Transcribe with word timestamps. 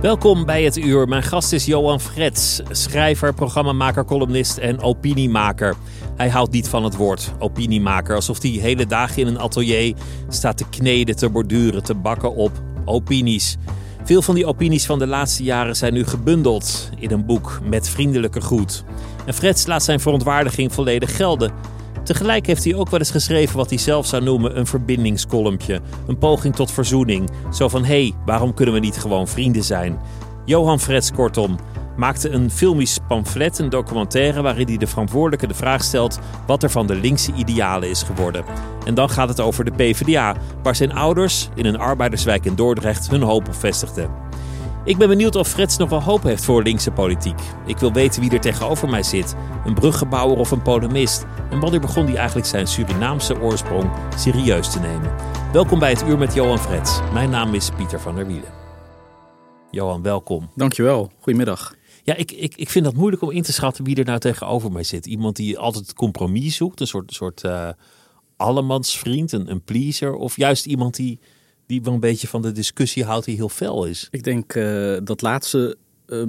Welkom 0.00 0.44
bij 0.44 0.62
het 0.62 0.76
uur. 0.76 1.08
Mijn 1.08 1.22
gast 1.22 1.52
is 1.52 1.64
Johan 1.64 2.00
Frets, 2.00 2.60
schrijver, 2.70 3.34
programmamaker, 3.34 4.04
columnist 4.04 4.58
en 4.58 4.80
opiniemaker. 4.80 5.74
Hij 6.16 6.28
houdt 6.28 6.52
niet 6.52 6.68
van 6.68 6.84
het 6.84 6.96
woord 6.96 7.32
opiniemaker, 7.38 8.14
alsof 8.14 8.42
hij 8.42 8.50
hele 8.50 8.86
dagen 8.86 9.22
in 9.22 9.26
een 9.26 9.38
atelier 9.38 9.94
staat 10.28 10.56
te 10.56 10.68
kneden, 10.68 11.16
te 11.16 11.28
borduren, 11.28 11.82
te 11.82 11.94
bakken 11.94 12.34
op 12.34 12.52
opinies. 12.84 13.56
Veel 14.04 14.22
van 14.22 14.34
die 14.34 14.46
opinies 14.46 14.86
van 14.86 14.98
de 14.98 15.06
laatste 15.06 15.42
jaren 15.42 15.76
zijn 15.76 15.92
nu 15.92 16.04
gebundeld 16.04 16.90
in 16.98 17.10
een 17.10 17.26
boek 17.26 17.60
met 17.64 17.88
vriendelijke 17.88 18.40
groet. 18.40 18.84
En 19.26 19.34
Frets 19.34 19.66
laat 19.66 19.82
zijn 19.82 20.00
verontwaardiging 20.00 20.72
volledig 20.72 21.16
gelden. 21.16 21.52
Tegelijk 22.08 22.46
heeft 22.46 22.64
hij 22.64 22.74
ook 22.74 22.90
wel 22.90 22.98
eens 22.98 23.10
geschreven 23.10 23.56
wat 23.56 23.68
hij 23.68 23.78
zelf 23.78 24.06
zou 24.06 24.22
noemen 24.22 24.58
een 24.58 24.66
verbindingskolompje. 24.66 25.80
Een 26.06 26.18
poging 26.18 26.54
tot 26.54 26.72
verzoening. 26.72 27.30
Zo 27.52 27.68
van, 27.68 27.84
hé, 27.84 28.02
hey, 28.02 28.14
waarom 28.24 28.54
kunnen 28.54 28.74
we 28.74 28.80
niet 28.80 28.98
gewoon 28.98 29.28
vrienden 29.28 29.64
zijn? 29.64 29.98
Johan 30.44 30.80
Frets, 30.80 31.12
kortom, 31.12 31.58
maakte 31.96 32.30
een 32.30 32.50
filmisch 32.50 32.98
pamflet, 33.08 33.58
een 33.58 33.68
documentaire... 33.68 34.42
waarin 34.42 34.66
hij 34.66 34.76
de 34.76 34.86
verantwoordelijke 34.86 35.46
de 35.46 35.54
vraag 35.54 35.84
stelt 35.84 36.18
wat 36.46 36.62
er 36.62 36.70
van 36.70 36.86
de 36.86 36.94
linkse 36.94 37.32
idealen 37.32 37.88
is 37.88 38.02
geworden. 38.02 38.44
En 38.84 38.94
dan 38.94 39.10
gaat 39.10 39.28
het 39.28 39.40
over 39.40 39.64
de 39.64 39.72
PvdA, 39.72 40.36
waar 40.62 40.76
zijn 40.76 40.92
ouders 40.92 41.48
in 41.54 41.66
een 41.66 41.78
arbeiderswijk 41.78 42.44
in 42.44 42.54
Dordrecht 42.54 43.10
hun 43.10 43.22
hoop 43.22 43.48
op 43.48 43.54
vestigden. 43.54 44.27
Ik 44.88 44.96
ben 44.96 45.08
benieuwd 45.08 45.36
of 45.36 45.48
Frits 45.48 45.76
nog 45.76 45.88
wel 45.88 46.02
hoop 46.02 46.22
heeft 46.22 46.44
voor 46.44 46.62
linkse 46.62 46.90
politiek. 46.90 47.40
Ik 47.66 47.78
wil 47.78 47.92
weten 47.92 48.20
wie 48.20 48.30
er 48.30 48.40
tegenover 48.40 48.88
mij 48.88 49.02
zit. 49.02 49.34
Een 49.64 49.74
bruggebouwer 49.74 50.38
of 50.38 50.50
een 50.50 50.62
polemist. 50.62 51.24
En 51.50 51.60
wanneer 51.60 51.80
begon 51.80 52.06
hij 52.06 52.16
eigenlijk 52.16 52.46
zijn 52.46 52.66
Surinaamse 52.66 53.40
oorsprong 53.40 53.90
serieus 54.16 54.72
te 54.72 54.78
nemen? 54.80 55.14
Welkom 55.52 55.78
bij 55.78 55.90
het 55.90 56.02
Uur 56.02 56.18
met 56.18 56.34
Johan 56.34 56.58
Frets. 56.58 57.00
Mijn 57.12 57.30
naam 57.30 57.54
is 57.54 57.70
Pieter 57.76 58.00
van 58.00 58.14
der 58.14 58.26
Wielen. 58.26 58.52
Johan, 59.70 60.02
welkom. 60.02 60.50
Dankjewel. 60.54 61.10
Goedemiddag. 61.20 61.74
Ja, 62.02 62.14
ik, 62.14 62.32
ik, 62.32 62.56
ik 62.56 62.70
vind 62.70 62.84
dat 62.84 62.94
moeilijk 62.94 63.22
om 63.22 63.30
in 63.30 63.42
te 63.42 63.52
schatten 63.52 63.84
wie 63.84 63.96
er 63.96 64.04
nou 64.04 64.18
tegenover 64.18 64.72
mij 64.72 64.84
zit. 64.84 65.06
Iemand 65.06 65.36
die 65.36 65.58
altijd 65.58 65.86
het 65.86 65.94
compromis 65.94 66.56
zoekt, 66.56 66.80
een 66.80 66.86
soort, 66.86 67.12
soort 67.12 67.44
uh, 67.44 67.68
allemansvriend, 68.36 69.32
een, 69.32 69.50
een 69.50 69.62
pleaser. 69.62 70.14
Of 70.14 70.36
juist 70.36 70.66
iemand 70.66 70.96
die 70.96 71.20
die 71.68 71.82
wel 71.82 71.94
een 71.94 72.00
beetje 72.00 72.28
van 72.28 72.42
de 72.42 72.52
discussie 72.52 73.04
houdt 73.04 73.24
die 73.24 73.36
heel 73.36 73.48
fel 73.48 73.84
is. 73.84 74.08
Ik 74.10 74.24
denk 74.24 74.54
uh, 74.54 74.96
dat 75.04 75.22
laatste 75.22 75.76
uh, 76.06 76.22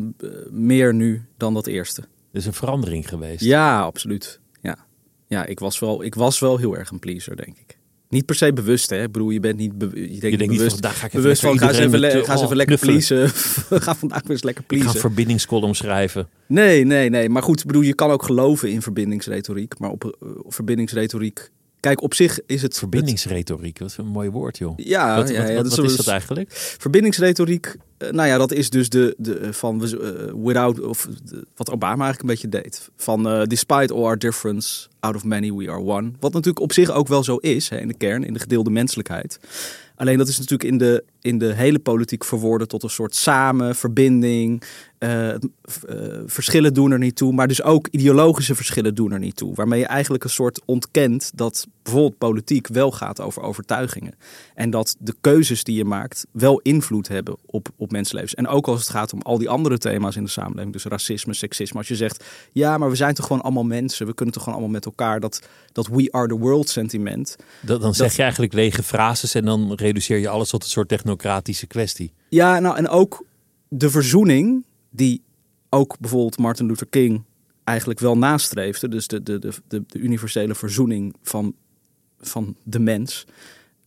meer 0.52 0.94
nu 0.94 1.26
dan 1.38 1.54
dat 1.54 1.68
eerste. 1.68 2.02
Er 2.02 2.40
is 2.40 2.46
een 2.46 2.54
verandering 2.54 3.10
geweest. 3.10 3.44
Ja, 3.44 3.82
absoluut. 3.82 4.40
Ja, 4.62 4.78
ja 5.28 5.46
ik, 5.46 5.60
was 5.60 5.80
wel, 5.80 6.04
ik 6.04 6.16
was 6.16 6.40
wel 6.40 6.58
heel 6.58 6.78
erg 6.78 6.92
een 6.92 7.00
pleaser, 7.00 7.36
denk 7.36 7.58
ik. 7.58 7.78
Niet 8.10 8.26
per 8.26 8.36
se 8.36 8.54
bewust, 8.54 8.90
hè? 8.90 9.04
Ik 9.04 9.12
bedoel, 9.12 9.30
je 9.30 9.40
bent 9.40 9.58
niet, 9.58 9.74
je 9.80 10.20
denkt 10.20 10.22
je 10.22 10.38
bewust, 10.38 10.76
niet 10.76 10.86
van, 10.86 10.92
ga 10.92 11.06
ik 11.06 11.12
bewust 11.12 11.42
van, 11.42 11.58
ga 11.58 11.68
eens 11.68 11.78
even, 11.78 12.00
met, 12.00 12.26
ga 12.26 12.44
even 12.44 12.56
lekker 12.56 12.78
pleasen. 12.78 13.30
ga 13.86 13.96
vandaag 13.96 14.22
weer 14.22 14.32
eens 14.32 14.44
lekker 14.44 14.64
pleasen. 14.64 14.88
Ik 14.88 14.94
ga 14.94 15.00
verbindingscolumn 15.00 15.76
schrijven. 15.76 16.30
Nee, 16.48 16.84
nee, 16.84 17.10
nee. 17.10 17.30
Maar 17.30 17.44
goed, 17.44 17.66
bedoel, 17.66 17.82
je 17.82 17.94
kan 17.94 18.12
ook 18.12 18.24
geloven 18.24 18.72
in 18.72 18.82
verbindingsretoriek. 18.82 19.80
Maar 19.80 19.90
op 19.90 20.04
uh, 20.04 20.30
verbindingsretoriek 20.48 21.52
Kijk, 21.80 22.02
op 22.02 22.14
zich 22.14 22.40
is 22.46 22.62
het... 22.62 22.78
Verbindingsretoriek, 22.78 23.80
wat 23.80 23.96
een 23.98 24.06
mooi 24.06 24.30
woord, 24.30 24.58
joh. 24.58 24.74
Ja, 24.76 25.16
wat, 25.16 25.30
ja, 25.30 25.40
wat, 25.40 25.48
ja, 25.48 25.56
wat, 25.56 25.64
dat 25.64 25.76
wat 25.76 25.86
is, 25.86 25.92
is 25.92 25.98
dat 25.98 26.08
eigenlijk? 26.08 26.50
Verbindingsretoriek, 26.78 27.76
nou 27.98 28.28
ja, 28.28 28.38
dat 28.38 28.52
is 28.52 28.70
dus 28.70 28.90
de, 28.90 29.16
de 29.18 29.54
van 29.54 29.86
uh, 29.86 30.34
without, 30.44 30.82
of 30.82 31.08
de, 31.24 31.46
wat 31.56 31.72
Obama 31.72 32.04
eigenlijk 32.04 32.22
een 32.22 32.50
beetje 32.50 32.62
deed. 32.62 32.90
Van 32.96 33.28
uh, 33.28 33.44
despite 33.44 33.94
all 33.94 34.04
our 34.04 34.18
difference, 34.18 34.88
out 35.00 35.16
of 35.16 35.24
many 35.24 35.54
we 35.54 35.70
are 35.70 35.82
one. 35.82 36.12
Wat 36.20 36.34
natuurlijk 36.34 36.60
op 36.60 36.74
zich 36.74 36.92
ook 36.92 37.08
wel 37.08 37.24
zo 37.24 37.36
is, 37.36 37.70
hè, 37.70 37.80
in 37.80 37.88
de 37.88 37.98
kern, 37.98 38.24
in 38.24 38.34
de 38.34 38.40
gedeelde 38.40 38.70
menselijkheid. 38.70 39.40
Alleen 39.96 40.18
dat 40.18 40.28
is 40.28 40.38
natuurlijk 40.38 40.70
in 40.70 40.78
de, 40.78 41.04
in 41.22 41.38
de 41.38 41.53
hele 41.53 41.80
politiek 41.80 42.24
verwoorden 42.24 42.68
tot 42.68 42.84
een 42.84 42.90
soort 42.90 43.16
samen, 43.16 43.75
verbinding. 43.75 44.63
Uh, 45.00 45.30
uh, 45.30 45.38
verschillen 46.25 46.74
doen 46.74 46.91
er 46.91 47.00
niet 47.00 47.16
toe, 47.16 47.34
maar 47.34 47.47
dus 47.47 47.63
ook 47.63 47.88
ideologische 47.88 48.56
verschillen 48.56 48.96
doen 48.96 49.12
er 49.12 49.19
niet 49.19 49.35
toe. 49.35 49.56
Waarmee 49.56 49.80
je 49.80 49.85
eigenlijk 49.85 50.24
een 50.24 50.30
soort 50.30 50.62
ontkent 50.66 51.31
dat 51.35 51.68
bijvoorbeeld 51.84 52.18
politiek 52.18 52.68
wel 52.68 52.91
gaat 52.91 53.22
over 53.22 53.41
overtuigingen. 53.41 54.16
En 54.56 54.69
dat 54.69 54.96
de 55.00 55.16
keuzes 55.22 55.63
die 55.63 55.75
je 55.75 55.85
maakt 55.85 56.25
wel 56.31 56.59
invloed 56.59 57.07
hebben 57.07 57.38
op, 57.46 57.69
op 57.78 57.91
mensenlevens. 57.91 58.36
En 58.36 58.47
ook 58.47 58.68
als 58.68 58.80
het 58.80 58.90
gaat 58.90 59.13
om 59.13 59.22
al 59.22 59.38
die 59.38 59.50
andere 59.50 59.78
thema's 59.78 60.16
in 60.16 60.24
de 60.24 60.30
samenleving, 60.30 60.74
dus 60.74 60.84
racisme, 60.84 61.34
seksisme. 61.34 61.78
Als 61.78 61.88
je 61.88 61.96
zegt, 61.96 62.24
ja, 62.51 62.78
maar 62.78 62.90
we 62.90 62.96
zijn 62.96 63.13
toch 63.13 63.25
gewoon 63.25 63.41
allemaal 63.41 63.63
mensen, 63.63 64.06
we 64.06 64.13
kunnen 64.13 64.34
toch 64.34 64.44
gewoon 64.44 64.59
allemaal 64.59 64.75
met 64.75 64.86
elkaar 64.86 65.19
dat, 65.19 65.47
dat 65.72 65.88
we 65.88 66.12
are 66.12 66.28
the 66.28 66.38
world 66.38 66.69
sentiment. 66.69 67.36
Dat, 67.62 67.81
dan 67.81 67.94
zeg 67.94 68.07
dat, 68.07 68.16
je 68.16 68.22
eigenlijk 68.22 68.53
lege 68.53 68.84
frases 68.84 69.36
en 69.36 69.46
dan 69.46 69.74
reduceer 69.74 70.18
je 70.18 70.30
alles 70.30 70.50
tot 70.50 70.63
een 70.63 70.69
soort 70.69 70.90
technocratische 71.09 71.68
kwestie. 71.68 72.14
Ja, 72.30 72.59
nou 72.59 72.78
en 72.78 72.88
ook 72.88 73.25
de 73.68 73.90
verzoening 73.90 74.64
die 74.90 75.22
ook 75.70 76.00
bijvoorbeeld 76.00 76.38
Martin 76.38 76.66
Luther 76.66 76.88
King 76.88 77.24
eigenlijk 77.64 78.00
wel 78.00 78.18
nastreefde. 78.18 78.88
Dus 78.88 79.08
de, 79.08 79.24
de, 79.24 79.40
de, 79.40 79.84
de 79.88 80.00
universele 80.00 80.56
verzoening 80.56 81.16
van, 81.24 81.56
van 82.19 82.56
de 82.64 82.80
mens. 82.80 83.25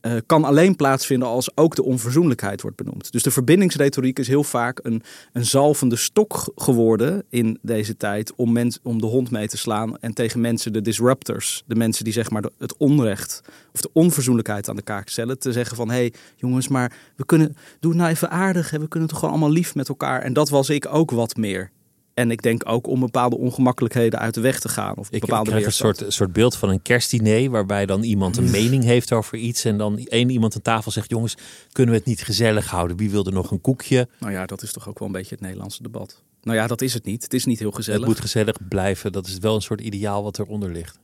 Uh, 0.07 0.17
kan 0.27 0.45
alleen 0.45 0.77
plaatsvinden 0.77 1.29
als 1.29 1.57
ook 1.57 1.75
de 1.75 1.83
onverzoenlijkheid 1.83 2.63
wordt 2.63 2.77
benoemd. 2.77 3.13
Dus 3.13 3.23
de 3.23 3.31
verbindingsretoriek 3.31 4.19
is 4.19 4.29
heel 4.29 4.45
vaak 4.45 4.81
een, 4.83 5.03
een 5.33 5.45
zalvende 5.45 5.97
stok 5.97 6.53
geworden 6.57 7.25
in 7.29 7.59
deze 7.63 7.97
tijd 7.97 8.35
om, 8.35 8.59
om 8.83 9.01
de 9.01 9.07
hond 9.07 9.31
mee 9.31 9.49
te 9.49 9.57
slaan 9.57 9.99
en 9.99 10.15
tegen 10.15 10.41
mensen, 10.41 10.73
de 10.73 10.81
disruptors, 10.81 11.62
de 11.67 11.75
mensen 11.75 12.05
die 12.05 12.12
zeg 12.12 12.31
maar 12.31 12.45
het 12.59 12.77
onrecht 12.77 13.41
of 13.73 13.81
de 13.81 13.91
onverzoenlijkheid 13.93 14.69
aan 14.69 14.77
de 14.77 14.83
kaak 14.83 15.09
stellen, 15.09 15.39
te 15.39 15.53
zeggen 15.53 15.77
van 15.77 15.89
hé 15.89 15.97
hey, 15.97 16.12
jongens, 16.37 16.69
maar 16.69 16.93
we 17.17 17.27
kunnen, 17.27 17.57
doe 17.81 17.95
nou 17.95 18.11
even 18.11 18.31
aardig, 18.31 18.71
hè? 18.71 18.79
we 18.79 18.89
kunnen 18.89 19.09
toch 19.09 19.19
gewoon 19.19 19.35
allemaal 19.35 19.53
lief 19.53 19.75
met 19.75 19.89
elkaar. 19.89 20.23
En 20.23 20.33
dat 20.33 20.49
was 20.49 20.71
ik 20.71 20.87
ook 20.95 21.11
wat 21.11 21.37
meer. 21.37 21.71
En 22.14 22.31
ik 22.31 22.43
denk 22.43 22.69
ook 22.69 22.87
om 22.87 23.00
bepaalde 23.00 23.37
ongemakkelijkheden 23.38 24.19
uit 24.19 24.35
de 24.35 24.41
weg 24.41 24.61
te 24.61 24.69
gaan. 24.69 24.97
Of 24.97 25.11
ik, 25.11 25.20
bepaalde 25.20 25.44
ik 25.44 25.50
krijg 25.50 25.67
een 25.67 25.73
soort, 25.73 26.05
soort 26.09 26.32
beeld 26.32 26.56
van 26.56 26.69
een 26.69 26.82
kerstdiner 26.82 27.50
waarbij 27.50 27.87
dan 27.87 28.03
iemand 28.03 28.37
een 28.37 28.50
mening 28.50 28.85
heeft 28.85 29.12
over 29.12 29.38
iets. 29.38 29.64
En 29.64 29.79
dan 29.79 29.99
één 29.99 30.31
iemand 30.31 30.55
aan 30.55 30.62
tafel 30.62 30.91
zegt, 30.91 31.11
jongens, 31.11 31.35
kunnen 31.73 31.94
we 31.94 32.00
het 32.00 32.09
niet 32.09 32.23
gezellig 32.23 32.70
houden? 32.70 32.97
Wie 32.97 33.11
wil 33.11 33.25
er 33.25 33.32
nog 33.32 33.50
een 33.50 33.61
koekje? 33.61 34.09
Nou 34.19 34.32
ja, 34.32 34.47
dat 34.47 34.62
is 34.62 34.73
toch 34.73 34.88
ook 34.88 34.99
wel 34.99 35.09
een 35.09 35.14
beetje 35.14 35.35
het 35.35 35.41
Nederlandse 35.41 35.82
debat. 35.82 36.23
Nou 36.43 36.56
ja, 36.56 36.67
dat 36.67 36.81
is 36.81 36.94
het 36.94 37.05
niet. 37.05 37.23
Het 37.23 37.35
is 37.35 37.44
niet 37.44 37.59
heel 37.59 37.70
gezellig. 37.70 38.00
Het 38.00 38.09
moet 38.09 38.20
gezellig 38.20 38.56
blijven. 38.69 39.12
Dat 39.12 39.26
is 39.26 39.38
wel 39.38 39.55
een 39.55 39.62
soort 39.62 39.81
ideaal 39.81 40.23
wat 40.23 40.38
eronder 40.38 40.73
ligt. 40.73 40.99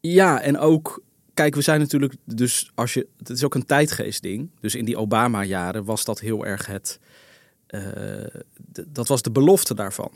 Ja, 0.00 0.40
en 0.40 0.58
ook 0.58 1.02
kijk, 1.34 1.54
we 1.54 1.60
zijn 1.60 1.80
natuurlijk 1.80 2.14
dus 2.24 2.70
als 2.74 2.94
je. 2.94 3.06
Het 3.18 3.28
is 3.28 3.44
ook 3.44 3.54
een 3.54 3.66
tijdgeestding. 3.66 4.50
Dus 4.60 4.74
in 4.74 4.84
die 4.84 4.96
Obama-jaren 4.96 5.84
was 5.84 6.04
dat 6.04 6.20
heel 6.20 6.46
erg 6.46 6.66
het. 6.66 6.98
Uh, 7.68 7.82
dat 8.88 9.08
was 9.08 9.22
de 9.22 9.30
belofte 9.30 9.74
daarvan. 9.74 10.10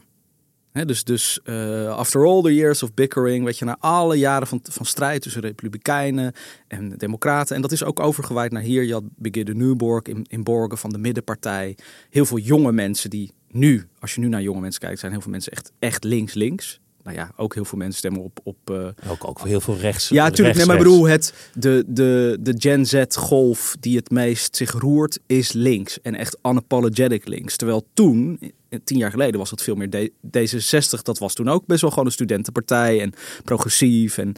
Dus 0.73 1.05
dus 1.05 1.41
uh, 1.45 1.89
after 1.89 2.27
all 2.27 2.43
the 2.43 2.55
years 2.55 2.83
of 2.83 2.95
bickering, 2.95 3.45
weet 3.45 3.59
je, 3.59 3.65
na 3.65 3.77
alle 3.81 4.19
jaren 4.19 4.47
van, 4.47 4.61
van 4.63 4.87
strijd 4.87 5.23
tussen 5.23 5.41
republikeinen 5.41 6.33
en 6.69 6.97
democraten. 6.97 7.57
En 7.57 7.63
dat 7.63 7.73
is 7.73 7.85
ook 7.85 8.01
overgewaaid 8.01 8.53
naar 8.53 8.63
hier. 8.63 8.83
Je 8.83 8.93
had 8.93 9.05
Brigitte 9.17 9.55
Newborg 9.55 10.03
in, 10.03 10.27
in 10.29 10.43
Borgen 10.43 10.79
van 10.79 10.91
de 10.91 10.99
middenpartij. 10.99 11.77
Heel 12.11 12.25
veel 12.25 12.39
jonge 12.39 12.73
mensen 12.73 13.11
die 13.11 13.33
nu, 13.51 13.89
als 13.99 14.15
je 14.15 14.21
nu 14.21 14.29
naar 14.29 14.43
jonge 14.43 14.61
mensen 14.61 14.81
kijkt, 14.81 14.99
zijn 14.99 15.13
heel 15.13 15.21
veel 15.21 15.31
mensen 15.31 15.53
echt, 15.53 15.73
echt 15.79 16.05
links-links. 16.05 16.81
Nou 17.05 17.17
ja, 17.17 17.31
ook 17.37 17.55
heel 17.55 17.65
veel 17.65 17.79
mensen 17.79 17.99
stemmen 17.99 18.23
op... 18.23 18.41
op 18.43 18.71
uh... 18.71 18.87
ook, 19.09 19.29
ook 19.29 19.41
heel 19.41 19.61
veel 19.61 19.77
rechts. 19.77 20.09
Ja, 20.09 20.25
natuurlijk. 20.25 20.57
Nee, 20.57 20.67
maar 20.67 20.77
ik 20.77 20.83
bedoel, 20.83 21.05
het, 21.05 21.35
de, 21.55 21.85
de, 21.87 22.39
de 22.41 22.55
Gen 22.59 22.87
Z-golf 22.87 23.77
die 23.81 23.97
het 23.97 24.11
meest 24.11 24.57
zich 24.57 24.73
roert, 24.73 25.19
is 25.27 25.53
links. 25.53 26.01
En 26.01 26.15
echt 26.15 26.39
unapologetic 26.43 27.27
links. 27.27 27.57
Terwijl 27.57 27.87
toen, 27.95 28.41
tien 28.85 28.99
jaar 28.99 29.11
geleden, 29.11 29.39
was 29.39 29.51
het 29.51 29.63
veel 29.63 29.75
meer 29.75 29.91
D, 29.91 30.11
D66. 30.27 31.03
Dat 31.03 31.19
was 31.19 31.35
toen 31.35 31.49
ook 31.49 31.67
best 31.67 31.81
wel 31.81 31.91
gewoon 31.91 32.07
een 32.07 32.13
studentenpartij 32.13 33.01
en 33.01 33.13
progressief. 33.45 34.19
En 34.19 34.37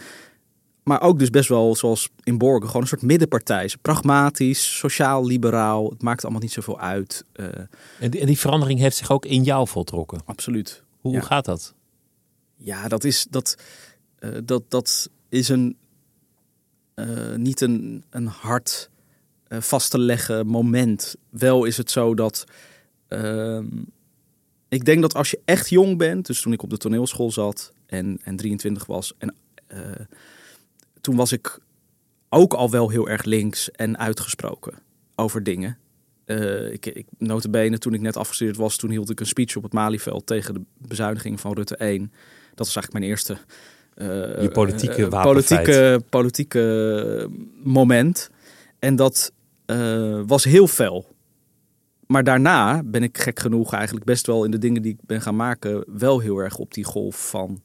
maar 0.85 1.01
ook 1.01 1.19
dus 1.19 1.31
best 1.31 1.49
wel, 1.49 1.77
zoals 1.77 2.09
in 2.23 2.39
Borgen, 2.39 2.67
gewoon 2.67 2.83
een 2.83 2.89
soort 2.89 3.03
middenpartij. 3.03 3.73
Pragmatisch, 3.83 4.79
sociaal-liberaal. 4.79 5.91
Het 5.91 6.03
maakt 6.03 6.23
allemaal 6.23 6.43
niet 6.43 6.53
zoveel 6.53 6.81
uit. 6.81 7.25
Uh, 7.37 7.47
en, 8.01 8.11
die, 8.11 8.21
en, 8.21 8.27
die, 8.27 8.39
verandering 8.39 8.81
heeft 8.81 8.97
zich 8.97 9.11
ook 9.11 9.27
in 9.27 9.43
jou 9.43 9.69
voltrokken? 9.69 10.21
Absoluut. 10.25 10.83
Hoe 11.01 11.21
gaat 11.21 11.45
dat? 11.45 11.75
Ja, 12.55 12.89
dat 12.89 13.05
is, 13.05 13.27
dat, 13.31 13.57
uh, 14.21 14.39
dat, 14.45 14.71
dat 14.71 15.11
is 15.29 15.49
een, 15.49 15.77
uh, 16.95 17.35
niet 17.35 17.61
een, 17.61 18.05
een 18.11 18.27
hard 18.27 18.91
vast 19.49 19.91
te 19.91 19.99
leggen 19.99 20.47
moment. 20.47 21.15
Wel 21.31 21.65
is 21.65 21.77
het 21.77 21.91
zo 21.91 22.15
dat... 22.15 22.45
Ehm, 23.09 23.67
ik 24.69 24.85
denk 24.85 25.03
dat 25.03 25.15
als 25.15 25.31
je 25.31 25.41
echt 25.45 25.69
jong 25.69 25.99
bent, 25.99 26.27
dus 26.27 26.41
toen 26.41 26.53
ik 26.53 26.63
op 26.63 26.71
de 26.71 26.77
toneelschool 26.77 27.31
zat 27.31 27.73
en, 27.87 28.21
en 28.23 28.37
23 28.37 28.87
was... 28.87 29.15
en 29.19 29.35
toen 31.01 31.17
was 31.17 31.33
ik 31.33 31.59
ook 32.29 32.55
al 32.55 32.71
wel 32.71 32.91
heel 32.91 33.09
erg 33.09 33.25
links 33.25 33.71
en 33.71 33.99
uitgesproken 33.99 34.75
over 35.15 35.43
dingen. 35.43 35.79
Uh, 36.27 36.73
ik, 36.73 36.87
ik 36.87 37.07
notabene, 37.19 37.79
toen 37.79 37.95
ik 37.95 38.01
net 38.01 38.17
afgestudeerd 38.17 38.57
was, 38.57 38.77
toen 38.77 38.91
hield 38.91 39.11
ik 39.11 39.21
een 39.21 39.27
speech 39.27 39.57
op 39.57 39.63
het 39.63 39.73
Malieveld 39.73 40.27
tegen 40.27 40.55
de 40.55 40.61
bezuiniging 40.79 41.41
van 41.41 41.53
Rutte 41.53 41.77
1. 41.77 42.13
Dat 42.55 42.67
was 42.67 42.77
eigenlijk 42.77 42.93
mijn 42.93 43.11
eerste 43.11 43.39
uh, 43.97 44.43
Je 44.43 44.51
politieke, 44.53 45.01
uh, 45.01 45.23
politieke, 45.23 46.03
politieke 46.09 47.31
moment. 47.63 48.31
En 48.79 48.97
dat 48.97 49.33
was 50.27 50.45
heel 50.45 50.67
fel. 50.67 51.13
Maar 52.07 52.25
daarna 52.25 52.83
ben 52.85 53.03
ik 53.03 53.19
gek 53.19 53.41
genoeg 53.41 53.73
eigenlijk 53.73 54.05
best 54.05 54.27
wel 54.27 54.45
in 54.45 54.51
de 54.51 54.59
dingen 54.59 54.83
die 54.83 54.93
ik 54.93 54.99
ben 55.07 55.21
gaan 55.21 55.37
maken, 55.37 55.85
wel 55.87 56.21
heel 56.21 56.39
erg 56.39 56.57
op 56.57 56.75
die 56.75 56.85
golf 56.85 57.29
van 57.29 57.63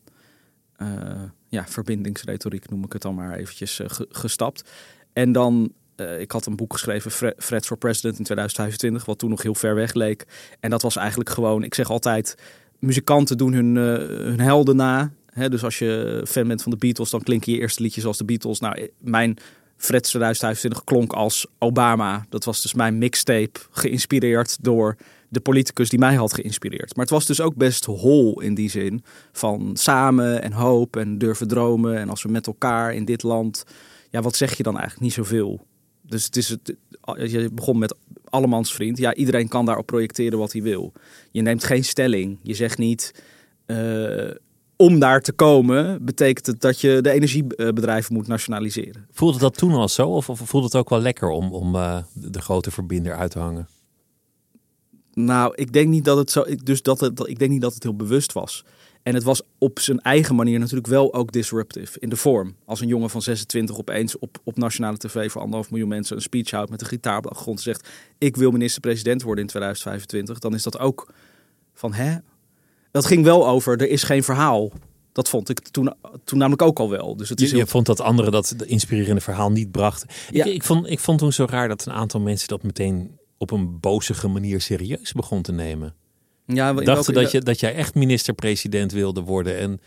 ja, 1.47 1.67
verbindingsretoriek 1.67 2.69
noem 2.69 2.83
ik 2.83 2.93
het 2.93 3.01
dan 3.01 3.15
maar 3.15 3.35
eventjes 3.35 3.81
gestapt. 4.09 4.69
En 5.13 5.31
dan, 5.31 5.73
ik 6.19 6.31
had 6.31 6.45
een 6.45 6.55
boek 6.55 6.73
geschreven, 6.73 7.11
Fred 7.37 7.65
for 7.65 7.77
President 7.77 8.17
in 8.17 8.23
2025, 8.23 9.05
wat 9.05 9.19
toen 9.19 9.29
nog 9.29 9.41
heel 9.41 9.55
ver 9.55 9.75
weg 9.75 9.93
leek. 9.93 10.25
En 10.59 10.69
dat 10.69 10.81
was 10.81 10.95
eigenlijk 10.95 11.29
gewoon, 11.29 11.63
ik 11.63 11.75
zeg 11.75 11.89
altijd, 11.89 12.35
muzikanten 12.79 13.37
doen 13.37 13.53
hun, 13.53 13.75
uh, 13.75 13.83
hun 14.07 14.39
helden 14.39 14.75
na. 14.75 15.11
Dus 15.49 15.63
als 15.63 15.79
je 15.79 16.21
fan 16.27 16.47
bent 16.47 16.61
van 16.61 16.71
de 16.71 16.77
Beatles, 16.77 17.09
dan 17.09 17.23
klinken 17.23 17.51
je 17.51 17.59
eerste 17.59 17.81
liedjes 17.81 18.05
als 18.05 18.17
de 18.17 18.25
Beatles. 18.25 18.59
Nou, 18.59 18.89
mijn 18.97 19.37
Fred 19.77 20.03
2025 20.03 20.83
klonk 20.83 21.13
als 21.13 21.47
Obama. 21.57 22.25
Dat 22.29 22.43
was 22.43 22.61
dus 22.61 22.73
mijn 22.73 22.97
mixtape, 22.97 23.59
geïnspireerd 23.71 24.57
door 24.61 24.95
de 25.29 25.39
politicus 25.39 25.89
die 25.89 25.99
mij 25.99 26.15
had 26.15 26.33
geïnspireerd. 26.33 26.95
Maar 26.95 27.05
het 27.05 27.13
was 27.13 27.25
dus 27.25 27.41
ook 27.41 27.55
best 27.55 27.85
hol 27.85 28.41
in 28.41 28.53
die 28.53 28.69
zin 28.69 29.03
van 29.31 29.71
samen 29.73 30.41
en 30.41 30.51
hoop 30.51 30.95
en 30.95 31.17
durven 31.17 31.47
dromen. 31.47 31.97
En 31.97 32.09
als 32.09 32.23
we 32.23 32.29
met 32.29 32.47
elkaar 32.47 32.93
in 32.93 33.05
dit 33.05 33.23
land, 33.23 33.65
ja, 34.09 34.21
wat 34.21 34.35
zeg 34.35 34.57
je 34.57 34.63
dan 34.63 34.73
eigenlijk? 34.73 35.03
Niet 35.03 35.13
zoveel. 35.13 35.67
Dus 36.09 36.25
het 36.25 36.35
is 36.35 36.49
het, 36.49 36.75
je 37.31 37.49
begon 37.53 37.77
met 37.77 37.95
allemans 38.23 38.73
vriend. 38.73 38.97
Ja, 38.97 39.13
iedereen 39.13 39.47
kan 39.47 39.65
daarop 39.65 39.85
projecteren 39.85 40.39
wat 40.39 40.51
hij 40.51 40.61
wil. 40.61 40.93
Je 41.31 41.41
neemt 41.41 41.63
geen 41.63 41.83
stelling. 41.83 42.39
Je 42.41 42.53
zegt 42.53 42.77
niet. 42.77 43.23
Uh, 43.67 44.31
om 44.75 44.99
daar 44.99 45.21
te 45.21 45.31
komen, 45.31 46.05
betekent 46.05 46.45
het 46.45 46.61
dat 46.61 46.81
je 46.81 47.01
de 47.01 47.11
energiebedrijven 47.11 48.13
moet 48.13 48.27
nationaliseren. 48.27 49.07
Voelde 49.11 49.39
dat 49.39 49.57
toen 49.57 49.71
al 49.71 49.87
zo? 49.87 50.07
Of, 50.09 50.29
of 50.29 50.39
voelde 50.43 50.65
het 50.65 50.75
ook 50.75 50.89
wel 50.89 51.01
lekker 51.01 51.29
om, 51.29 51.53
om 51.53 51.75
uh, 51.75 51.97
de 52.13 52.41
grote 52.41 52.71
verbinder 52.71 53.15
uit 53.15 53.31
te 53.31 53.39
hangen? 53.39 53.67
Nou, 55.13 55.53
ik 55.55 55.73
denk 55.73 55.87
niet 55.87 56.05
dat 56.05 56.17
het 56.17 56.31
zo. 56.31 56.45
Dus 56.63 56.81
dat 56.81 56.99
het, 56.99 57.27
ik 57.27 57.39
denk 57.39 57.51
niet 57.51 57.61
dat 57.61 57.73
het 57.73 57.83
heel 57.83 57.95
bewust 57.95 58.33
was. 58.33 58.65
En 59.03 59.13
het 59.13 59.23
was 59.23 59.41
op 59.57 59.79
zijn 59.79 59.99
eigen 59.99 60.35
manier 60.35 60.59
natuurlijk 60.59 60.87
wel 60.87 61.13
ook 61.13 61.31
disruptive 61.31 61.99
in 61.99 62.09
de 62.09 62.15
vorm. 62.15 62.55
Als 62.65 62.81
een 62.81 62.87
jongen 62.87 63.09
van 63.09 63.21
26 63.21 63.77
opeens 63.77 64.19
op, 64.19 64.37
op 64.43 64.57
nationale 64.57 64.97
tv 64.97 65.31
voor 65.31 65.41
anderhalf 65.41 65.69
miljoen 65.71 65.89
mensen 65.89 66.15
een 66.15 66.21
speech 66.21 66.51
houdt 66.51 66.69
met 66.69 66.81
een 66.81 66.87
gitaar 66.87 67.17
op 67.17 67.23
de 67.23 67.29
achtergrond 67.29 67.61
zegt: 67.61 67.89
Ik 68.17 68.35
wil 68.35 68.51
minister-president 68.51 69.21
worden 69.21 69.43
in 69.43 69.49
2025. 69.49 70.39
Dan 70.39 70.53
is 70.53 70.63
dat 70.63 70.79
ook 70.79 71.13
van 71.73 71.93
hè? 71.93 72.17
Dat 72.91 73.05
ging 73.05 73.23
wel 73.23 73.47
over, 73.47 73.77
er 73.77 73.89
is 73.89 74.03
geen 74.03 74.23
verhaal. 74.23 74.71
Dat 75.11 75.29
vond 75.29 75.49
ik 75.49 75.59
toen, 75.59 75.93
toen 76.23 76.37
namelijk 76.37 76.61
ook 76.61 76.79
al 76.79 76.89
wel. 76.89 77.15
Dus 77.15 77.29
het 77.29 77.41
is 77.41 77.51
je, 77.51 77.67
vond 77.67 77.85
dat 77.85 78.01
anderen 78.01 78.31
dat 78.31 78.55
inspirerende 78.65 79.21
verhaal 79.21 79.51
niet 79.51 79.71
brachten. 79.71 80.09
Ja. 80.31 80.45
Ik, 80.45 80.53
ik, 80.53 80.63
vond, 80.63 80.89
ik 80.89 80.99
vond 80.99 81.19
toen 81.19 81.33
zo 81.33 81.45
raar 81.49 81.67
dat 81.67 81.85
een 81.85 81.93
aantal 81.93 82.19
mensen 82.19 82.47
dat 82.47 82.63
meteen 82.63 83.17
op 83.37 83.51
een 83.51 83.79
bozige 83.79 84.27
manier 84.27 84.61
serieus 84.61 85.13
begon 85.13 85.41
te 85.41 85.51
nemen. 85.51 85.95
Ja, 86.53 86.73
dachten 86.73 87.13
dat, 87.13 87.31
je, 87.31 87.41
dat 87.41 87.59
jij 87.59 87.75
echt 87.75 87.95
minister-president 87.95 88.91
wilde 88.91 89.21
worden 89.21 89.57
en, 89.57 89.81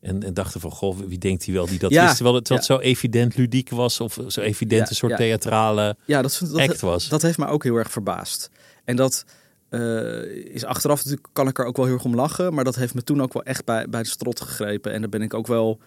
en, 0.00 0.22
en 0.22 0.34
dachten 0.34 0.60
van, 0.60 0.70
goh, 0.70 0.98
wie 0.98 1.18
denkt 1.18 1.44
hij 1.44 1.54
wel 1.54 1.66
die 1.66 1.78
dat 1.78 1.90
ja, 1.90 2.10
is? 2.10 2.14
Terwijl 2.14 2.34
het 2.34 2.48
ja. 2.48 2.60
zo 2.60 2.78
evident 2.78 3.36
ludiek 3.36 3.70
was 3.70 4.00
of 4.00 4.18
zo 4.28 4.40
evident 4.40 4.90
een 4.90 4.96
soort 4.96 5.16
theatrale 5.16 5.96
ja, 6.04 6.22
dat, 6.22 6.40
dat, 6.40 6.60
act 6.60 6.80
was. 6.80 7.08
Dat 7.08 7.22
heeft 7.22 7.38
me 7.38 7.46
ook 7.46 7.64
heel 7.64 7.76
erg 7.76 7.90
verbaasd. 7.90 8.50
En 8.84 8.96
dat 8.96 9.24
uh, 9.70 10.22
is 10.54 10.64
achteraf 10.64 10.96
natuurlijk, 10.96 11.28
kan 11.32 11.48
ik 11.48 11.58
er 11.58 11.64
ook 11.64 11.76
wel 11.76 11.86
heel 11.86 11.94
erg 11.94 12.04
om 12.04 12.14
lachen, 12.14 12.54
maar 12.54 12.64
dat 12.64 12.74
heeft 12.74 12.94
me 12.94 13.02
toen 13.02 13.22
ook 13.22 13.32
wel 13.32 13.42
echt 13.42 13.64
bij, 13.64 13.88
bij 13.88 14.02
de 14.02 14.08
strot 14.08 14.40
gegrepen. 14.40 14.92
En 14.92 15.00
daar 15.00 15.10
ben 15.10 15.22
ik 15.22 15.34
ook 15.34 15.46
wel, 15.46 15.80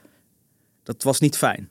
dat 0.84 1.04
was 1.04 1.20
niet 1.20 1.38
fijn 1.38 1.70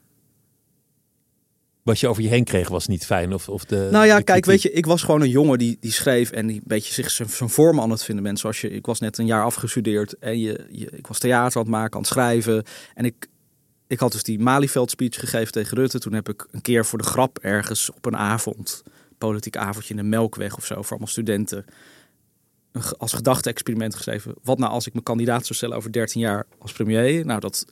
wat 1.84 2.00
je 2.00 2.08
over 2.08 2.22
je 2.22 2.28
heen 2.28 2.44
kreeg 2.44 2.68
was 2.68 2.86
niet 2.86 3.06
fijn. 3.06 3.34
Of, 3.34 3.48
of 3.48 3.64
de, 3.64 3.88
nou 3.90 4.06
ja, 4.06 4.20
kijk, 4.20 4.44
weet 4.44 4.62
je, 4.62 4.72
ik 4.72 4.86
was 4.86 5.02
gewoon 5.02 5.20
een 5.20 5.28
jongen 5.28 5.58
die, 5.58 5.76
die 5.80 5.92
schreef 5.92 6.30
en 6.30 6.46
die 6.46 6.56
een 6.56 6.62
beetje 6.66 6.92
zich 6.92 7.10
zijn 7.10 7.28
vorm 7.28 7.80
aan 7.80 7.90
het 7.90 8.04
vinden 8.04 8.24
bent. 8.24 8.38
Zoals 8.38 8.60
je, 8.60 8.70
ik 8.70 8.86
was 8.86 9.00
net 9.00 9.18
een 9.18 9.26
jaar 9.26 9.44
afgestudeerd 9.44 10.18
en 10.18 10.38
je, 10.38 10.66
je, 10.70 10.90
ik 10.90 11.06
was 11.06 11.18
theater 11.18 11.56
aan 11.56 11.62
het 11.62 11.70
maken, 11.70 11.94
aan 11.94 12.00
het 12.00 12.10
schrijven. 12.10 12.64
En 12.94 13.04
ik, 13.04 13.28
ik 13.86 13.98
had 13.98 14.12
dus 14.12 14.22
die 14.22 14.38
Malieveld 14.38 14.90
speech 14.90 15.20
gegeven 15.20 15.52
tegen 15.52 15.76
Rutte. 15.76 15.98
Toen 15.98 16.12
heb 16.12 16.28
ik 16.28 16.46
een 16.50 16.62
keer 16.62 16.84
voor 16.84 16.98
de 16.98 17.04
grap 17.04 17.38
ergens 17.38 17.90
op 17.90 18.06
een 18.06 18.16
avond, 18.16 18.82
politiek 19.18 19.56
avondje 19.56 19.94
in 19.94 20.00
de 20.00 20.08
Melkweg 20.08 20.56
of 20.56 20.66
zo, 20.66 20.74
voor 20.74 20.90
allemaal 20.90 21.08
studenten, 21.08 21.64
als 22.98 23.12
gedachte-experiment 23.12 23.94
geschreven. 23.94 24.34
Wat 24.42 24.58
nou 24.58 24.72
als 24.72 24.86
ik 24.86 24.92
mijn 24.92 25.04
kandidaat 25.04 25.42
zou 25.42 25.54
stellen 25.54 25.76
over 25.76 25.92
13 25.92 26.20
jaar 26.20 26.46
als 26.58 26.72
premier? 26.72 27.26
Nou, 27.26 27.40
dat 27.40 27.66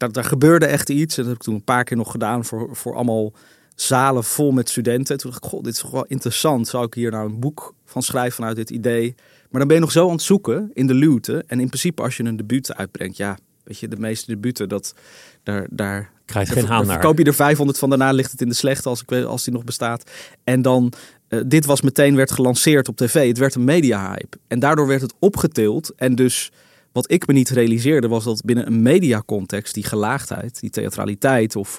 daar, 0.00 0.12
daar 0.12 0.24
gebeurde 0.24 0.66
echt 0.66 0.90
iets. 0.90 1.16
En 1.16 1.22
dat 1.22 1.32
heb 1.32 1.40
ik 1.40 1.46
toen 1.46 1.54
een 1.54 1.64
paar 1.64 1.84
keer 1.84 1.96
nog 1.96 2.10
gedaan 2.10 2.44
voor, 2.44 2.76
voor 2.76 2.94
allemaal 2.94 3.32
zalen 3.74 4.24
vol 4.24 4.50
met 4.50 4.68
studenten. 4.68 5.18
toen 5.18 5.30
dacht 5.30 5.44
ik, 5.44 5.50
god, 5.50 5.64
dit 5.64 5.74
is 5.74 5.80
toch 5.80 5.90
wel 5.90 6.04
interessant. 6.04 6.68
Zou 6.68 6.86
ik 6.86 6.94
hier 6.94 7.10
nou 7.10 7.28
een 7.28 7.40
boek 7.40 7.74
van 7.84 8.02
schrijven 8.02 8.32
vanuit 8.32 8.56
dit 8.56 8.70
idee? 8.70 9.14
Maar 9.50 9.60
dan 9.60 9.66
ben 9.66 9.76
je 9.76 9.82
nog 9.82 9.92
zo 9.92 10.06
aan 10.06 10.12
het 10.12 10.22
zoeken 10.22 10.70
in 10.72 10.86
de 10.86 10.94
luwte. 10.94 11.44
En 11.46 11.60
in 11.60 11.66
principe 11.66 12.02
als 12.02 12.16
je 12.16 12.24
een 12.24 12.36
debuut 12.36 12.74
uitbrengt, 12.74 13.16
ja, 13.16 13.38
weet 13.64 13.78
je, 13.78 13.88
de 13.88 13.96
meeste 13.96 14.26
debuten, 14.26 14.68
dat, 14.68 14.94
daar, 15.42 15.66
daar 15.70 16.10
krijg 16.24 16.48
je 16.48 16.54
geen 16.54 16.66
haan 16.66 16.86
naar. 16.86 17.00
Koop 17.00 17.18
je 17.18 17.24
er 17.24 17.34
500 17.34 17.78
van, 17.78 17.88
daarna 17.88 18.12
ligt 18.12 18.30
het 18.30 18.40
in 18.40 18.48
de 18.48 18.54
slechte 18.54 18.88
als, 18.88 19.02
ik 19.02 19.10
weet, 19.10 19.24
als 19.24 19.44
die 19.44 19.52
nog 19.52 19.64
bestaat. 19.64 20.10
En 20.44 20.62
dan, 20.62 20.92
uh, 21.28 21.40
dit 21.46 21.64
was 21.64 21.80
meteen, 21.80 22.16
werd 22.16 22.30
gelanceerd 22.30 22.88
op 22.88 22.96
tv. 22.96 23.28
Het 23.28 23.38
werd 23.38 23.54
een 23.54 23.64
media 23.64 24.08
hype. 24.08 24.38
En 24.48 24.58
daardoor 24.58 24.86
werd 24.86 25.00
het 25.00 25.14
opgetild 25.18 25.92
en 25.96 26.14
dus 26.14 26.52
wat 26.92 27.10
ik 27.10 27.26
me 27.26 27.32
niet 27.32 27.48
realiseerde 27.48 28.08
was 28.08 28.24
dat 28.24 28.42
binnen 28.44 28.66
een 28.66 28.82
mediacontext 28.82 29.74
die 29.74 29.84
gelaagdheid, 29.84 30.60
die 30.60 30.70
theatraliteit 30.70 31.56
of 31.56 31.78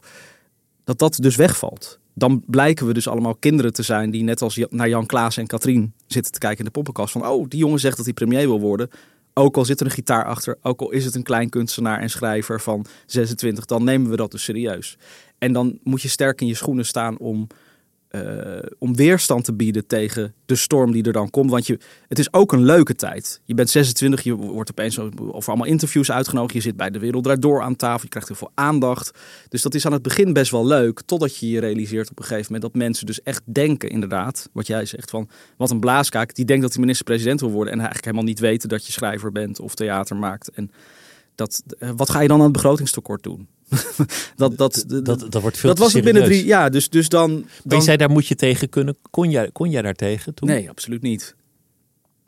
dat 0.84 1.00
dat 1.00 1.16
dus 1.16 1.36
wegvalt. 1.36 2.00
Dan 2.14 2.44
blijken 2.46 2.88
we 2.88 2.94
dus 2.94 3.08
allemaal 3.08 3.36
kinderen 3.36 3.74
te 3.74 3.84
zijn 3.84 4.12
die 4.12 4.24
net 4.24 4.42
als 4.42 4.60
naar 4.70 4.90
Jan 4.90 5.06
Klaas 5.06 5.38
en 5.38 5.48
Katrien 5.48 5.94
zitten 6.08 6.32
te 6.32 6.40
kijken 6.40 6.60
in 6.60 6.66
de 6.66 6.72
poppenkast 6.72 7.12
van 7.12 7.28
oh, 7.28 7.46
die 7.48 7.60
jongen 7.60 7.80
zegt 7.80 7.98
dat 7.98 8.06
hij 8.06 8.14
premier 8.14 8.48
wil 8.48 8.60
worden. 8.60 8.90
Ook 9.34 9.58
al 9.58 9.66
zit 9.66 9.80
er 9.80 9.86
een 9.86 9.92
gitaar 9.92 10.26
achter, 10.26 10.58
ook 10.62 10.82
al 10.82 10.92
is 10.92 11.06
het 11.06 11.16
een 11.16 11.24
klein 11.24 11.50
kunstenaar 11.50 12.00
en 12.00 12.10
schrijver 12.10 12.62
van 12.62 12.86
26, 13.06 13.66
dan 13.66 13.84
nemen 13.84 14.10
we 14.10 14.16
dat 14.16 14.32
dus 14.32 14.44
serieus. 14.44 14.98
En 15.38 15.54
dan 15.54 15.80
moet 15.84 16.02
je 16.02 16.08
sterk 16.08 16.42
in 16.42 16.48
je 16.48 16.56
schoenen 16.56 16.86
staan 16.86 17.18
om 17.18 17.48
uh, 18.12 18.60
om 18.80 18.96
weerstand 18.96 19.44
te 19.44 19.54
bieden 19.54 19.88
tegen 19.88 20.34
de 20.46 20.56
storm 20.56 20.92
die 20.92 21.04
er 21.04 21.14
dan 21.14 21.30
komt. 21.30 21.50
Want 21.50 21.68
je, 21.68 21.80
het 22.08 22.20
is 22.20 22.34
ook 22.34 22.52
een 22.52 22.64
leuke 22.64 22.96
tijd. 22.96 23.42
Je 23.46 23.54
bent 23.54 23.70
26, 23.70 24.22
je 24.22 24.36
wordt 24.36 24.70
opeens 24.70 25.00
over 25.00 25.48
allemaal 25.48 25.68
interviews 25.68 26.12
uitgenodigd. 26.12 26.54
Je 26.54 26.62
zit 26.62 26.78
bij 26.78 26.90
de 26.90 27.00
Wereld 27.00 27.42
Door 27.42 27.62
aan 27.62 27.76
tafel, 27.76 28.02
je 28.04 28.10
krijgt 28.10 28.28
heel 28.28 28.38
veel 28.38 28.52
aandacht. 28.54 29.20
Dus 29.50 29.62
dat 29.62 29.74
is 29.74 29.86
aan 29.86 29.92
het 29.92 30.02
begin 30.02 30.34
best 30.34 30.52
wel 30.52 30.66
leuk. 30.66 31.02
Totdat 31.06 31.38
je 31.38 31.50
je 31.50 31.60
realiseert 31.60 32.12
op 32.12 32.20
een 32.20 32.26
gegeven 32.26 32.54
moment 32.54 32.74
dat 32.74 32.82
mensen 32.82 33.06
dus 33.06 33.24
echt 33.24 33.42
denken, 33.46 33.90
inderdaad, 33.90 34.50
wat 34.54 34.68
jij 34.68 34.86
zegt 34.86 35.10
van 35.10 35.30
wat 35.58 35.72
een 35.72 35.80
blaaskaak. 35.80 36.36
Die 36.36 36.46
denkt 36.46 36.62
dat 36.62 36.72
hij 36.72 36.82
minister-president 36.82 37.40
wil 37.40 37.52
worden 37.52 37.74
en 37.74 37.80
eigenlijk 37.80 38.06
helemaal 38.06 38.28
niet 38.28 38.40
weten 38.40 38.70
dat 38.70 38.86
je 38.86 38.92
schrijver 38.92 39.32
bent 39.32 39.60
of 39.60 39.76
theater 39.76 40.16
maakt. 40.16 40.50
En 40.50 40.72
dat, 41.36 41.64
eh, 41.80 41.90
wat 41.96 42.10
ga 42.10 42.20
je 42.20 42.28
dan 42.28 42.38
aan 42.38 42.44
het 42.44 42.54
begrotingstekort 42.54 43.24
doen? 43.24 43.48
dat, 44.36 44.58
dat, 44.58 44.86
dat, 44.88 45.06
dat, 45.32 45.42
wordt 45.42 45.58
veel 45.58 45.70
Dat 45.70 45.80
was 45.80 45.94
het 45.94 46.04
binnen 46.04 46.24
drie 46.24 46.46
Ja, 46.46 46.70
dus, 46.70 46.90
dus 46.90 47.10
dan, 47.10 47.46
dan... 47.64 47.78
je 47.78 47.84
zei, 47.84 47.98
daar 47.98 48.10
moet 48.10 48.28
je 48.28 48.36
tegen 48.36 48.70
kunnen. 48.70 48.98
Kon 49.10 49.30
jij, 49.30 49.50
kon 49.52 49.70
jij 49.70 49.82
daar 49.82 49.94
tegen 49.94 50.34
toen? 50.34 50.48
Nee, 50.50 50.70
absoluut 50.70 51.02
niet. 51.02 51.36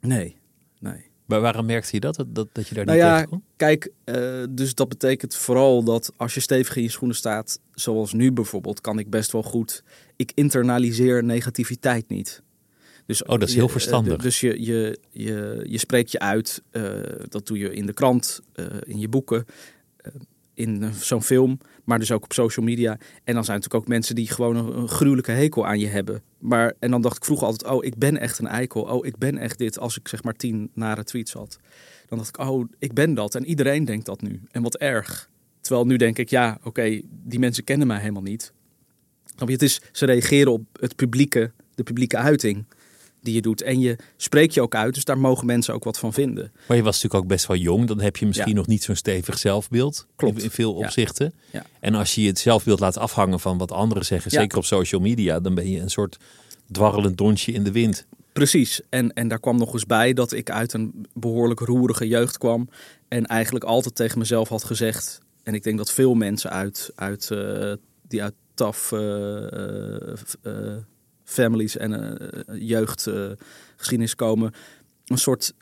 Nee, 0.01 0.35
nee. 0.79 1.12
Maar 1.25 1.41
waarom 1.41 1.65
merkte 1.65 1.89
je 1.91 2.00
dat, 2.00 2.25
dat, 2.27 2.47
dat 2.51 2.67
je 2.67 2.75
daar 2.75 2.85
Nou 2.85 2.97
niet 2.97 3.07
ja, 3.07 3.13
tegen 3.15 3.29
kon? 3.29 3.43
Kijk, 3.55 3.91
eh, 4.03 4.43
dus 4.50 4.75
dat 4.75 4.89
betekent 4.89 5.35
vooral 5.35 5.83
dat 5.83 6.12
als 6.17 6.33
je 6.33 6.39
stevig 6.39 6.75
in 6.75 6.83
je 6.83 6.89
schoenen 6.89 7.15
staat, 7.17 7.59
zoals 7.73 8.13
nu 8.13 8.31
bijvoorbeeld, 8.31 8.81
kan 8.81 9.00
ik 9.00 9.09
best 9.09 9.31
wel 9.31 9.43
goed. 9.43 9.83
Ik 10.15 10.31
internaliseer 10.35 11.23
negativiteit 11.23 12.09
niet. 12.09 12.41
Dus, 13.05 13.23
Oh, 13.23 13.29
dat 13.29 13.41
is 13.41 13.50
je- 13.50 13.55
heel 13.55 13.65
eh, 13.65 13.71
verstandig. 13.71 14.21
dus 14.21 14.39
je, 14.39 14.63
je, 14.63 15.00
je, 15.12 15.65
je 15.69 15.77
spreekt 15.77 16.12
je 16.12 16.19
uit. 16.19 16.62
eh, 16.71 16.83
dat 17.29 17.47
doe 17.47 17.57
je 17.57 17.73
in 17.73 17.85
de 17.85 17.93
krant, 17.93 18.41
in 18.83 19.00
je 19.00 19.07
boeken, 19.07 19.45
in 20.53 20.83
eh, 20.83 20.91
zo'n 20.91 21.24
film, 21.24 21.57
maar 21.83 22.00
dus 22.00 22.12
ook 22.12 22.24
op 22.24 22.33
social 22.33 22.65
media. 22.65 22.98
En 23.24 23.33
dan 23.33 23.43
zijn 23.43 23.57
natuurlijk 23.57 23.83
ook 23.83 23.88
mensen 23.88 24.15
die 24.15 24.27
gewoon 24.27 24.55
een, 24.55 24.88
gruwelijke 24.88 25.31
hekel 25.31 25.67
aan 25.67 25.79
je 25.79 25.88
hebben. 25.88 26.22
Maar, 26.39 26.74
en 26.79 26.91
dan 26.91 27.01
dacht 27.01 27.17
ik 27.17 27.25
vroeger 27.25 27.48
altijd, 27.48 27.72
oh, 27.72 27.86
ik 27.86 27.98
ben 27.98 28.17
echt 28.17 28.39
een 28.39 28.48
eikel. 28.48 28.81
Oh, 28.81 29.05
ik 29.05 29.17
ben 29.17 29.38
echt 29.38 29.57
dit. 29.57 29.79
Als 29.79 29.98
ik 29.98 30.07
zeg 30.07 30.24
maar 30.24 30.33
tien 30.33 30.69
nare 30.74 31.03
tweets 31.03 31.33
had. 31.33 31.57
Dan 32.07 32.17
dacht 32.17 32.29
ik, 32.29 32.38
oh, 32.38 32.69
ik 32.79 32.93
ben 32.93 33.13
dat. 33.13 33.36
En 33.36 33.45
iedereen 33.45 33.86
denkt 33.86 34.05
dat 34.05 34.22
nu. 34.22 34.41
En 34.51 34.62
wat 34.62 34.75
erg. 34.75 35.29
Terwijl 35.62 35.86
nu 35.86 35.98
denk 35.98 36.17
ik, 36.17 36.29
ja, 36.29 36.57
oké, 36.63 37.01
die 37.10 37.39
mensen 37.39 37.63
kennen 37.63 37.88
mij 37.88 38.00
helemaal 38.00 38.22
niet. 38.22 38.53
Het 39.36 39.62
is, 39.62 39.81
ze 39.91 40.05
reageren 40.05 40.51
op 40.51 40.62
het 40.79 40.95
publieke, 40.95 41.51
de 41.75 41.83
publieke 41.83 42.17
uiting 42.17 42.65
die 43.23 43.33
je 43.33 43.41
doet. 43.41 43.61
En 43.61 43.79
je 43.79 43.97
spreekt 44.17 44.53
je 44.53 44.61
ook 44.61 44.75
uit, 44.75 44.93
dus 44.93 45.03
daar 45.03 45.17
mogen 45.17 45.45
mensen 45.45 45.73
ook 45.73 45.83
wat 45.83 45.99
van 45.99 46.13
vinden. 46.13 46.51
Maar 46.67 46.77
je 46.77 46.83
was 46.83 46.93
natuurlijk 46.95 47.23
ook 47.23 47.29
best 47.29 47.45
wel 47.45 47.57
jong. 47.57 47.87
Dan 47.87 48.01
heb 48.01 48.17
je 48.17 48.25
misschien 48.25 48.49
Ja. 48.49 48.55
nog 48.55 48.67
niet 48.67 48.83
zo'n 48.83 48.95
stevig 48.95 49.37
zelfbeeld. 49.37 50.07
Klopt. 50.15 50.43
In, 50.43 50.49
veel 50.49 50.73
opzichten. 50.73 51.33
Ja. 51.51 51.65
En 51.79 51.95
als 51.95 52.15
je 52.15 52.27
het 52.27 52.39
zelfbeeld 52.39 52.79
laat 52.79 52.97
afhangen 52.97 53.39
van 53.39 53.57
wat 53.57 53.71
anderen 53.71 54.05
zeggen, 54.05 54.31
zeker 54.31 54.57
op 54.57 54.65
social 54.65 55.01
media, 55.01 55.39
dan 55.39 55.55
ben 55.55 55.69
je 55.69 55.79
een 55.79 55.89
soort 55.89 56.17
dwarrelend 56.71 57.17
donsje 57.17 57.51
in 57.51 57.63
de 57.63 57.71
wind. 57.71 58.05
Precies. 58.33 58.81
En, 58.89 59.13
en 59.13 59.27
daar 59.27 59.39
kwam 59.39 59.57
nog 59.57 59.73
eens 59.73 59.85
bij 59.85 60.13
dat 60.13 60.31
ik 60.31 60.49
uit 60.49 60.73
een 60.73 61.05
behoorlijk 61.13 61.59
roerige 61.59 62.07
jeugd 62.07 62.37
kwam. 62.37 62.69
En 63.07 63.25
eigenlijk 63.25 63.65
altijd 63.65 63.95
tegen 63.95 64.19
mezelf 64.19 64.49
had 64.49 64.63
gezegd. 64.63 65.21
En 65.43 65.53
ik 65.53 65.63
denk 65.63 65.77
dat 65.77 65.91
veel 65.91 66.13
mensen 66.13 66.49
uit, 66.49 66.91
uit, 66.95 67.31
eh, 67.31 67.73
die 68.07 68.23
uit 68.23 68.33
eh, 68.55 68.77
eh, 68.91 70.13
eh, 70.41 70.77
families 71.23 71.77
en 71.77 72.19
eh, 72.19 72.67
jeugdgeschiedenis 72.67 74.15
komen. 74.15 74.53
Een 75.05 75.17
soort 75.17 75.53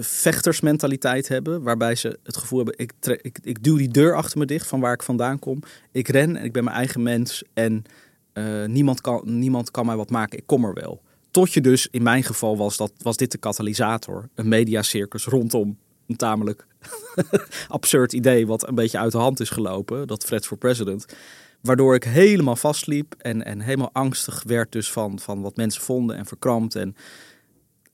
vechtersmentaliteit 0.00 1.28
hebben. 1.28 1.62
Waarbij 1.62 1.94
ze 1.94 2.18
het 2.22 2.36
gevoel 2.36 2.58
hebben, 2.58 2.78
ik, 2.78 2.92
ik, 3.22 3.38
ik 3.42 3.62
duw 3.62 3.76
die 3.76 3.88
deur 3.88 4.16
achter 4.16 4.38
me 4.38 4.46
dicht 4.46 4.66
van 4.66 4.80
waar 4.80 4.92
ik 4.92 5.02
vandaan 5.02 5.38
kom. 5.38 5.62
Ik 5.92 6.08
ren 6.08 6.36
en 6.36 6.44
ik 6.44 6.52
ben 6.52 6.64
mijn 6.64 6.76
eigen 6.76 7.02
mens. 7.02 7.42
En 7.54 7.84
eh, 8.32 8.64
niemand, 8.64 9.00
kan, 9.00 9.22
niemand 9.24 9.70
kan 9.70 9.86
mij 9.86 9.96
wat 9.96 10.10
maken. 10.10 10.38
Ik 10.38 10.46
kom 10.46 10.64
er 10.64 10.74
wel. 10.74 11.02
Tot 11.30 11.52
je 11.52 11.60
dus, 11.60 11.88
in 11.90 12.02
mijn 12.02 12.22
geval 12.22 12.56
was, 12.56 12.76
dat, 12.76 12.92
was 12.98 13.16
dit 13.16 13.32
de 13.32 13.38
katalysator. 13.38 14.28
Een 14.34 14.48
mediacircus 14.48 15.24
rondom 15.24 15.78
een 16.06 16.16
tamelijk 16.16 16.66
absurd 17.68 18.12
idee... 18.12 18.46
wat 18.46 18.68
een 18.68 18.74
beetje 18.74 18.98
uit 18.98 19.12
de 19.12 19.18
hand 19.18 19.40
is 19.40 19.50
gelopen. 19.50 20.06
Dat 20.06 20.24
Fred 20.24 20.46
for 20.46 20.56
President. 20.56 21.06
Waardoor 21.60 21.94
ik 21.94 22.04
helemaal 22.04 22.56
vastliep 22.56 23.14
en, 23.18 23.44
en 23.44 23.60
helemaal 23.60 23.90
angstig 23.92 24.42
werd 24.46 24.72
dus 24.72 24.92
van, 24.92 25.18
van 25.18 25.40
wat 25.40 25.56
mensen 25.56 25.82
vonden 25.82 26.16
en 26.16 26.26
verkrampt. 26.26 26.74
En 26.74 26.96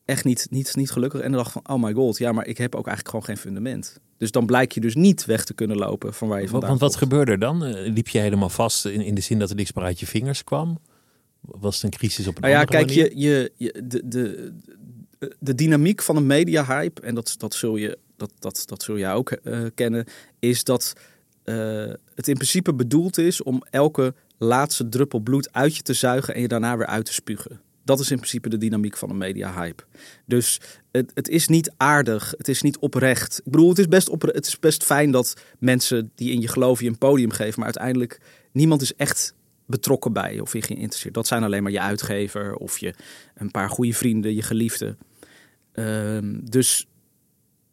echt 0.05 0.25
niet, 0.25 0.47
niet, 0.51 0.77
niet 0.77 0.91
gelukkig. 0.91 1.21
En 1.21 1.33
dan 1.33 1.43
dacht 1.43 1.53
van, 1.53 1.69
oh 1.69 1.83
my 1.83 1.93
god, 1.93 2.19
ja, 2.19 2.33
maar 2.33 2.47
ik 2.47 2.59
heb 2.59 2.75
ook 2.75 2.87
eigenlijk 2.87 3.09
gewoon 3.09 3.25
geen 3.25 3.45
fundament. 3.45 4.01
Dus 4.19 4.31
dan 4.31 4.47
blijk 4.47 4.73
je 4.73 4.81
dus 4.81 4.95
niet 4.95 5.25
weg 5.25 5.45
te 5.45 5.55
kunnen 5.55 5.77
lopen 5.77 6.15
van 6.15 6.29
waar 6.29 6.41
je 6.41 6.49
vandaan 6.49 6.69
want 6.69 6.81
wat 6.81 6.91
komt. 6.91 7.03
gebeurde 7.03 7.33
er 7.33 7.39
dan? 7.39 7.65
Eh, 7.65 7.93
Liep 7.93 8.09
je 8.09 8.19
helemaal 8.19 8.49
vast 8.49 8.85
in, 8.85 9.01
in 9.01 9.15
de 9.15 9.21
zin 9.21 9.39
dat 9.39 9.51
er 9.51 9.57
niks 9.57 9.73
meer 9.73 9.85
uit 9.85 10.01
je 10.01 10.07
vingers 10.07 10.45
kwam? 10.45 10.79
Was 11.41 11.75
het 11.75 11.85
een 11.85 11.99
crisis 11.99 12.27
op 12.27 12.35
een 12.37 12.41
Nou 12.41 12.53
ja, 12.53 12.61
andere 12.61 12.79
kijk, 12.79 12.89
manier? 12.89 13.19
je, 13.19 13.53
je, 13.57 13.73
je, 13.75 13.83
de, 13.87 14.09
de, 14.09 14.53
de, 15.39 15.55
dynamiek 15.55 16.03
van 16.03 16.17
een 16.17 16.27
media-hype, 16.27 17.01
en 17.01 17.15
dat, 17.15 17.35
dat, 17.39 17.55
zul 17.55 17.77
je, 17.77 17.99
dat, 18.17 18.33
dat, 18.39 18.63
dat 18.67 18.83
zul 18.83 18.99
jij 18.99 19.13
ook 19.13 19.31
eh, 19.31 19.61
kennen, 19.75 20.05
is 20.39 20.65
dat 20.65 20.93
het 22.15 22.29
in 22.29 22.35
principe 22.35 22.75
bedoeld 22.75 23.19
is 23.19 23.43
om 23.43 23.63
elke 23.71 24.15
laatste 24.39 24.89
druppel 24.89 25.21
bloed 25.21 25.53
uit 25.53 25.77
je 25.77 25.83
te 25.83 25.93
zuigen 25.93 26.35
en 26.35 26.41
je 26.41 26.49
daarna 26.49 26.77
weer 26.77 26.87
uit 26.87 27.05
te 27.05 27.13
spugen. 27.13 27.61
Dat 27.85 28.01
is 28.01 28.11
in 28.11 28.17
principe 28.17 28.49
de 28.49 28.59
dynamiek 28.59 28.97
van 28.97 29.11
een 29.11 29.19
media-hype. 29.19 29.83
Dus 30.25 30.61
het, 30.93 31.11
het 31.15 31.29
is 31.29 31.49
niet 31.49 31.73
aardig, 31.77 32.35
het 32.37 32.49
is 32.49 32.63
niet 32.63 32.79
oprecht. 32.79 33.39
Ik 33.45 33.51
bedoel, 33.53 33.69
het 33.69 33.79
is, 33.79 33.89
best 33.89 34.11
het 34.21 34.47
is 34.47 34.59
best 34.59 34.85
fijn 34.85 35.11
dat 35.11 35.37
mensen 35.59 36.11
die 36.15 36.33
in 36.33 36.41
je 36.41 36.49
geloven 36.49 36.85
je 36.85 36.91
een 36.91 36.99
podium 36.99 37.31
geven, 37.31 37.55
maar 37.57 37.65
uiteindelijk 37.65 38.21
niemand 38.53 38.83
is 38.83 38.95
echt 38.95 39.35
betrokken 39.67 40.13
bij 40.13 40.35
je 40.35 40.43
of 40.43 40.55
in 40.55 40.63
geïnteresseerd. 40.63 41.15
Dat 41.15 41.27
zijn 41.27 41.43
alleen 41.43 41.63
maar 41.63 41.73
je 41.73 41.81
uitgever 41.81 42.55
of 42.55 42.79
je 42.79 42.95
een 43.35 43.51
paar 43.51 43.71
goede 43.71 43.93
vrienden, 43.93 44.35
je 44.35 44.43
geliefden. 44.43 44.99
Ehm, 45.73 46.39
dus 46.43 46.87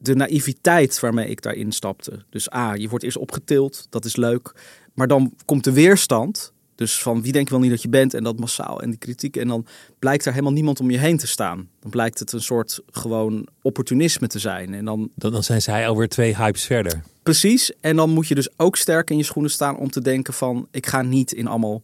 de 0.03 0.15
naïviteit 0.15 0.99
waarmee 0.99 1.27
ik 1.27 1.41
daarin 1.41 1.71
stapte. 1.71 2.19
Dus 2.29 2.53
A, 2.53 2.73
je 2.73 2.89
wordt 2.89 3.03
eerst 3.03 3.17
opgetild, 3.17 3.87
dat 3.89 4.05
is 4.05 4.15
leuk. 4.15 4.53
Maar 4.93 5.07
dan 5.07 5.33
komt 5.45 5.63
de 5.63 5.71
weerstand. 5.71 6.53
Dus 6.75 7.01
van 7.01 7.21
wie 7.21 7.31
denk 7.31 7.45
je 7.45 7.53
wel 7.53 7.61
niet 7.61 7.71
dat 7.71 7.81
je 7.81 7.89
bent 7.89 8.13
en 8.13 8.23
dat 8.23 8.39
massaal 8.39 8.81
en 8.81 8.89
die 8.89 8.99
kritiek. 8.99 9.37
En 9.37 9.47
dan 9.47 9.65
blijkt 9.99 10.25
er 10.25 10.31
helemaal 10.31 10.53
niemand 10.53 10.79
om 10.79 10.91
je 10.91 10.97
heen 10.97 11.17
te 11.17 11.27
staan. 11.27 11.69
Dan 11.79 11.91
blijkt 11.91 12.19
het 12.19 12.31
een 12.31 12.41
soort 12.41 12.81
gewoon 12.91 13.47
opportunisme 13.61 14.27
te 14.27 14.39
zijn. 14.39 14.73
En 14.73 14.85
dan 14.85 15.09
Dan, 15.15 15.31
dan 15.31 15.43
zijn 15.43 15.61
zij 15.61 15.87
alweer 15.87 16.07
twee 16.07 16.35
hypes 16.35 16.63
verder. 16.63 17.03
Precies. 17.23 17.71
En 17.79 17.95
dan 17.95 18.09
moet 18.09 18.27
je 18.27 18.35
dus 18.35 18.49
ook 18.57 18.75
sterk 18.75 19.09
in 19.09 19.17
je 19.17 19.23
schoenen 19.23 19.51
staan 19.51 19.77
om 19.77 19.89
te 19.89 20.01
denken 20.01 20.33
van... 20.33 20.67
ik 20.71 20.87
ga 20.87 21.01
niet 21.01 21.31
in 21.31 21.47
allemaal 21.47 21.81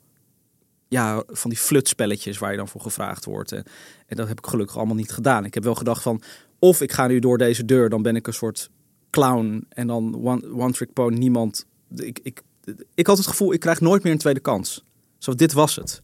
ja, 0.87 1.23
van 1.27 1.49
die 1.49 1.59
flutspelletjes 1.59 2.37
waar 2.37 2.51
je 2.51 2.57
dan 2.57 2.67
voor 2.67 2.81
gevraagd 2.81 3.25
wordt. 3.25 3.51
En, 3.51 3.63
en 4.07 4.15
dat 4.15 4.27
heb 4.27 4.37
ik 4.37 4.47
gelukkig 4.47 4.77
allemaal 4.77 4.95
niet 4.95 5.11
gedaan. 5.11 5.45
Ik 5.45 5.53
heb 5.53 5.63
wel 5.63 5.75
gedacht 5.75 6.01
van... 6.01 6.21
of 6.59 6.81
ik 6.81 6.91
ga 6.91 7.07
nu 7.07 7.19
door 7.19 7.37
deze 7.37 7.65
deur, 7.65 7.89
dan 7.89 8.01
ben 8.01 8.15
ik 8.15 8.27
een 8.27 8.33
soort 8.33 8.69
clown. 9.09 9.65
En 9.69 9.87
dan 9.87 10.15
one, 10.23 10.53
one 10.53 10.71
trick 10.71 10.93
pony, 10.93 11.17
niemand... 11.17 11.65
Ik, 11.95 12.19
ik, 12.23 12.41
ik 12.93 13.07
had 13.07 13.17
het 13.17 13.27
gevoel, 13.27 13.53
ik 13.53 13.59
krijg 13.59 13.81
nooit 13.81 14.03
meer 14.03 14.11
een 14.11 14.17
tweede 14.17 14.39
kans. 14.39 14.83
Zo, 15.17 15.35
dit 15.35 15.53
was 15.53 15.75
het. 15.75 16.01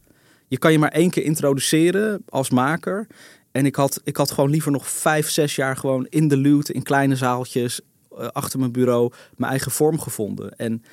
Je 0.47 0.57
kan 0.57 0.71
je 0.71 0.79
maar 0.79 0.91
één 0.91 1.09
keer 1.09 1.24
introduceren 1.24 2.24
als 2.29 2.50
maker... 2.50 3.07
En 3.55 3.65
ik 3.65 3.75
had, 3.75 4.01
ik 4.03 4.17
had 4.17 4.31
gewoon 4.31 4.50
liever 4.50 4.71
nog 4.71 4.89
vijf, 4.89 5.29
zes 5.29 5.55
jaar 5.55 5.77
gewoon 5.77 6.05
in 6.09 6.27
de 6.27 6.38
luwte, 6.38 6.74
in 6.74 6.83
kleine 6.83 7.15
zaaltjes, 7.15 7.81
eh, 8.17 8.27
achter 8.27 8.59
mijn 8.59 8.71
bureau, 8.71 9.12
mijn 9.35 9.51
eigen 9.51 9.71
vorm 9.71 10.00
gevonden. 10.00 10.55
En 10.55 10.83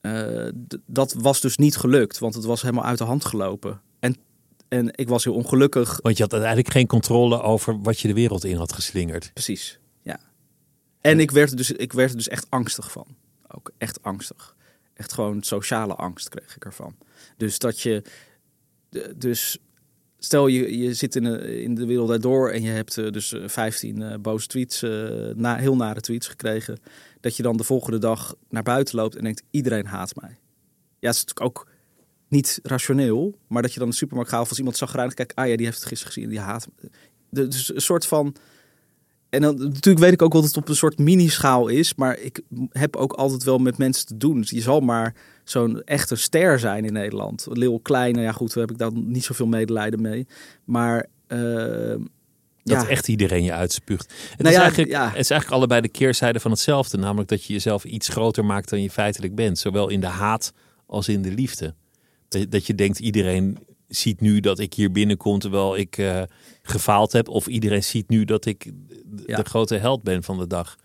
eh, 0.00 0.48
dat 0.86 1.12
was 1.12 1.40
dus 1.40 1.56
niet 1.56 1.76
gelukt, 1.76 2.18
want 2.18 2.34
het 2.34 2.44
was 2.44 2.62
helemaal 2.62 2.84
uit 2.84 2.98
de 2.98 3.04
hand 3.04 3.24
gelopen. 3.24 3.80
En, 4.68 4.88
ik 4.94 5.08
was 5.08 5.24
heel 5.24 5.34
ongelukkig. 5.34 5.98
Want 6.02 6.16
je 6.16 6.22
had 6.22 6.32
uiteindelijk 6.32 6.72
geen 6.72 6.86
controle 6.86 7.42
over 7.42 7.80
wat 7.82 8.00
je 8.00 8.08
de 8.08 8.14
wereld 8.14 8.44
in 8.44 8.56
had 8.56 8.72
geslingerd. 8.72 9.30
Precies, 9.32 9.78
ja. 10.02 10.20
En 11.00 11.20
ik 11.20 11.30
werd, 11.30 11.50
er 11.50 11.56
dus, 11.56 11.70
ik 11.72 11.92
werd 11.92 12.10
er 12.10 12.16
dus 12.16 12.28
echt 12.28 12.46
angstig 12.48 12.92
van. 12.92 13.06
Ook 13.48 13.72
echt 13.78 14.02
angstig. 14.02 14.56
Echt 14.94 15.12
gewoon 15.12 15.42
sociale 15.42 15.94
angst 15.94 16.28
kreeg 16.28 16.56
ik 16.56 16.64
ervan. 16.64 16.96
Dus 17.36 17.58
dat 17.58 17.80
je... 17.80 18.02
Dus 19.16 19.58
stel 20.18 20.46
je, 20.46 20.78
je 20.78 20.94
zit 20.94 21.16
in, 21.16 21.24
de- 21.24 21.62
in 21.62 21.74
de 21.74 21.86
wereld 21.86 22.08
daardoor 22.08 22.50
en 22.50 22.62
je 22.62 22.70
hebt 22.70 22.98
eh, 22.98 23.10
dus 23.10 23.32
eh, 23.32 23.48
15 23.48 24.02
eh, 24.02 24.18
boze 24.18 24.46
tweets, 24.46 24.82
eh, 24.82 24.90
na, 25.34 25.56
heel 25.56 25.76
nare 25.76 26.00
tweets 26.00 26.26
gekregen. 26.26 26.78
Dat 27.20 27.36
je 27.36 27.42
dan 27.42 27.56
de 27.56 27.64
volgende 27.64 27.98
dag 27.98 28.34
naar 28.48 28.62
buiten 28.62 28.96
loopt 28.96 29.16
en 29.16 29.24
denkt, 29.24 29.42
iedereen 29.50 29.86
haat 29.86 30.14
mij. 30.20 30.38
Ja, 31.00 31.08
het 31.08 31.16
is 31.16 31.24
natuurlijk 31.24 31.40
ook 31.40 31.67
niet 32.28 32.60
rationeel, 32.62 33.34
maar 33.46 33.62
dat 33.62 33.72
je 33.72 33.78
dan 33.78 33.88
de 33.88 33.94
supermarkt 33.94 34.30
gaat 34.30 34.40
of 34.40 34.48
als 34.48 34.58
iemand 34.58 34.76
zag 34.76 34.92
kijkt, 35.14 35.34
ah 35.34 35.48
ja, 35.48 35.56
die 35.56 35.66
heeft 35.66 35.78
het 35.78 35.88
gisteren 35.88 36.12
gezien, 36.12 36.30
die 36.30 36.40
haat 36.40 36.68
Dus 37.30 37.74
een 37.74 37.80
soort 37.80 38.06
van... 38.06 38.34
En 39.28 39.40
dan 39.40 39.58
natuurlijk 39.58 39.98
weet 39.98 40.12
ik 40.12 40.22
ook 40.22 40.32
wel 40.32 40.40
dat 40.40 40.50
het 40.50 40.62
op 40.62 40.68
een 40.68 40.76
soort 40.76 40.98
mini-schaal 40.98 41.68
is, 41.68 41.94
maar 41.94 42.18
ik 42.18 42.40
heb 42.70 42.96
ook 42.96 43.12
altijd 43.12 43.42
wel 43.44 43.58
met 43.58 43.78
mensen 43.78 44.06
te 44.06 44.16
doen. 44.16 44.40
Dus 44.40 44.50
je 44.50 44.60
zal 44.60 44.80
maar 44.80 45.14
zo'n 45.44 45.82
echte 45.82 46.16
ster 46.16 46.58
zijn 46.58 46.84
in 46.84 46.92
Nederland. 46.92 47.46
Leeuw 47.50 47.78
Kleine, 47.78 48.20
ja 48.20 48.32
goed, 48.32 48.54
daar 48.54 48.62
heb 48.62 48.70
ik 48.70 48.78
daar 48.78 48.92
niet 48.92 49.24
zoveel 49.24 49.46
medelijden 49.46 50.02
mee. 50.02 50.26
Maar 50.64 51.06
eh, 51.26 51.38
Dat 51.38 52.02
ja, 52.62 52.88
echt 52.88 53.08
iedereen 53.08 53.44
je 53.44 53.52
uitspuugt. 53.52 54.12
Het, 54.30 54.38
Nou 54.38 54.48
is 54.48 54.54
ja, 54.54 54.60
eigenlijk, 54.60 54.90
ja. 54.90 55.06
het 55.06 55.18
is 55.18 55.30
eigenlijk 55.30 55.60
allebei 55.60 55.80
de 55.80 55.88
keerzijde 55.88 56.40
van 56.40 56.50
hetzelfde. 56.50 56.98
Namelijk 56.98 57.28
dat 57.28 57.44
je 57.44 57.52
jezelf 57.52 57.84
iets 57.84 58.08
groter 58.08 58.44
maakt 58.44 58.68
dan 58.68 58.82
je 58.82 58.90
feitelijk 58.90 59.34
bent. 59.34 59.58
Zowel 59.58 59.88
in 59.88 60.00
de 60.00 60.06
haat 60.06 60.52
als 60.86 61.08
in 61.08 61.22
de 61.22 61.32
liefde. 61.32 61.74
Dat, 62.28 62.66
je 62.66 62.74
denkt, 62.74 62.98
iedereen 62.98 63.58
ziet 63.88 64.20
nu 64.20 64.40
dat 64.40 64.58
ik 64.58 64.74
hier 64.74 64.92
binnenkom 64.92 65.38
terwijl 65.38 65.76
ik 65.76 65.98
eh, 65.98 66.22
gefaald 66.62 67.12
heb. 67.12 67.28
Of 67.28 67.46
iedereen 67.46 67.84
ziet 67.84 68.08
nu 68.08 68.24
dat 68.24 68.44
ik 68.46 68.64
de, 69.04 69.22
Ja. 69.26 69.36
de 69.36 69.44
grote 69.44 69.74
held 69.76 70.02
ben 70.02 70.22
van 70.22 70.38
de 70.38 70.46
dag. 70.46 70.76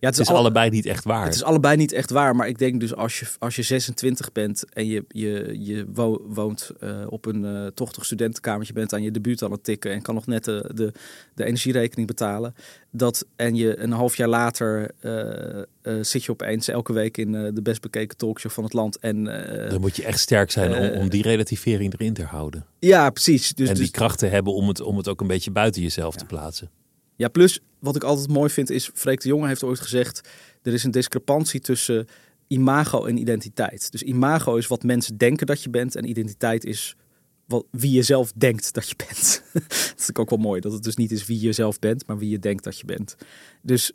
Ja, 0.00 0.08
Het 0.08 0.18
is 0.18 0.28
al- 0.28 0.36
allebei 0.36 0.70
niet 0.70 0.86
echt 0.86 1.04
waar. 1.04 1.24
Het 1.24 1.34
is 1.34 1.42
allebei 1.42 1.76
niet 1.76 1.92
echt 1.92 2.10
waar, 2.10 2.36
maar 2.36 2.48
ik 2.48 2.58
denk 2.58 2.80
dus 2.80 2.94
als 2.94 3.18
je, 3.20 3.26
als 3.38 3.56
je 3.56 3.62
26 3.62 4.32
bent 4.32 4.64
en 4.72 4.86
je, 4.86 5.04
je, 5.08 5.56
je 5.58 5.84
wo- 5.92 6.22
woont 6.26 6.70
eh, 6.80 6.90
op 7.08 7.26
een 7.26 7.44
eh, 7.44 7.66
tochtig 7.66 8.04
studentenkamertje, 8.04 8.72
bent 8.72 8.92
aan 8.92 9.02
je 9.02 9.10
debuut 9.10 9.42
aan 9.42 9.50
het 9.52 9.64
tikken 9.64 9.92
en 9.92 10.02
kan 10.02 10.14
nog 10.14 10.26
net 10.26 10.44
de, 10.44 10.70
de, 10.74 10.92
de 11.34 11.44
energierekening 11.44 12.06
betalen. 12.06 12.54
Dat, 12.90 13.26
en 13.36 13.54
je 13.54 13.78
een 13.78 13.92
half 13.92 14.16
jaar 14.16 14.28
later 14.28 14.90
eh, 15.00 15.92
zit 16.00 16.24
je 16.24 16.30
opeens 16.32 16.68
elke 16.68 16.92
week 16.92 17.16
in 17.16 17.32
de 17.32 17.62
best 17.62 17.80
bekeken 17.80 18.16
talkshow 18.16 18.50
van 18.52 18.64
het 18.64 18.72
land. 18.72 18.98
En, 18.98 19.24
Dan 19.70 19.80
moet 19.80 19.96
je 19.96 20.04
echt 20.04 20.18
sterk 20.20 20.50
zijn 20.50 20.74
om, 20.74 21.00
om 21.00 21.08
die 21.08 21.22
relativering 21.22 21.92
erin 21.92 22.14
te 22.14 22.22
houden. 22.24 22.66
ja, 22.78 23.10
precies. 23.10 23.54
Dus, 23.54 23.68
en 23.68 23.74
die 23.74 23.82
dus, 23.82 23.92
kracht 23.92 24.18
te 24.18 24.26
hebben 24.26 24.54
om 24.54 24.68
het, 24.68 24.80
om 24.80 24.96
het 24.96 25.08
ook 25.08 25.20
een 25.20 25.26
beetje 25.26 25.50
buiten 25.50 25.82
jezelf 25.82 26.16
te 26.16 26.24
plaatsen. 26.24 26.70
Ja, 27.16 27.28
plus 27.28 27.60
wat 27.78 27.96
ik 27.96 28.04
altijd 28.04 28.28
mooi 28.28 28.50
vind 28.50 28.70
is, 28.70 28.90
Freek 28.94 29.20
de 29.20 29.28
Jonge 29.28 29.46
heeft 29.46 29.62
ooit 29.62 29.80
gezegd, 29.80 30.28
er 30.62 30.72
is 30.72 30.84
een 30.84 30.90
discrepantie 30.90 31.60
tussen 31.60 32.06
imago 32.46 33.04
en 33.04 33.18
identiteit. 33.18 33.92
Dus 33.92 34.02
imago 34.02 34.56
is 34.56 34.66
wat 34.66 34.82
mensen 34.82 35.16
denken 35.16 35.46
dat 35.46 35.62
je 35.62 35.70
bent 35.70 35.96
en 35.96 36.08
identiteit 36.08 36.64
is 36.64 36.96
wat, 37.46 37.66
wie 37.70 37.92
je 37.92 38.02
zelf 38.02 38.32
denkt 38.32 38.74
dat 38.74 38.88
je 38.88 38.94
bent. 39.06 39.42
dat 39.52 39.62
vind 39.96 40.08
ik 40.08 40.18
ook 40.18 40.30
wel 40.30 40.38
mooi, 40.38 40.60
dat 40.60 40.72
het 40.72 40.82
dus 40.82 40.96
niet 40.96 41.10
is 41.10 41.26
wie 41.26 41.40
je 41.40 41.52
zelf 41.52 41.78
bent, 41.78 42.06
maar 42.06 42.18
wie 42.18 42.30
je 42.30 42.38
denkt 42.38 42.64
dat 42.64 42.78
je 42.78 42.84
bent. 42.84 43.16
Dus 43.62 43.92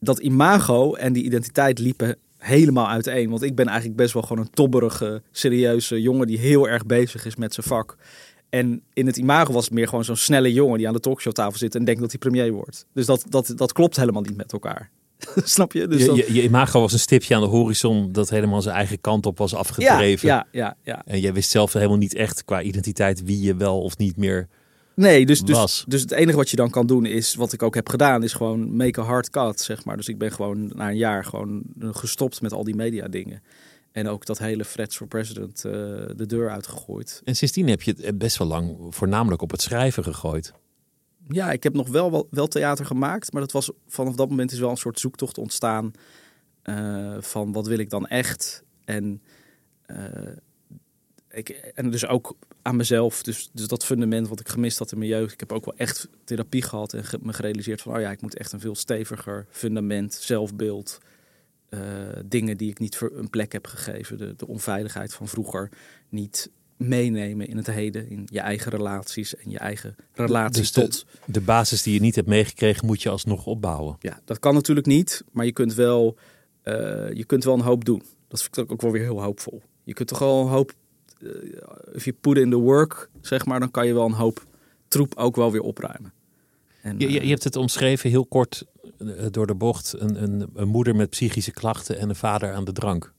dat 0.00 0.18
imago 0.18 0.94
en 0.94 1.12
die 1.12 1.24
identiteit 1.24 1.78
liepen 1.78 2.16
helemaal 2.38 2.88
uiteen. 2.88 3.30
Want 3.30 3.42
ik 3.42 3.54
ben 3.54 3.66
eigenlijk 3.66 3.96
best 3.96 4.12
wel 4.12 4.22
gewoon 4.22 4.44
een 4.44 4.50
tobberige, 4.50 5.22
serieuze 5.30 6.00
jongen 6.00 6.26
die 6.26 6.38
heel 6.38 6.68
erg 6.68 6.86
bezig 6.86 7.24
is 7.26 7.36
met 7.36 7.54
zijn 7.54 7.66
vak. 7.66 7.96
En 8.52 8.82
in 8.92 9.06
het 9.06 9.16
imago 9.16 9.52
was 9.52 9.64
het 9.64 9.72
meer 9.74 9.88
gewoon 9.88 10.04
zo'n 10.04 10.16
snelle 10.16 10.52
jongen 10.52 10.78
die 10.78 10.86
aan 10.86 10.92
de 10.94 11.00
talkshowtafel 11.00 11.58
zit 11.58 11.74
en 11.74 11.84
denkt 11.84 12.00
dat 12.00 12.10
hij 12.10 12.18
premier 12.18 12.52
wordt. 12.52 12.86
Dus 12.92 13.06
dat, 13.06 13.24
dat, 13.28 13.52
dat 13.56 13.72
klopt 13.72 13.96
helemaal 13.96 14.22
niet 14.22 14.36
met 14.36 14.52
elkaar. 14.52 14.90
Snap 15.36 15.72
je? 15.72 15.86
Dus 15.86 16.00
je, 16.00 16.06
dan- 16.06 16.16
je, 16.16 16.32
je 16.34 16.42
imago 16.42 16.80
was 16.80 16.92
een 16.92 16.98
stipje 16.98 17.34
aan 17.34 17.40
de 17.40 17.46
horizon 17.46 18.12
dat 18.12 18.30
helemaal 18.30 18.62
zijn 18.62 18.74
eigen 18.76 19.00
kant 19.00 19.26
op 19.26 19.38
was 19.38 19.54
afgedreven. 19.54 20.28
ja, 20.28 20.46
ja, 20.50 20.76
ja. 20.82 21.02
En 21.06 21.20
jij 21.20 21.32
wist 21.32 21.50
zelf 21.50 21.72
helemaal 21.72 21.96
niet 21.96 22.14
echt 22.14 22.44
qua 22.44 22.62
identiteit 22.62 23.22
wie 23.24 23.40
je 23.40 23.56
wel 23.56 23.82
of 23.82 23.96
niet 23.96 24.16
meer 24.16 24.48
Nee, 24.94 25.26
dus, 25.26 25.40
dus, 25.40 25.56
was. 25.56 25.84
dus 25.88 26.00
het 26.00 26.10
enige 26.10 26.36
wat 26.36 26.50
je 26.50 26.56
dan 26.56 26.70
kan 26.70 26.86
doen 26.86 27.06
is, 27.06 27.34
wat 27.34 27.52
ik 27.52 27.62
ook 27.62 27.74
heb 27.74 27.88
gedaan, 27.88 28.22
is 28.22 28.32
gewoon 28.32 28.76
make 28.76 29.00
a 29.00 29.04
hard 29.04 29.30
cut, 29.30 29.60
zeg 29.60 29.84
maar. 29.84 29.96
Dus 29.96 30.08
ik 30.08 30.18
ben 30.18 30.32
gewoon 30.32 30.72
na 30.74 30.88
een 30.88 30.96
jaar 30.96 31.24
gewoon 31.24 31.62
gestopt 31.80 32.42
met 32.42 32.52
al 32.52 32.64
die 32.64 32.74
media 32.74 33.08
dingen. 33.08 33.42
En 33.92 34.08
ook 34.08 34.26
dat 34.26 34.38
hele 34.38 34.64
Freds 34.64 34.96
for 34.96 35.06
President 35.06 35.64
eh, 35.64 35.72
de 36.16 36.26
deur 36.26 36.50
uitgegooid. 36.50 37.20
En 37.24 37.36
sindsdien 37.36 37.68
heb 37.68 37.82
je 37.82 37.94
het 38.00 38.18
best 38.18 38.36
wel 38.36 38.48
lang 38.48 38.76
voornamelijk 38.94 39.42
op 39.42 39.50
het 39.50 39.60
schrijven 39.62 40.04
gegooid. 40.04 40.52
Ja, 41.28 41.52
ik 41.52 41.62
heb 41.62 41.74
nog 41.74 41.88
wel, 41.88 42.10
wel, 42.10 42.26
wel 42.30 42.48
theater 42.48 42.86
gemaakt, 42.86 43.32
maar 43.32 43.42
dat 43.42 43.52
was 43.52 43.70
vanaf 43.86 44.14
dat 44.14 44.28
moment 44.28 44.52
is 44.52 44.58
wel 44.58 44.70
een 44.70 44.76
soort 44.76 45.00
zoektocht 45.00 45.38
ontstaan 45.38 45.90
eh, 46.62 47.16
van 47.20 47.52
wat 47.52 47.66
wil 47.66 47.78
ik 47.78 47.90
dan 47.90 48.06
echt 48.06 48.64
en 48.84 49.22
eh, 49.86 49.96
ik, 51.30 51.48
en 51.48 51.90
dus 51.90 52.06
ook 52.06 52.36
aan 52.62 52.76
mezelf, 52.76 53.22
dus, 53.22 53.50
dus 53.52 53.66
dat 53.66 53.84
fundament 53.84 54.28
wat 54.28 54.40
ik 54.40 54.48
gemist 54.48 54.78
had 54.78 54.92
in 54.92 54.98
mijn 54.98 55.10
jeugd. 55.10 55.32
Ik 55.32 55.40
heb 55.40 55.52
ook 55.52 55.64
wel 55.64 55.76
echt 55.76 56.08
therapie 56.24 56.62
gehad 56.62 56.92
en 56.92 57.04
ge- 57.04 57.18
me 57.22 57.32
gerealiseerd 57.32 57.82
van, 57.82 57.94
oh 57.94 58.00
ja, 58.00 58.10
ik 58.10 58.22
moet 58.22 58.36
echt 58.36 58.52
een 58.52 58.60
veel 58.60 58.74
steviger 58.74 59.46
fundament, 59.50 60.14
zelfbeeld, 60.14 60.98
eh, 61.02 61.08
dingen 62.24 62.56
die 62.56 62.70
ik 62.70 62.78
niet 62.78 62.96
voor 62.96 63.10
een 63.14 63.30
plek 63.30 63.52
heb 63.52 63.66
gegeven, 63.66 64.18
de, 64.18 64.34
de 64.36 64.46
onveiligheid 64.46 65.14
van 65.14 65.28
vroeger, 65.28 65.68
niet 66.08 66.50
meenemen 66.76 67.46
in 67.48 67.56
het 67.56 67.66
heden, 67.66 68.10
in 68.10 68.22
je 68.30 68.40
eigen 68.40 68.70
relaties 68.70 69.36
en 69.36 69.50
je 69.50 69.58
eigen 69.58 69.96
relaties 70.12 70.72
Dus 70.72 70.72
de- 70.72 70.80
tot 70.80 71.06
De 71.26 71.40
basis 71.40 71.82
die 71.82 71.94
je 71.94 72.00
niet 72.00 72.14
hebt 72.14 72.28
meegekregen 72.28 72.86
moet 72.86 73.02
je 73.02 73.08
alsnog 73.08 73.46
opbouwen. 73.46 73.96
ja, 74.00 74.20
dat 74.24 74.38
kan 74.38 74.54
natuurlijk 74.54 74.86
niet, 74.86 75.24
maar 75.32 75.44
je 75.44 75.52
kunt 75.52 75.74
wel, 75.74 76.16
eh, 76.62 76.74
je 77.12 77.24
kunt 77.26 77.44
wel 77.44 77.54
een 77.54 77.60
hoop 77.60 77.84
doen. 77.84 78.02
Dat 78.28 78.42
vind 78.42 78.56
ik 78.56 78.72
ook 78.72 78.80
wel 78.82 78.90
weer 78.92 79.02
heel 79.02 79.22
hoopvol. 79.22 79.62
Je 79.84 79.92
kunt 79.94 80.08
toch 80.08 80.18
wel 80.18 80.40
een 80.40 80.48
hoop, 80.48 80.72
eh, 81.20 81.28
if 81.92 82.04
you 82.04 82.16
put 82.20 82.36
in 82.36 82.50
the 82.50 82.56
work, 82.56 83.10
zeg 83.20 83.46
maar, 83.46 83.60
dan 83.60 83.70
kan 83.70 83.86
je 83.86 83.94
wel 83.94 84.04
een 84.06 84.12
hoop 84.12 84.46
troep 84.88 85.14
ook 85.16 85.36
wel 85.36 85.52
weer 85.52 85.62
opruimen. 85.62 86.12
En, 86.82 86.98
Je, 86.98 87.10
je, 87.10 87.18
eh, 87.18 87.24
je 87.24 87.30
hebt 87.30 87.44
het 87.44 87.56
omschreven 87.56 88.10
heel 88.10 88.26
kort 88.26 88.64
eh, 88.66 88.71
door 89.30 89.46
de 89.46 89.54
bocht. 89.54 89.94
Een, 89.98 90.22
een, 90.22 90.50
een 90.54 90.68
moeder 90.68 90.96
met 90.96 91.10
psychische 91.10 91.50
klachten 91.50 91.98
en 91.98 92.08
een 92.08 92.14
vader 92.16 92.52
aan 92.52 92.64
de 92.64 92.72
drank. 92.72 93.12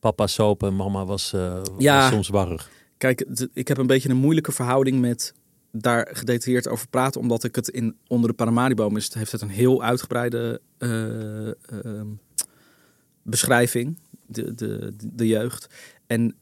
Papa 0.00 0.26
soap 0.26 0.62
en 0.62 0.76
mama 0.76 1.04
was, 1.04 1.32
eh, 1.32 1.62
Ja. 1.78 2.00
was 2.00 2.10
soms 2.10 2.28
warrig. 2.28 2.70
Kijk, 2.98 3.20
ik 3.52 3.68
heb 3.68 3.78
een 3.78 3.86
beetje 3.86 4.08
een 4.08 4.16
moeilijke 4.16 4.52
verhouding 4.52 5.00
met 5.00 5.32
daar 5.72 6.08
gedetailleerd 6.12 6.68
over 6.68 6.88
praten, 6.88 7.20
omdat 7.20 7.44
ik 7.44 7.54
het 7.54 7.68
in 7.68 7.96
onder 8.06 8.28
de 8.30 8.36
Paramariboom 8.36 8.96
is, 8.96 9.14
heeft 9.14 9.32
het 9.32 9.40
een 9.40 9.48
heel 9.48 9.82
uitgebreide 9.82 10.60
eh, 10.78 11.48
ehm, 11.48 12.06
beschrijving, 13.22 13.98
de, 14.26 14.54
de, 14.54 14.92
de 15.12 15.26
jeugd. 15.26 15.66
En 16.06 16.34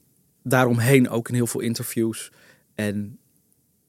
daaromheen 0.43 1.09
ook 1.09 1.29
in 1.29 1.35
heel 1.35 1.47
veel 1.47 1.61
interviews. 1.61 2.31
En 2.75 3.19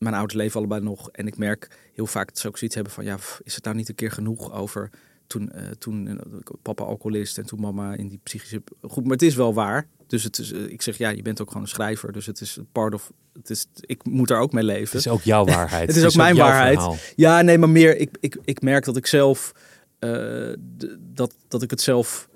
mijn 0.04 0.16
ouders 0.16 0.40
leven 0.40 0.60
allebei 0.60 0.82
nog. 0.82 1.10
En 1.10 1.28
ik 1.28 1.38
merk 1.38 1.68
heel 1.94 2.08
vaak 2.08 2.28
dat 2.28 2.38
ze 2.38 2.48
ook 2.48 2.58
zoiets 2.58 2.76
hebben 2.76 2.94
van, 2.94 3.04
ja, 3.04 3.18
is 3.44 3.56
het 3.56 3.64
nou 3.64 3.76
niet 3.76 3.90
een 3.90 3.96
keer 3.96 4.12
genoeg 4.12 4.54
over 4.54 4.90
toen, 5.28 5.52
eh, 5.52 5.64
toen 5.80 6.08
eh, 6.08 6.16
papa 6.62 6.84
alcoholist 6.84 7.38
en 7.38 7.46
toen 7.46 7.60
mama 7.60 7.96
in 7.96 8.08
die 8.08 8.20
psychische... 8.24 8.62
Goed, 8.82 9.04
maar 9.04 9.14
het 9.14 9.22
is 9.22 9.36
wel 9.36 9.54
waar. 9.54 9.88
Dus 10.08 10.24
het 10.24 10.40
is, 10.40 10.52
eh, 10.52 10.62
ik 10.68 10.82
zeg, 10.82 10.98
ja, 10.98 11.10
je 11.10 11.22
bent 11.22 11.42
ook 11.42 11.48
gewoon 11.48 11.64
een 11.64 11.70
schrijver. 11.70 12.12
Dus 12.12 12.26
het 12.26 12.42
is 12.42 12.58
part 12.72 12.94
of, 12.94 13.12
het 13.34 13.50
is, 13.50 13.66
ik 13.80 14.06
moet 14.06 14.28
daar 14.28 14.40
ook 14.40 14.54
mee 14.54 14.64
leven. 14.64 14.98
Het 14.98 15.06
is 15.06 15.08
ook 15.08 15.22
jouw 15.22 15.46
waarheid. 15.56 15.88
Het 15.88 15.96
is 15.96 16.06
ook 16.06 16.16
mijn 16.16 16.36
waarheid. 16.36 16.78
verhaal. 16.78 16.98
Ja, 17.16 17.42
nee, 17.42 17.58
maar 17.58 17.70
meer, 17.70 17.98
ik, 17.98 18.10
ik, 18.20 18.38
ik 18.44 18.62
merk 18.62 18.86
dat 18.86 18.98
ik 18.98 19.08
zelf, 19.08 19.52
dat, 21.00 21.36
dat 21.48 21.62
ik 21.62 21.70
het 21.70 21.82
zelf 21.82 22.30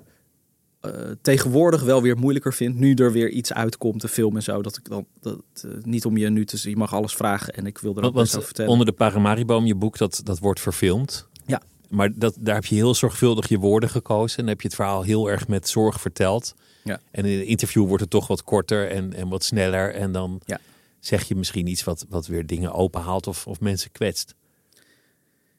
tegenwoordig 1.22 1.82
wel 1.82 2.02
weer 2.02 2.16
moeilijker 2.16 2.54
vind. 2.54 2.76
Nu 2.76 2.94
er 2.94 3.12
weer 3.12 3.28
iets 3.28 3.52
uitkomt, 3.52 4.00
de 4.00 4.08
film 4.08 4.36
en 4.36 4.42
zo. 4.42 4.62
Dat 4.62 4.76
ik 4.76 4.88
dan, 4.88 5.06
dat, 5.20 5.40
eh, 5.62 5.70
niet 5.82 6.04
om 6.04 6.16
je 6.16 6.28
nu 6.30 6.44
te 6.44 6.56
zien, 6.56 6.70
je 6.70 6.76
mag 6.76 6.94
alles 6.94 7.14
vragen 7.14 7.54
en 7.54 7.66
ik 7.66 7.78
wil 7.78 7.96
er 7.96 8.04
ook 8.04 8.14
best 8.14 8.32
over 8.34 8.46
vertellen. 8.46 8.70
onder 8.70 8.86
de 8.86 8.92
Paramariboom, 8.92 9.66
je 9.66 9.74
boek, 9.74 9.98
dat, 9.98 10.20
dat 10.24 10.38
wordt 10.38 10.60
verfilmd. 10.60 11.26
Ja. 11.46 11.62
Maar 11.88 12.10
dat, 12.18 12.36
daar 12.40 12.54
heb 12.54 12.64
je 12.64 12.74
heel 12.74 12.94
zorgvuldig 12.94 13.48
je 13.48 13.58
woorden 13.58 13.88
gekozen. 13.90 14.38
En 14.38 14.46
heb 14.46 14.60
je 14.60 14.66
het 14.66 14.76
verhaal 14.76 15.02
heel 15.02 15.30
erg 15.30 15.48
met 15.48 15.68
zorg 15.68 16.00
verteld. 16.00 16.54
Ja. 16.84 17.00
En 17.10 17.24
in 17.24 17.38
een 17.38 17.46
interview 17.46 17.86
wordt 17.86 18.02
het 18.02 18.10
toch 18.10 18.26
wat 18.26 18.42
korter 18.44 18.90
en, 18.90 19.12
en 19.14 19.28
wat 19.28 19.44
sneller. 19.44 19.94
En 19.94 20.12
dan 20.12 20.40
Ja. 20.44 20.58
zeg 21.00 21.28
je 21.28 21.34
misschien 21.34 21.66
iets 21.66 21.84
wat, 21.84 22.06
wat 22.08 22.26
weer 22.26 22.46
dingen 22.46 22.72
openhaalt 22.72 23.26
of, 23.26 23.46
of 23.46 23.60
mensen 23.60 23.92
kwetst. 23.92 24.34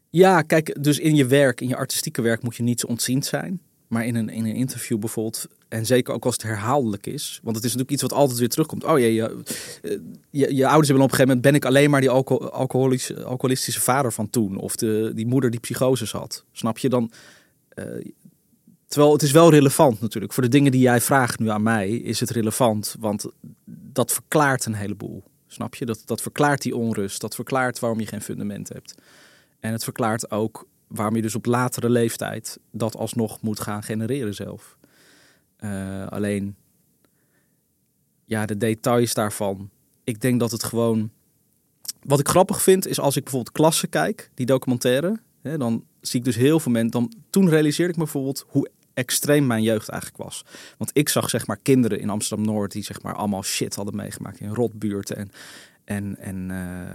Ja, 0.10 0.42
kijk, 0.42 0.84
dus 0.84 1.00
in 1.00 1.16
je 1.16 1.26
werk, 1.26 1.62
in 1.62 1.68
je 1.68 1.76
artistieke 1.76 2.22
werk 2.22 2.44
moet 2.44 2.56
je 2.56 2.64
niet 2.64 2.86
ontziend 2.86 3.26
zijn. 3.26 3.62
Maar 3.90 4.06
in 4.06 4.16
een, 4.16 4.30
in 4.30 4.46
een 4.46 4.56
interview 4.56 5.00
bijvoorbeeld, 5.00 5.48
en 5.68 5.86
zeker 5.86 6.14
ook 6.14 6.26
als 6.26 6.34
het 6.34 6.44
herhaaldelijk 6.44 7.08
is. 7.08 7.40
Want 7.44 7.56
het 7.56 7.66
is 7.66 7.72
natuurlijk 7.72 7.92
iets 7.92 8.10
wat 8.10 8.20
altijd 8.20 8.40
weer 8.40 8.50
terugkomt. 8.50 8.84
Oh 8.84 9.00
jee, 9.00 9.14
je, 9.14 9.44
je, 10.30 10.56
je 10.56 10.68
ouders 10.68 10.88
hebben 10.88 11.06
op 11.06 11.12
een 11.12 11.16
gegeven 11.16 11.28
moment... 11.28 11.42
ben 11.42 11.56
ik 11.56 11.66
alleen 11.66 11.90
maar 11.90 12.02
die 12.02 12.10
alco 12.10 12.38
alcoholische, 12.38 13.24
alcoholistische 13.24 13.82
vader 13.82 14.14
van 14.14 14.30
toen. 14.30 14.58
Of 14.58 14.76
de, 14.76 15.12
die 15.16 15.28
moeder 15.28 15.50
die 15.50 15.60
psychoses 15.60 16.12
had. 16.12 16.46
Snap 16.52 16.78
je 16.78 16.90
dan? 16.90 17.12
eh, 17.80 18.12
terwijl 18.88 19.14
het 19.14 19.22
is 19.22 19.32
wel 19.32 19.50
relevant 19.52 20.02
natuurlijk. 20.02 20.34
Voor 20.34 20.44
de 20.44 20.50
dingen 20.50 20.72
die 20.72 20.82
jij 20.82 21.02
vraagt 21.02 21.40
nu 21.40 21.50
aan 21.50 21.64
mij 21.64 21.90
is 21.90 22.20
het 22.20 22.30
relevant. 22.30 22.96
Want 23.00 23.26
dat 23.66 24.12
verklaart 24.12 24.66
een 24.66 24.74
heleboel. 24.74 25.24
Snap 25.48 25.76
je? 25.76 25.86
Dat, 25.86 26.02
dat 26.06 26.22
verklaart 26.22 26.62
die 26.62 26.76
onrust. 26.76 27.22
Dat 27.22 27.36
verklaart 27.36 27.80
waarom 27.80 28.00
je 28.00 28.06
geen 28.06 28.22
fundament 28.22 28.70
hebt. 28.70 28.96
En 29.60 29.72
het 29.72 29.84
verklaart 29.84 30.32
ook 30.32 30.68
waarom 30.90 31.16
je 31.16 31.22
dus 31.22 31.36
op 31.36 31.46
latere 31.46 31.90
leeftijd 31.90 32.60
dat 32.72 32.96
alsnog 32.96 33.42
moet 33.42 33.60
gaan 33.60 33.84
genereren 33.84 34.36
zelf. 34.36 34.78
Eh, 35.56 36.08
alleen, 36.08 36.56
ja, 38.26 38.46
de 38.46 38.58
details 38.58 39.14
daarvan. 39.14 39.70
Ik 40.04 40.22
denk 40.22 40.40
dat 40.40 40.52
het 40.52 40.64
gewoon. 40.64 41.12
Wat 42.04 42.20
ik 42.20 42.28
grappig 42.28 42.62
vind 42.62 42.88
is 42.88 43.00
als 43.00 43.16
ik 43.16 43.24
bijvoorbeeld 43.24 43.56
klassen 43.56 43.90
kijk, 43.90 44.32
die 44.34 44.46
documentaire, 44.46 45.20
hè, 45.42 45.58
dan 45.58 45.86
zie 46.02 46.20
ik 46.20 46.26
dus 46.26 46.36
heel 46.36 46.60
veel 46.60 46.72
mensen. 46.72 46.92
Dan, 46.92 47.14
toen 47.30 47.50
realiseerde 47.50 47.92
ik 47.92 47.98
me 47.98 48.04
bijvoorbeeld 48.04 48.46
hoe 48.48 48.70
extreem 48.94 49.48
mijn 49.48 49.64
jeugd 49.64 49.90
eigenlijk 49.90 50.24
was. 50.24 50.46
Want 50.78 50.92
ik 50.94 51.10
zag 51.10 51.30
zeg 51.30 51.48
maar 51.48 51.58
kinderen 51.58 52.00
in 52.00 52.10
Amsterdam 52.10 52.46
Noord 52.46 52.72
die 52.72 52.84
zeg 52.84 53.02
maar 53.02 53.16
allemaal 53.16 53.44
shit 53.44 53.76
hadden 53.76 53.96
meegemaakt 53.96 54.40
in 54.40 54.54
rotbuurten 54.54 55.18
en 55.18 55.32
en, 55.90 56.18
en 56.18 56.52
eh, 56.52 56.90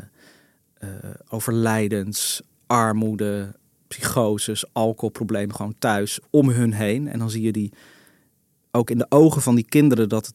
eh, 0.74 1.14
overlijdens, 1.28 2.42
armoede, 2.66 3.54
psychoses, 3.98 4.64
alcoholproblemen 4.72 5.54
gewoon 5.54 5.74
thuis 5.78 6.18
om 6.30 6.48
hun 6.48 6.72
heen. 6.72 7.08
En 7.08 7.18
dan 7.18 7.30
zie 7.30 7.42
je 7.42 7.52
die 7.52 7.72
ook 8.70 8.90
in 8.90 8.98
de 8.98 9.06
ogen 9.08 9.42
van 9.42 9.54
die 9.54 9.68
kinderen 9.68 10.08
dat 10.08 10.34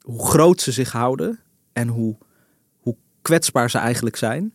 hoe 0.00 0.26
groot 0.26 0.60
ze 0.60 0.72
zich 0.72 0.92
houden 0.92 1.40
en 1.72 1.88
hoe, 1.88 2.16
hoe 2.80 2.96
kwetsbaar 3.22 3.70
ze 3.70 3.78
eigenlijk 3.78 4.16
zijn. 4.16 4.54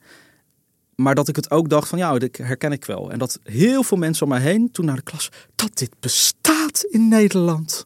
Maar 0.96 1.16
dat 1.16 1.28
ik 1.28 1.36
het 1.36 1.52
ook 1.52 1.70
dacht 1.70 1.88
van 1.88 1.98
ja, 1.98 2.18
dat 2.18 2.38
herken 2.38 2.72
ik 2.72 2.86
wel. 2.86 3.12
En 3.12 3.20
dat 3.20 3.40
heel 3.44 3.84
veel 3.84 3.98
mensen 3.98 4.24
om 4.24 4.30
mij 4.30 4.42
heen 4.42 4.72
toen 4.72 4.86
naar 4.86 4.96
de 4.96 5.02
klas, 5.02 5.30
dat 5.56 5.78
dit 5.78 5.92
bestaat 6.00 6.84
in 6.90 7.08
Nederland. 7.08 7.86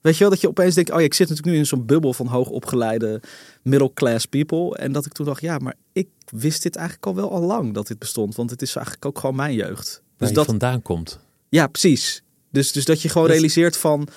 Weet 0.00 0.14
je 0.14 0.20
wel, 0.20 0.30
dat 0.30 0.40
je 0.40 0.48
opeens 0.48 0.74
denkt, 0.74 0.90
oh 0.90 1.00
ik 1.00 1.14
zit 1.14 1.28
natuurlijk 1.28 1.54
nu 1.54 1.60
in 1.60 1.66
zo'n 1.66 1.86
bubbel 1.86 2.12
van 2.12 2.26
hoogopgeleide 2.26 3.22
middle 3.62 3.92
class 3.94 4.26
people. 4.26 4.76
En 4.76 4.92
dat 4.92 5.06
ik 5.06 5.12
toen 5.12 5.26
dacht, 5.26 5.40
ja, 5.40 5.58
maar 5.58 5.74
ik 5.92 6.08
wist 6.30 6.62
dit 6.62 6.76
eigenlijk 6.76 7.06
al 7.06 7.14
wel 7.14 7.30
al 7.30 7.40
lang 7.40 7.74
dat 7.74 7.86
dit 7.86 7.98
bestond. 7.98 8.34
Want 8.34 8.50
het 8.50 8.62
is 8.62 8.74
eigenlijk 8.76 9.06
ook 9.06 9.18
gewoon 9.18 9.36
mijn 9.36 9.54
jeugd. 9.54 10.02
Dus 10.16 10.28
je 10.28 10.34
dat, 10.34 10.46
vandaan 10.46 10.82
komt. 10.82 11.18
ja, 11.48 11.66
precies. 11.66 12.22
Dus, 12.50 12.72
dus 12.72 12.84
dat 12.84 13.02
je 13.02 13.08
gewoon 13.08 13.26
Dat- 13.26 13.36
realiseert 13.36 13.76
van, 13.76 14.08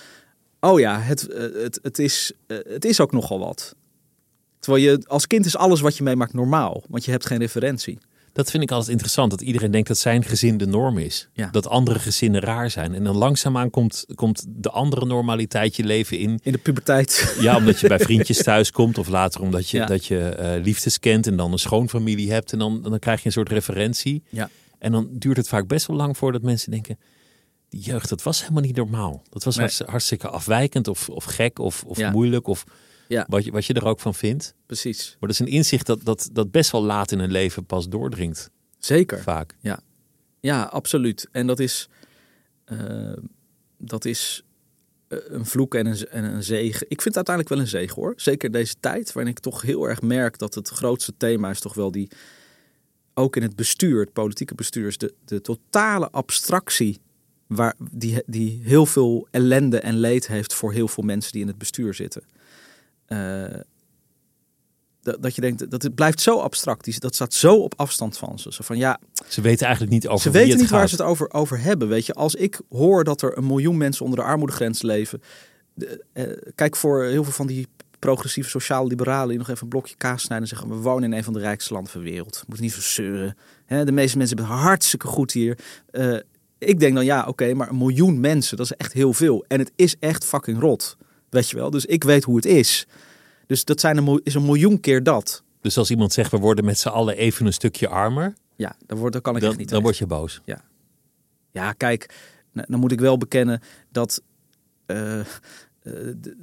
oh 0.60 0.80
ja, 0.80 1.00
het, 1.00 1.28
eh, 1.28 1.42
het, 1.64 1.80
het, 1.82 2.00
is, 2.00 2.32
eh, 2.48 2.58
het 2.64 2.86
is 2.86 3.00
ook 3.00 3.12
nogal 3.12 3.40
wat. 3.40 3.76
Terwijl 4.60 4.84
je 4.84 5.04
als 5.08 5.28
kind 5.28 5.46
is 5.46 5.58
alles 5.58 5.82
wat 5.82 5.98
je 5.98 6.04
meemaakt 6.04 6.34
normaal, 6.34 6.84
want 6.90 7.06
je 7.06 7.12
hebt 7.12 7.26
geen 7.26 7.38
referentie. 7.40 7.98
Dat 8.38 8.52
vind 8.52 8.64
ik 8.64 8.72
altijd 8.72 8.90
interessant. 8.92 9.32
Dat 9.32 9.42
iedereen 9.42 9.72
denkt 9.72 9.88
dat 9.88 9.98
zijn 9.98 10.24
gezin 10.24 10.58
de 10.58 10.66
norm 10.68 10.98
is. 10.98 11.28
Ja. 11.34 11.50
Dat 11.52 11.68
andere 11.68 12.00
gezinnen 12.00 12.42
raar 12.42 12.72
zijn. 12.72 12.94
En 12.94 13.04
dan 13.04 13.16
langzaamaan 13.16 13.70
komt, 13.70 14.06
komt 14.16 14.46
de 14.48 14.70
andere 14.70 15.06
normaliteit 15.06 15.76
je 15.76 15.84
leven 15.84 16.18
in. 16.20 16.40
In 16.44 16.52
de 16.52 16.58
puberteit. 16.58 17.36
Ja, 17.40 17.56
omdat 17.58 17.80
je 17.80 17.88
bij 17.88 18.00
vriendjes 18.10 18.44
thuis 18.44 18.72
komt. 18.72 18.98
Of 18.98 19.08
later 19.08 19.42
omdat 19.42 19.70
je, 19.70 19.78
Ja. 19.78 19.86
dat 19.86 20.06
je 20.06 20.20
eh, 20.30 20.62
liefdes 20.64 21.00
kent. 21.00 21.28
En 21.28 21.36
dan 21.38 21.52
een 21.52 21.58
schoonfamilie 21.60 22.32
hebt. 22.32 22.52
En 22.52 22.60
dan, 22.60 22.82
dan 22.82 23.00
krijg 23.00 23.20
je 23.20 23.26
een 23.26 23.32
soort 23.32 23.50
referentie. 23.50 24.24
Ja. 24.30 24.50
En 24.80 24.92
dan 24.92 25.08
duurt 25.12 25.38
het 25.38 25.48
vaak 25.48 25.68
best 25.68 25.88
wel 25.88 25.98
lang 25.98 26.18
voordat 26.18 26.42
mensen 26.42 26.72
denken... 26.72 26.98
die 27.70 27.82
jeugd, 27.82 28.10
dat 28.10 28.24
was 28.24 28.42
helemaal 28.42 28.62
niet 28.62 28.76
normaal. 28.76 29.24
Dat 29.30 29.44
was 29.44 29.56
Nee. 29.56 29.66
hartst- 29.66 29.84
hartstikke 29.86 30.28
afwijkend 30.28 30.88
of, 30.88 31.10
of 31.10 31.24
gek 31.24 31.60
of, 31.60 31.84
of 31.88 31.98
Ja. 31.98 32.12
moeilijk... 32.12 32.48
of 32.48 32.64
Ja. 33.08 33.26
wat, 33.30 33.46
je, 33.46 33.52
wat 33.52 33.66
je 33.66 33.74
er 33.74 33.86
ook 33.86 34.00
van 34.00 34.14
vindt. 34.14 34.54
Precies. 34.66 35.10
Maar 35.20 35.30
dat 35.30 35.40
is 35.40 35.40
een 35.40 35.54
inzicht 35.54 35.86
dat, 35.86 36.04
dat, 36.04 36.30
dat 36.32 36.52
best 36.52 36.72
wel 36.72 36.84
laat 36.84 37.12
in 37.12 37.20
een 37.20 37.32
leven 37.32 37.66
pas 37.66 37.90
doordringt, 37.90 38.52
Zeker. 38.80 39.22
vaak. 39.22 39.56
Ja, 40.40 40.64
absoluut. 40.64 41.28
En 41.32 41.48
dat 41.48 41.60
is, 41.60 41.90
eh, 42.66 43.14
dat 43.78 44.06
is 44.06 44.44
eh, 45.08 45.18
een 45.28 45.46
vloek 45.46 45.76
en 45.76 45.86
een, 45.86 46.08
en 46.08 46.24
een 46.24 46.44
zegen. 46.44 46.86
Ik 46.90 47.02
vind 47.02 47.16
het 47.16 47.28
uiteindelijk 47.28 47.56
wel 47.56 47.64
een 47.64 47.72
zegen 47.88 48.02
hoor. 48.02 48.14
Zeker 48.16 48.52
deze 48.52 48.76
tijd, 48.80 49.14
waarin 49.14 49.32
ik 49.32 49.40
toch 49.40 49.62
heel 49.62 49.88
erg 49.90 50.02
merk 50.02 50.38
dat 50.38 50.54
het 50.56 50.70
grootste 50.70 51.14
thema 51.18 51.50
is 51.50 51.60
toch 51.60 51.74
wel 51.74 51.92
die, 51.92 52.10
ook 53.14 53.36
in 53.36 53.42
het 53.42 53.56
bestuur, 53.56 54.00
het 54.00 54.14
politieke 54.14 54.56
bestuur, 54.56 54.88
is 54.88 54.98
de, 54.98 55.14
de 55.26 55.42
totale 55.42 56.10
abstractie. 56.10 57.00
Waar, 57.48 57.76
die, 57.92 58.24
die 58.26 58.62
heel 58.64 58.86
veel 58.86 59.28
ellende 59.32 59.80
en 59.80 59.98
leed 59.98 60.28
heeft 60.28 60.54
voor 60.54 60.74
heel 60.74 60.88
veel 60.88 61.04
mensen 61.04 61.32
die 61.32 61.42
in 61.42 61.48
het 61.48 61.58
bestuur 61.58 61.94
zitten. 61.94 62.24
Eh, 63.08 63.60
dat, 65.02 65.22
dat 65.24 65.36
je 65.36 65.42
denkt, 65.42 65.72
dat 65.72 65.82
het 65.82 65.96
blijft 65.96 66.22
zo 66.22 66.40
abstract. 66.40 67.02
Dat 67.02 67.16
staat 67.16 67.34
zo 67.34 67.56
op 67.56 67.74
afstand 67.78 68.18
van 68.18 68.40
ze. 68.40 68.54
Zo 68.54 68.64
van 68.64 68.78
ja, 68.78 69.00
Ze 69.28 69.42
weten 69.42 69.66
eigenlijk 69.66 69.94
niet 69.96 70.08
over 70.08 70.22
ze 70.22 70.30
weten 70.32 70.58
niet 70.58 70.70
waar 70.70 70.90
ze 70.90 70.96
het 70.96 71.04
over, 71.04 71.34
over 71.34 71.60
hebben. 71.62 71.88
Weet 71.88 72.06
je, 72.06 72.14
als 72.14 72.36
ik 72.36 72.60
hoor 72.70 73.04
dat 73.04 73.22
er 73.22 73.38
een 73.38 73.46
miljoen 73.48 73.78
mensen 73.78 74.04
onder 74.06 74.20
de 74.20 74.26
armoedegrens 74.26 74.82
leven. 74.82 75.22
de- 75.74 76.04
eh, 76.14 76.52
kijk 76.56 76.76
voor 76.76 77.04
heel 77.04 77.24
veel 77.24 77.34
van 77.34 77.48
die 77.48 77.68
progressieve 78.00 78.50
sociaal-liberalen 78.50 79.28
die 79.30 79.38
nog 79.38 79.50
even 79.50 79.64
een 79.64 79.70
blokje 79.70 79.96
kaas 79.96 80.22
snijden 80.22 80.50
en 80.50 80.56
zeggen: 80.58 80.70
we 80.78 80.82
wonen 80.84 81.12
in 81.12 81.18
een 81.18 81.24
van 81.24 81.34
de 81.34 81.40
rijkste 81.40 81.74
landen 81.74 81.92
van 81.92 82.02
de 82.04 82.10
wereld. 82.10 82.44
Moet 82.48 82.60
niet 82.60 82.72
zo 82.74 82.82
zeuren. 82.82 83.38
Hè, 83.66 83.86
de 83.86 83.92
meeste 83.92 84.18
mensen 84.18 84.38
hebben 84.38 84.56
het 84.56 84.64
hartstikke 84.66 85.08
goed 85.08 85.32
hier. 85.32 85.58
Eh, 85.92 86.18
ik 86.58 86.80
denk 86.80 86.96
dan 86.96 87.06
ja, 87.06 87.26
oké, 87.28 87.54
maar 87.54 87.70
een 87.70 87.78
miljoen 87.78 88.20
mensen, 88.20 88.58
dat 88.58 88.66
is 88.66 88.72
echt 88.78 88.94
heel 88.94 89.14
veel. 89.14 89.46
En 89.48 89.60
het 89.60 89.72
is 89.76 89.96
echt 90.00 90.26
fucking 90.26 90.60
rot. 90.60 90.98
Weet 91.38 91.50
je 91.50 91.56
wel? 91.56 91.70
Dus 91.70 91.86
ik 91.86 92.04
weet 92.04 92.24
hoe 92.24 92.36
het 92.36 92.46
is. 92.46 92.88
Dus 93.48 93.66
dat 93.66 93.80
zijn 93.80 93.98
een, 93.98 94.22
is 94.24 94.34
een 94.34 94.46
miljoen 94.46 94.80
keer 94.80 95.04
dat. 95.04 95.44
Dus 95.62 95.78
als 95.78 95.90
iemand 95.90 96.14
zegt, 96.14 96.32
we 96.32 96.38
worden 96.38 96.66
met 96.66 96.80
z'n 96.80 96.88
allen 96.88 97.18
even 97.18 97.46
een 97.46 97.54
stukje 97.54 97.88
armer, 97.88 98.34
Ja, 98.56 98.76
dan, 98.86 98.98
wordt, 98.98 99.14
dan 99.14 99.22
kan 99.22 99.36
ik 99.36 99.42
dan, 99.42 99.50
echt 99.50 99.60
niet 99.60 99.70
dan 99.70 99.82
word 99.82 99.98
je 99.98 100.06
boos. 100.06 100.42
Ja, 101.52 101.74
kijk, 101.74 102.14
n- 102.58 102.66
dan 102.68 102.80
moet 102.80 102.92
ik 102.92 103.00
wel 103.00 103.18
bekennen 103.18 103.62
dat 103.92 104.22
eh, 104.86 105.20
eh, 105.20 105.26
de- 105.82 106.38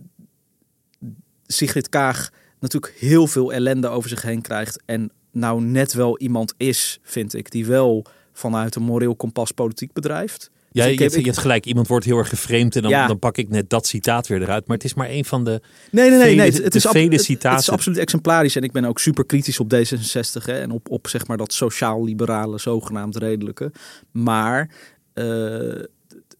Sigrid 1.46 1.88
Kaag 1.88 2.30
natuurlijk 2.60 2.94
heel 2.98 3.26
veel 3.26 3.52
ellende 3.52 3.88
over 3.88 4.08
zich 4.08 4.22
heen 4.22 4.42
krijgt. 4.42 4.82
En 4.84 5.10
nou 5.30 5.62
net 5.62 5.92
wel 5.92 6.18
iemand 6.18 6.54
is, 6.56 6.98
vind 7.02 7.34
ik, 7.34 7.50
die 7.50 7.66
wel 7.66 8.04
vanuit 8.32 8.74
een 8.74 8.82
moreel 8.82 9.16
kompas 9.16 9.50
politiek 9.50 9.92
bedrijft. 9.92 10.50
Ja, 10.74 10.80
Dus 10.82 10.84
je, 10.88 10.92
ik 10.92 10.98
hebt, 10.98 11.14
je 11.14 11.24
hebt 11.30 11.38
gelijk, 11.38 11.66
iemand 11.66 11.86
wordt 11.88 12.04
heel 12.04 12.18
erg 12.18 12.28
geframed 12.28 12.76
en 12.76 12.82
dan, 12.82 12.90
Ja. 12.90 13.06
dan 13.06 13.18
pak 13.18 13.36
ik 13.36 13.48
net 13.48 13.70
dat 13.70 13.86
citaat 13.86 14.26
weer 14.26 14.42
eruit. 14.42 14.66
Maar 14.66 14.76
het 14.76 14.86
is 14.86 14.94
maar 14.94 15.08
een 15.10 15.24
van 15.24 15.44
de... 15.44 15.60
Nee, 15.90 16.10
nee, 16.10 16.18
nee. 16.18 16.28
Vele- 16.28 16.42
nee 16.50 16.62
het, 16.62 16.74
is 16.74 16.86
ab- 16.86 16.92
vele 16.92 17.04
het- 17.04 17.12
Het, 17.14 17.24
citaten. 17.24 17.58
is 17.58 17.70
absoluut 17.70 17.98
exemplarisch. 17.98 18.56
En 18.56 18.62
ik 18.62 18.72
ben 18.72 18.84
ook 18.84 18.98
super 18.98 19.24
kritisch 19.26 19.60
op 19.60 19.74
D66 19.74 20.42
hè, 20.44 20.60
en 20.60 20.70
op, 20.70 20.90
op 20.90 21.08
zeg 21.08 21.26
maar 21.26 21.36
dat 21.36 21.52
sociaal-liberale, 21.52 22.58
zogenaamd 22.58 23.16
redelijke. 23.16 23.72
Maar 24.10 24.70
eh, 25.12 25.24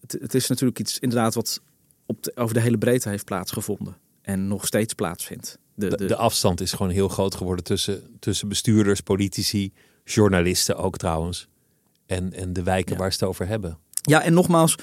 het, 0.01 0.17
het 0.19 0.33
is 0.33 0.47
natuurlijk 0.47 0.79
iets 0.79 0.99
inderdaad 0.99 1.33
wat 1.33 1.61
op 2.05 2.23
de, 2.23 2.31
over 2.35 2.53
de 2.53 2.61
hele 2.61 2.77
breedte 2.77 3.09
heeft 3.09 3.25
plaatsgevonden. 3.25 3.97
En 4.21 4.47
nog 4.47 4.65
steeds 4.65 4.93
plaatsvindt. 4.93 5.57
De, 5.75 5.89
De, 5.89 5.95
de, 5.97 6.05
de 6.05 6.15
afstand 6.15 6.61
is 6.61 6.71
gewoon 6.71 6.91
heel 6.91 7.07
groot 7.09 7.35
geworden 7.35 7.63
tussen, 7.65 8.01
tussen 8.19 8.47
bestuurders, 8.47 9.01
politici, 9.01 9.71
journalisten 10.03 10.75
ook 10.77 10.97
trouwens. 10.97 11.47
En, 12.05 12.33
en 12.33 12.53
de 12.53 12.63
wijken 12.63 12.93
Ja. 12.93 12.99
waar 12.99 13.11
ze 13.13 13.17
het 13.19 13.27
over 13.29 13.47
hebben. 13.47 13.77
Ja, 14.05 14.21
en 14.21 14.33
nogmaals, 14.33 14.75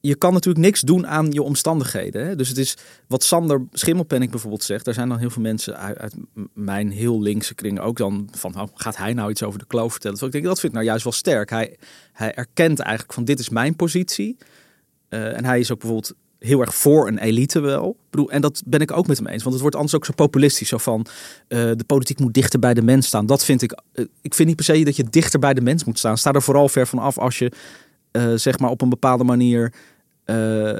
je 0.00 0.14
kan 0.14 0.32
natuurlijk 0.32 0.64
niks 0.64 0.80
doen 0.80 1.06
aan 1.06 1.30
je 1.30 1.42
omstandigheden. 1.42 2.26
Hè? 2.26 2.36
Dus 2.36 2.48
het 2.48 2.58
is 2.58 2.76
wat 3.06 3.24
Sander 3.24 3.66
Schimmelpenning 3.72 4.30
bijvoorbeeld 4.30 4.62
zegt. 4.62 4.84
Daar 4.84 4.94
zijn 4.94 5.08
dan 5.08 5.18
heel 5.18 5.30
veel 5.30 5.42
mensen 5.42 5.78
uit, 5.78 6.14
mijn 6.54 6.90
heel 6.90 7.22
linkse 7.22 7.54
kring 7.54 7.80
ook 7.80 7.96
dan 7.96 8.28
van, 8.32 8.60
oh, 8.60 8.68
gaat 8.74 8.96
hij 8.96 9.12
nou 9.12 9.30
iets 9.30 9.42
over 9.42 9.58
de 9.58 9.66
kloof 9.66 9.92
vertellen? 9.92 10.16
Dus 10.16 10.26
ik 10.26 10.32
denk, 10.32 10.44
dat 10.44 10.60
vind 10.60 10.72
ik 10.72 10.78
nou 10.78 10.86
juist 10.90 11.04
wel 11.04 11.12
sterk. 11.12 11.50
Hij, 11.50 11.76
hij 12.12 12.34
erkent 12.34 12.78
eigenlijk 12.78 13.12
van, 13.12 13.24
dit 13.24 13.38
is 13.38 13.48
mijn 13.48 13.76
positie. 13.76 14.36
Eh, 15.08 15.36
en 15.36 15.44
hij 15.44 15.60
is 15.60 15.72
ook 15.72 15.78
bijvoorbeeld 15.78 16.14
heel 16.38 16.60
erg 16.60 16.74
voor 16.74 17.08
een 17.08 17.18
elite 17.18 17.60
wel. 17.60 17.96
Bedoel, 18.10 18.30
en 18.30 18.40
dat 18.40 18.62
ben 18.66 18.80
ik 18.80 18.92
ook 18.92 19.06
met 19.06 19.16
hem 19.16 19.26
eens. 19.26 19.42
Want 19.42 19.52
het 19.52 19.60
wordt 19.60 19.76
anders 19.76 19.94
ook 19.94 20.04
zo 20.04 20.12
populistisch. 20.12 20.68
Zo 20.68 20.78
van, 20.78 21.06
eh, 21.48 21.58
de 21.58 21.84
politiek 21.86 22.18
moet 22.20 22.34
dichter 22.34 22.58
bij 22.58 22.74
de 22.74 22.82
mens 22.82 23.06
staan. 23.06 23.26
Dat 23.26 23.44
vind 23.44 23.62
ik... 23.62 23.72
eh, 23.92 24.04
ik 24.20 24.34
vind 24.34 24.48
niet 24.48 24.56
per 24.56 24.64
se 24.64 24.84
dat 24.84 24.96
je 24.96 25.04
dichter 25.10 25.38
bij 25.38 25.54
de 25.54 25.60
mens 25.60 25.84
moet 25.84 25.98
staan. 25.98 26.18
Sta 26.18 26.32
er 26.32 26.42
vooral 26.42 26.68
ver 26.68 26.86
van 26.86 26.98
af 26.98 27.18
als 27.18 27.38
je 27.38 27.52
eh, 28.12 28.32
zeg 28.34 28.58
maar 28.58 28.70
op 28.70 28.82
een 28.82 28.88
bepaalde 28.88 29.24
manier, 29.24 29.72
eh, 30.24 30.76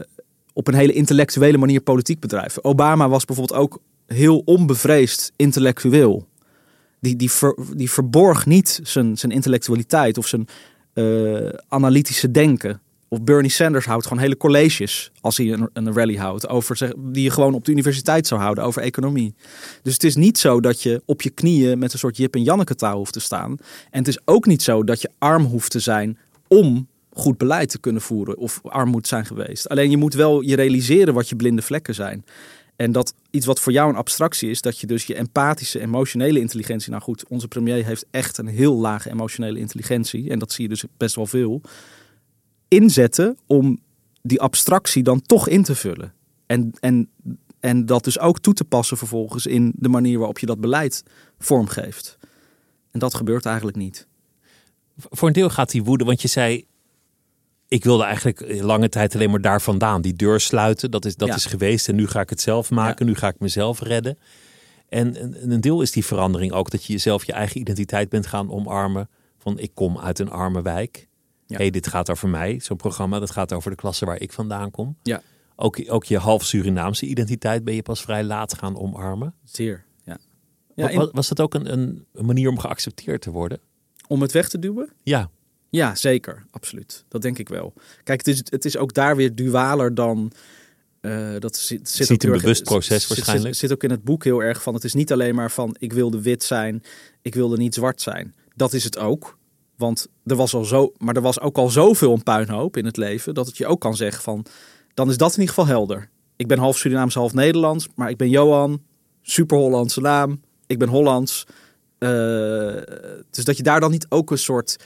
op 0.52 0.68
een 0.68 0.74
hele 0.74 0.92
intellectuele 0.92 1.58
manier 1.58 1.80
politiek 1.80 2.20
bedrijft. 2.20 2.64
Obama 2.64 3.08
was 3.08 3.24
bijvoorbeeld 3.24 3.58
ook 3.60 3.80
heel 4.06 4.42
onbevreesd 4.44 5.32
intellectueel. 5.36 6.26
Die, 7.00 7.16
die, 7.16 7.30
die 7.76 7.90
verborg 7.90 8.46
niet 8.46 8.80
zijn, 8.82 9.18
zijn 9.18 9.32
intellectualiteit 9.32 10.18
of 10.18 10.26
zijn 10.26 10.48
eh, 10.92 11.48
analytische 11.68 12.30
denken. 12.30 12.80
Of 13.08 13.22
Bernie 13.22 13.50
Sanders 13.50 13.84
houdt 13.84 14.06
gewoon 14.06 14.22
hele 14.22 14.36
colleges 14.36 15.10
als 15.20 15.36
hij 15.36 15.52
een, 15.52 15.70
een 15.72 15.92
rally 15.92 16.16
houdt. 16.16 16.48
Over, 16.48 16.94
die 16.96 17.22
je 17.22 17.30
gewoon 17.30 17.54
op 17.54 17.64
de 17.64 17.72
universiteit 17.72 18.26
zou 18.26 18.40
houden 18.40 18.64
over 18.64 18.82
economie. 18.82 19.34
Dus 19.82 19.92
het 19.92 20.04
is 20.04 20.16
niet 20.16 20.38
zo 20.38 20.60
dat 20.60 20.82
je 20.82 21.02
op 21.04 21.22
je 21.22 21.30
knieën 21.30 21.78
met 21.78 21.92
een 21.92 21.98
soort 21.98 22.16
Jip 22.16 22.34
en 22.34 22.42
Janneke 22.42 22.74
taal 22.74 22.96
hoeft 22.96 23.12
te 23.12 23.20
staan. 23.20 23.56
En 23.90 23.98
het 23.98 24.08
is 24.08 24.18
ook 24.24 24.46
niet 24.46 24.62
zo 24.62 24.84
dat 24.84 25.00
je 25.00 25.10
arm 25.18 25.44
hoeft 25.44 25.70
te 25.70 25.78
zijn 25.78 26.18
om 26.48 26.88
goed 27.12 27.38
beleid 27.38 27.70
te 27.70 27.78
kunnen 27.78 28.02
voeren 28.02 28.36
of 28.36 28.60
arm 28.62 29.04
zijn 29.04 29.26
geweest. 29.26 29.68
Alleen 29.68 29.90
je 29.90 29.96
moet 29.96 30.14
wel 30.14 30.40
je 30.40 30.56
realiseren 30.56 31.14
wat 31.14 31.28
je 31.28 31.36
blinde 31.36 31.62
vlekken 31.62 31.94
zijn. 31.94 32.24
En 32.76 32.92
dat 32.92 33.14
iets 33.30 33.46
wat 33.46 33.60
voor 33.60 33.72
jou 33.72 33.90
een 33.90 33.96
abstractie 33.96 34.50
is, 34.50 34.60
dat 34.60 34.78
je 34.78 34.86
dus 34.86 35.06
je 35.06 35.14
empathische, 35.14 35.80
emotionele 35.80 36.40
intelligentie. 36.40 36.90
Nou 36.90 37.02
goed, 37.02 37.24
onze 37.28 37.48
premier 37.48 37.84
heeft 37.84 38.06
echt 38.10 38.38
een 38.38 38.46
heel 38.46 38.76
lage 38.76 39.10
emotionele 39.10 39.58
intelligentie. 39.58 40.30
En 40.30 40.38
dat 40.38 40.52
zie 40.52 40.62
je 40.62 40.68
dus 40.68 40.84
best 40.96 41.14
wel 41.14 41.26
veel. 41.26 41.60
Inzetten 42.68 43.38
om 43.46 43.78
die 44.22 44.40
abstractie 44.40 45.02
dan 45.02 45.22
toch 45.22 45.48
in 45.48 45.62
te 45.62 45.74
vullen. 45.74 46.14
En, 46.46 46.72
en, 46.80 47.08
en 47.60 47.86
dat 47.86 48.04
dus 48.04 48.18
ook 48.18 48.38
toe 48.38 48.54
te 48.54 48.64
passen 48.64 48.96
vervolgens 48.96 49.46
in 49.46 49.72
de 49.76 49.88
manier 49.88 50.18
waarop 50.18 50.38
je 50.38 50.46
dat 50.46 50.60
beleid 50.60 51.02
vormgeeft. 51.38 52.18
En 52.90 52.98
dat 52.98 53.14
gebeurt 53.14 53.46
eigenlijk 53.46 53.76
niet. 53.76 54.06
Voor 54.96 55.28
een 55.28 55.34
deel 55.34 55.50
gaat 55.50 55.70
die 55.70 55.84
woede, 55.84 56.04
want 56.04 56.22
je 56.22 56.28
zei... 56.28 56.64
Ik 57.72 57.84
wilde 57.84 58.04
eigenlijk 58.04 58.62
lange 58.62 58.88
tijd 58.88 59.14
alleen 59.14 59.30
maar 59.30 59.40
daar 59.40 59.62
vandaan. 59.62 60.02
Die 60.02 60.14
deur 60.14 60.40
sluiten, 60.40 60.90
dat 60.90 61.04
is, 61.04 61.16
dat 61.16 61.28
Ja. 61.28 61.34
is 61.34 61.44
geweest. 61.44 61.88
En 61.88 61.94
nu 61.94 62.06
ga 62.06 62.20
ik 62.20 62.30
het 62.30 62.40
zelf 62.40 62.70
maken. 62.70 63.06
Nu 63.06 63.14
ga 63.14 63.28
ik 63.28 63.38
mezelf 63.38 63.80
redden. 63.80 64.18
En 64.88 65.22
een, 65.22 65.50
een 65.52 65.60
deel 65.60 65.82
is 65.82 65.90
die 65.90 66.04
verandering 66.04 66.52
ook. 66.52 66.70
Dat 66.70 66.84
je 66.84 66.92
jezelf 66.92 67.24
je 67.24 67.32
eigen 67.32 67.60
identiteit 67.60 68.08
bent 68.08 68.26
gaan 68.26 68.50
omarmen. 68.50 69.08
Van 69.38 69.58
ik 69.58 69.70
kom 69.74 69.98
uit 69.98 70.18
een 70.18 70.30
arme 70.30 70.62
wijk. 70.62 71.08
Ja. 71.46 71.56
hey, 71.56 71.70
dit 71.70 71.86
gaat 71.86 72.10
over 72.10 72.28
mij. 72.28 72.58
Zo'n 72.60 72.76
programma, 72.76 73.18
dat 73.18 73.30
gaat 73.30 73.52
over 73.52 73.70
de 73.70 73.76
klasse 73.76 74.04
waar 74.04 74.20
ik 74.20 74.32
vandaan 74.32 74.70
kom. 74.70 74.96
Ja. 75.02 75.22
Ook, 75.56 75.82
ook 75.86 76.04
je 76.04 76.18
half 76.18 76.44
Surinaamse 76.44 77.06
identiteit 77.06 77.64
ben 77.64 77.74
je 77.74 77.82
pas 77.82 78.02
vrij 78.02 78.24
laat 78.24 78.54
gaan 78.54 78.78
omarmen. 78.78 79.34
Zeer, 79.44 79.84
ja. 80.04 80.18
was, 80.94 81.08
was 81.12 81.28
dat 81.28 81.40
ook 81.40 81.54
een, 81.54 81.72
een 81.72 82.26
manier 82.26 82.48
om 82.48 82.58
geaccepteerd 82.58 83.22
te 83.22 83.30
worden? 83.30 83.60
om 84.08 84.22
het 84.22 84.32
weg 84.32 84.48
te 84.48 84.58
duwen? 84.58 84.92
Ja, 85.02 85.30
Ja, 85.72 85.94
zeker. 85.94 86.44
Absoluut. 86.50 87.04
Dat 87.08 87.22
denk 87.22 87.38
ik 87.38 87.48
wel. 87.48 87.72
Kijk, 88.04 88.18
het 88.26 88.28
is, 88.28 88.42
het 88.44 88.64
is 88.64 88.76
ook 88.76 88.94
daar 88.94 89.16
weer 89.16 89.34
dualer 89.34 89.94
dan... 89.94 90.32
eh, 91.00 91.34
dat 91.38 91.56
zit, 91.56 91.88
zit 91.88 92.24
een 92.24 92.30
bewust 92.30 92.62
proces 92.62 93.06
waarschijnlijk. 93.06 93.54
Zit, 93.54 93.56
zit 93.56 93.72
ook 93.72 93.82
in 93.82 93.90
het 93.90 94.04
boek 94.04 94.24
heel 94.24 94.42
erg 94.42 94.62
van... 94.62 94.74
Het 94.74 94.84
is 94.84 94.94
niet 94.94 95.12
alleen 95.12 95.34
maar 95.34 95.50
van... 95.50 95.76
Ik 95.78 95.92
wilde 95.92 96.22
wit 96.22 96.42
zijn. 96.42 96.82
Ik 97.22 97.34
wilde 97.34 97.56
niet 97.56 97.74
zwart 97.74 98.00
zijn. 98.00 98.34
Dat 98.54 98.72
is 98.72 98.84
het 98.84 98.98
ook. 98.98 99.38
Want 99.76 100.08
er 100.24 100.36
was 100.36 100.54
al 100.54 100.64
zo... 100.64 100.92
Maar 100.98 101.16
er 101.16 101.22
was 101.22 101.40
ook 101.40 101.56
al 101.56 101.68
zoveel 101.68 102.12
een 102.12 102.22
puinhoop 102.22 102.76
in 102.76 102.84
het 102.84 102.96
leven... 102.96 103.34
dat 103.34 103.46
het 103.46 103.56
je 103.56 103.66
ook 103.66 103.80
kan 103.80 103.96
zeggen 103.96 104.22
van... 104.22 104.46
Dan 104.94 105.10
is 105.10 105.16
dat 105.16 105.32
in 105.32 105.40
ieder 105.40 105.54
geval 105.54 105.70
helder. 105.70 106.08
Ik 106.36 106.46
ben 106.46 106.58
half 106.58 106.78
Surinaams, 106.78 107.14
half 107.14 107.34
Nederlands. 107.34 107.88
Maar 107.94 108.10
ik 108.10 108.16
ben 108.16 108.28
Johan. 108.28 108.82
Super 109.22 109.56
Hollandse 109.58 110.00
naam. 110.00 110.40
Ik 110.66 110.78
ben 110.78 110.88
Hollands. 110.88 111.46
Eh, 111.98 112.08
dus 113.30 113.44
dat 113.44 113.56
je 113.56 113.62
daar 113.62 113.80
dan 113.80 113.90
niet 113.90 114.06
ook 114.08 114.30
een 114.30 114.38
soort 114.38 114.76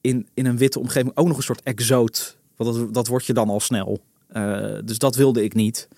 in, 0.00 0.28
in 0.34 0.46
een 0.46 0.56
witte 0.56 0.78
omgeving 0.78 1.16
ook 1.16 1.26
nog 1.26 1.36
een 1.36 1.42
soort 1.42 1.62
exoot. 1.62 2.38
Want 2.56 2.74
dat, 2.74 2.94
dat 2.94 3.06
word 3.06 3.26
je 3.26 3.32
dan 3.32 3.48
al 3.48 3.60
snel. 3.60 4.00
Eh, 4.28 4.78
dus 4.84 4.98
dat 4.98 5.16
wilde 5.16 5.44
ik 5.44 5.54
niet. 5.54 5.88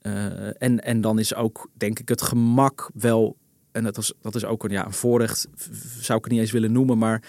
Eh, 0.00 0.62
en, 0.62 0.80
en 0.84 1.00
dan 1.00 1.18
is 1.18 1.34
ook, 1.34 1.68
denk 1.72 1.98
ik, 1.98 2.08
het 2.08 2.22
gemak 2.22 2.90
wel. 2.94 3.36
En 3.72 3.84
dat 3.84 3.98
is, 3.98 4.12
dat 4.20 4.34
is 4.34 4.44
ook 4.44 4.64
een, 4.64 4.70
ja, 4.70 4.86
een 4.86 4.92
voorrecht, 4.92 5.48
zou 6.00 6.18
ik 6.18 6.24
het 6.24 6.32
niet 6.32 6.40
eens 6.40 6.50
willen 6.50 6.72
noemen. 6.72 6.98
Maar 6.98 7.22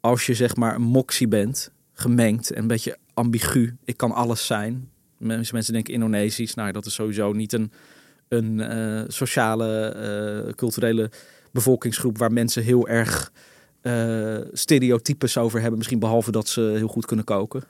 als 0.00 0.26
je 0.26 0.34
zeg 0.34 0.56
maar 0.56 0.74
een 0.74 0.82
moxie 0.82 1.28
bent, 1.28 1.70
gemengd 1.92 2.50
en 2.50 2.62
een 2.62 2.68
beetje 2.68 2.98
ambigu. 3.14 3.76
Ik 3.84 3.96
kan 3.96 4.12
alles 4.12 4.46
zijn. 4.46 4.88
Mensen, 5.18 5.72
denken 5.72 5.94
Indonesisch. 5.94 6.54
Nou, 6.54 6.72
dat 6.72 6.86
is 6.86 6.94
sowieso 6.94 7.32
niet 7.32 7.52
een, 7.52 7.72
een 8.28 8.60
eh, 8.60 9.02
sociale, 9.08 10.52
culturele 10.56 11.10
bevolkingsgroep 11.52 12.18
waar 12.18 12.32
mensen 12.32 12.62
heel 12.62 12.88
erg 12.88 13.32
eh, 13.84 14.36
stereotypes 14.52 15.38
over 15.38 15.58
hebben. 15.58 15.76
Misschien 15.76 15.98
behalve 15.98 16.30
dat 16.30 16.48
ze 16.48 16.60
heel 16.60 16.88
goed 16.88 17.06
kunnen 17.06 17.24
koken. 17.24 17.64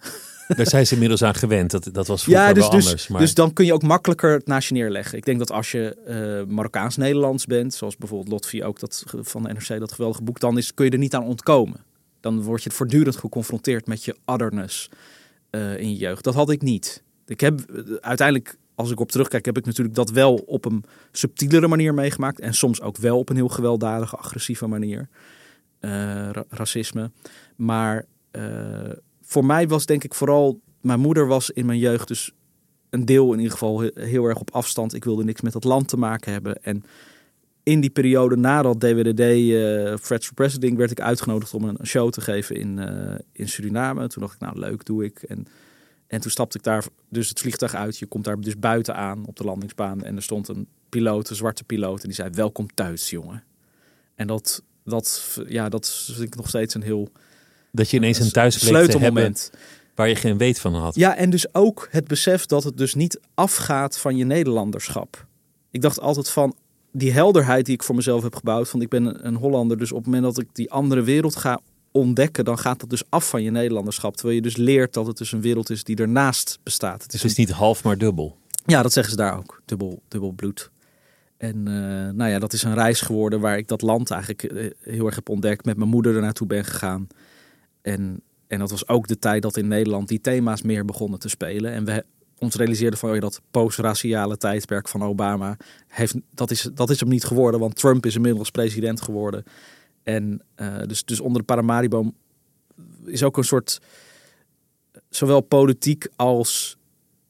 Daar 0.56 0.66
zijn 0.66 0.86
ze 0.86 0.92
inmiddels 0.92 1.22
aan 1.22 1.34
gewend. 1.34 1.70
Dat, 1.70 1.88
dat 1.92 2.06
was 2.06 2.22
vroeger 2.22 2.44
Ja, 2.44 2.52
dus, 2.52 2.62
wel 2.62 2.70
dus, 2.70 2.84
anders. 2.84 3.08
Maar... 3.08 3.20
dus 3.20 3.34
dan 3.34 3.52
kun 3.52 3.64
je 3.64 3.72
ook 3.72 3.82
makkelijker 3.82 4.32
het 4.32 4.46
naast 4.46 4.68
je 4.68 4.74
neerleggen. 4.74 5.18
Ik 5.18 5.24
denk 5.24 5.38
dat 5.38 5.50
als 5.50 5.70
je 5.70 5.94
eh, 5.94 6.54
Marokkaans-Nederlands 6.54 7.46
bent, 7.46 7.74
zoals 7.74 7.96
bijvoorbeeld 7.96 8.30
Lotfi 8.30 8.64
ook 8.64 8.80
dat, 8.80 9.04
van 9.06 9.42
de 9.42 9.52
NRC, 9.52 9.80
dat 9.80 9.92
geweldige 9.92 10.22
boek, 10.22 10.40
dan 10.40 10.58
is, 10.58 10.74
kun 10.74 10.84
je 10.84 10.90
er 10.90 10.98
niet 10.98 11.14
aan 11.14 11.24
ontkomen. 11.24 11.84
Dan 12.20 12.42
word 12.42 12.62
je 12.62 12.70
voortdurend 12.70 13.16
geconfronteerd 13.16 13.86
met 13.86 14.04
je 14.04 14.16
otherness 14.24 14.88
eh, 15.50 15.78
in 15.78 15.90
je 15.90 15.96
jeugd. 15.96 16.24
Dat 16.24 16.34
had 16.34 16.50
ik 16.50 16.62
niet. 16.62 17.02
Ik 17.26 17.40
heb 17.40 17.60
uiteindelijk, 18.00 18.56
als 18.74 18.90
ik 18.90 19.00
op 19.00 19.10
terugkijk, 19.10 19.44
heb 19.44 19.56
ik 19.56 19.66
natuurlijk 19.66 19.96
dat 19.96 20.10
wel 20.10 20.34
op 20.34 20.64
een 20.64 20.84
subtielere 21.12 21.68
manier 21.68 21.94
meegemaakt. 21.94 22.40
En 22.40 22.54
soms 22.54 22.80
ook 22.80 22.96
wel 22.96 23.18
op 23.18 23.28
een 23.28 23.36
heel 23.36 23.48
gewelddadige, 23.48 24.16
agressieve 24.16 24.66
manier. 24.66 25.08
Eh, 25.84 26.30
ra- 26.32 26.44
racisme. 26.48 27.10
Maar 27.56 28.04
eh, 28.30 28.90
voor 29.22 29.44
mij 29.44 29.68
was 29.68 29.86
denk 29.86 30.04
ik 30.04 30.14
vooral, 30.14 30.60
mijn 30.80 31.00
moeder 31.00 31.26
was 31.26 31.50
in 31.50 31.66
mijn 31.66 31.78
jeugd 31.78 32.08
dus 32.08 32.32
een 32.90 33.04
deel 33.04 33.32
in 33.32 33.38
ieder 33.38 33.52
geval 33.52 33.80
he- 33.80 33.90
heel 33.94 34.24
erg 34.24 34.40
op 34.40 34.50
afstand. 34.50 34.94
Ik 34.94 35.04
wilde 35.04 35.24
niks 35.24 35.40
met 35.40 35.52
dat 35.52 35.64
land 35.64 35.88
te 35.88 35.96
maken 35.96 36.32
hebben. 36.32 36.62
En 36.62 36.84
in 37.62 37.80
die 37.80 37.90
periode 37.90 38.36
nadat 38.36 38.80
DWDD 38.80 39.20
eh 39.20 39.96
Fred's 40.00 40.26
for 40.26 40.34
President 40.34 40.76
werd 40.76 40.90
ik 40.90 41.00
uitgenodigd 41.00 41.54
om 41.54 41.64
een 41.64 41.86
show 41.86 42.10
te 42.10 42.20
geven 42.20 42.56
in, 42.56 42.78
in 43.32 43.48
Suriname. 43.48 44.08
Toen 44.08 44.22
dacht 44.22 44.34
ik, 44.34 44.40
nou 44.40 44.58
leuk, 44.58 44.84
doe 44.84 45.04
ik. 45.04 45.22
En, 45.22 45.46
en 46.06 46.20
toen 46.20 46.30
stapte 46.30 46.58
ik 46.58 46.64
daar 46.64 46.84
dus 47.08 47.28
het 47.28 47.40
vliegtuig 47.40 47.74
uit. 47.74 47.98
Je 47.98 48.06
komt 48.06 48.24
daar 48.24 48.40
dus 48.40 48.58
buiten 48.58 48.94
aan 48.94 49.26
op 49.26 49.36
de 49.36 49.44
landingsbaan. 49.44 50.02
En 50.02 50.16
er 50.16 50.22
stond 50.22 50.48
een 50.48 50.66
piloot, 50.88 51.30
een 51.30 51.36
zwarte 51.36 51.64
piloot. 51.64 52.00
En 52.00 52.06
die 52.06 52.14
zei, 52.14 52.30
welkom 52.32 52.66
thuis, 52.74 53.10
jongen. 53.10 53.42
En 54.14 54.26
dat, 54.26 54.62
dat, 54.84 55.38
ja, 55.48 55.68
dat 55.68 55.88
vind 56.06 56.20
ik 56.20 56.36
nog 56.36 56.48
steeds 56.48 56.74
een 56.74 56.82
heel 56.82 57.08
dat 57.72 57.90
je 57.90 57.96
ineens 57.96 58.18
een 58.18 58.30
thuis 58.30 58.58
te 58.58 58.64
hebben 58.64 58.84
sleutelmoment. 58.84 59.50
waar 59.94 60.08
je 60.08 60.16
geen 60.16 60.38
weet 60.38 60.60
van 60.60 60.74
had. 60.74 60.94
Ja, 60.94 61.16
en 61.16 61.30
dus 61.30 61.54
ook 61.54 61.88
het 61.90 62.06
besef 62.06 62.46
dat 62.46 62.64
het 62.64 62.76
dus 62.76 62.94
niet 62.94 63.20
afgaat 63.34 63.98
van 63.98 64.16
je 64.16 64.24
Nederlanderschap. 64.24 65.26
Ik 65.70 65.80
dacht 65.82 66.00
altijd 66.00 66.28
van 66.30 66.56
die 66.92 67.12
helderheid 67.12 67.64
die 67.66 67.74
ik 67.74 67.82
voor 67.82 67.94
mezelf 67.94 68.22
heb 68.22 68.34
gebouwd. 68.34 68.68
Van 68.68 68.80
ik 68.82 68.88
ben 68.88 69.04
een- 69.04 69.26
een 69.26 69.34
Hollander, 69.34 69.78
dus 69.78 69.90
op 69.92 69.96
het 69.96 70.06
moment 70.06 70.24
dat 70.24 70.38
ik 70.44 70.48
die 70.52 70.70
andere 70.70 71.02
wereld 71.02 71.36
ga 71.36 71.60
ontdekken, 71.92 72.44
dan 72.44 72.58
gaat 72.58 72.80
dat 72.80 72.90
dus 72.90 73.02
af 73.08 73.28
van 73.28 73.42
je 73.42 73.50
Nederlanderschap. 73.50 74.14
Terwijl 74.16 74.36
je 74.36 74.42
dus 74.42 74.56
leert 74.56 74.92
dat 74.94 75.06
het 75.06 75.16
dus 75.16 75.32
een 75.32 75.40
wereld 75.40 75.70
is 75.70 75.84
die 75.84 75.96
ernaast 75.96 76.58
bestaat. 76.62 77.02
Het 77.02 77.10
Dus 77.10 77.14
is 77.14 77.22
het 77.22 77.30
is 77.30 77.36
niet 77.46 77.50
half, 77.50 77.82
maar 77.84 77.98
dubbel. 77.98 78.36
ja, 78.66 78.82
dat 78.82 78.92
zeggen 78.92 79.12
ze 79.12 79.18
daar 79.18 79.36
ook. 79.38 79.60
Dubbel, 79.64 80.02
dubbel 80.08 80.30
bloed. 80.32 80.70
En 81.36 81.68
eh, 81.68 82.14
nou 82.14 82.30
ja, 82.30 82.38
dat 82.38 82.52
is 82.52 82.62
een 82.62 82.74
reis 82.74 83.00
geworden 83.00 83.40
waar 83.40 83.58
ik 83.58 83.68
dat 83.68 83.82
land 83.82 84.10
eigenlijk 84.10 84.42
eh, 84.42 84.70
heel 84.80 85.06
erg 85.06 85.14
heb 85.14 85.28
ontdekt. 85.28 85.64
Met 85.64 85.76
mijn 85.76 85.88
moeder 85.88 86.14
er 86.14 86.20
naartoe 86.20 86.46
ben 86.46 86.64
gegaan. 86.64 87.06
En, 87.82 88.20
en 88.46 88.58
dat 88.58 88.70
was 88.70 88.88
ook 88.88 89.06
de 89.06 89.18
tijd 89.18 89.42
dat 89.42 89.56
in 89.56 89.68
Nederland 89.68 90.08
die 90.08 90.20
thema's 90.20 90.62
meer 90.62 90.84
begonnen 90.84 91.18
te 91.18 91.28
spelen. 91.28 91.72
En 91.72 91.84
we 91.84 92.04
ons 92.38 92.54
realiseerden 92.54 92.98
van 92.98 93.10
oh 93.10 93.20
dat 93.20 93.40
post-raciale 93.50 94.36
tijdperk 94.36 94.88
van 94.88 95.02
Obama. 95.02 95.56
Heeft, 95.88 96.14
dat, 96.30 96.50
is, 96.50 96.68
dat 96.74 96.90
is 96.90 97.00
hem 97.00 97.08
niet 97.08 97.24
geworden, 97.24 97.60
want 97.60 97.76
Trump 97.76 98.06
is 98.06 98.14
inmiddels 98.14 98.50
president 98.50 99.00
geworden. 99.00 99.44
En 100.02 100.42
eh, 100.54 100.82
dus, 100.86 101.04
dus 101.04 101.20
onder 101.20 101.40
de 101.40 101.46
Paramaribo 101.46 102.12
is 103.04 103.22
ook 103.22 103.36
een 103.36 103.44
soort, 103.44 103.80
zowel 105.08 105.40
politiek 105.40 106.08
als 106.16 106.76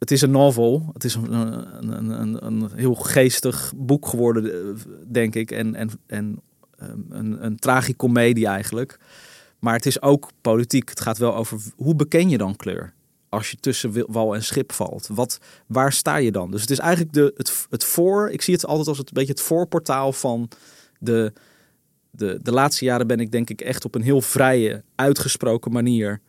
het 0.04 0.12
is 0.12 0.22
een 0.22 0.30
novel. 0.30 0.90
Het 0.92 1.04
is 1.04 1.14
een, 1.14 1.32
een, 1.32 2.20
een, 2.20 2.46
een, 2.46 2.70
heel 2.74 2.94
geestig 2.94 3.72
boek 3.76 4.06
geworden, 4.06 4.52
eh, 4.52 4.80
denk 5.06 5.34
ik. 5.34 5.50
En, 5.50 5.74
en, 5.74 5.90
en 6.06 6.40
ehm, 6.78 6.98
een, 7.08 7.44
een 7.44 7.56
tragicomedie 7.56 8.46
eigenlijk. 8.46 8.98
Maar 9.58 9.74
het 9.74 9.86
is 9.86 10.02
ook 10.02 10.30
politiek. 10.40 10.88
Het 10.88 11.00
gaat 11.00 11.18
wel 11.18 11.36
over 11.36 11.60
hoe 11.76 11.94
beken 11.94 12.28
je 12.28 12.38
dan 12.38 12.56
kleur? 12.56 12.92
Als 13.28 13.50
je 13.50 13.56
tussen 13.56 14.12
wal 14.12 14.34
en 14.34 14.42
schip 14.42 14.72
valt. 14.72 15.08
Wat, 15.12 15.38
waar 15.66 15.92
sta 15.92 16.16
je 16.16 16.32
dan? 16.32 16.50
Dus 16.50 16.60
het 16.60 16.70
is 16.70 16.78
eigenlijk 16.78 17.12
de, 17.12 17.32
het, 17.36 17.66
het 17.70 17.84
voor. 17.84 18.30
Ik 18.30 18.42
zie 18.42 18.54
het 18.54 18.66
altijd 18.66 18.88
als 18.88 18.98
het 18.98 19.06
een 19.06 19.14
beetje 19.14 19.32
het 19.32 19.42
voorportaal 19.42 20.12
van 20.12 20.48
de, 20.98 21.32
de, 22.10 22.38
de 22.42 22.52
laatste 22.52 22.84
jaren 22.84 23.06
ben 23.06 23.20
ik 23.20 23.32
denk 23.32 23.50
ik 23.50 23.60
echt 23.60 23.84
op 23.84 23.94
een 23.94 24.02
heel 24.02 24.20
vrije, 24.20 24.82
uitgesproken 24.94 25.72
manier 25.72 26.20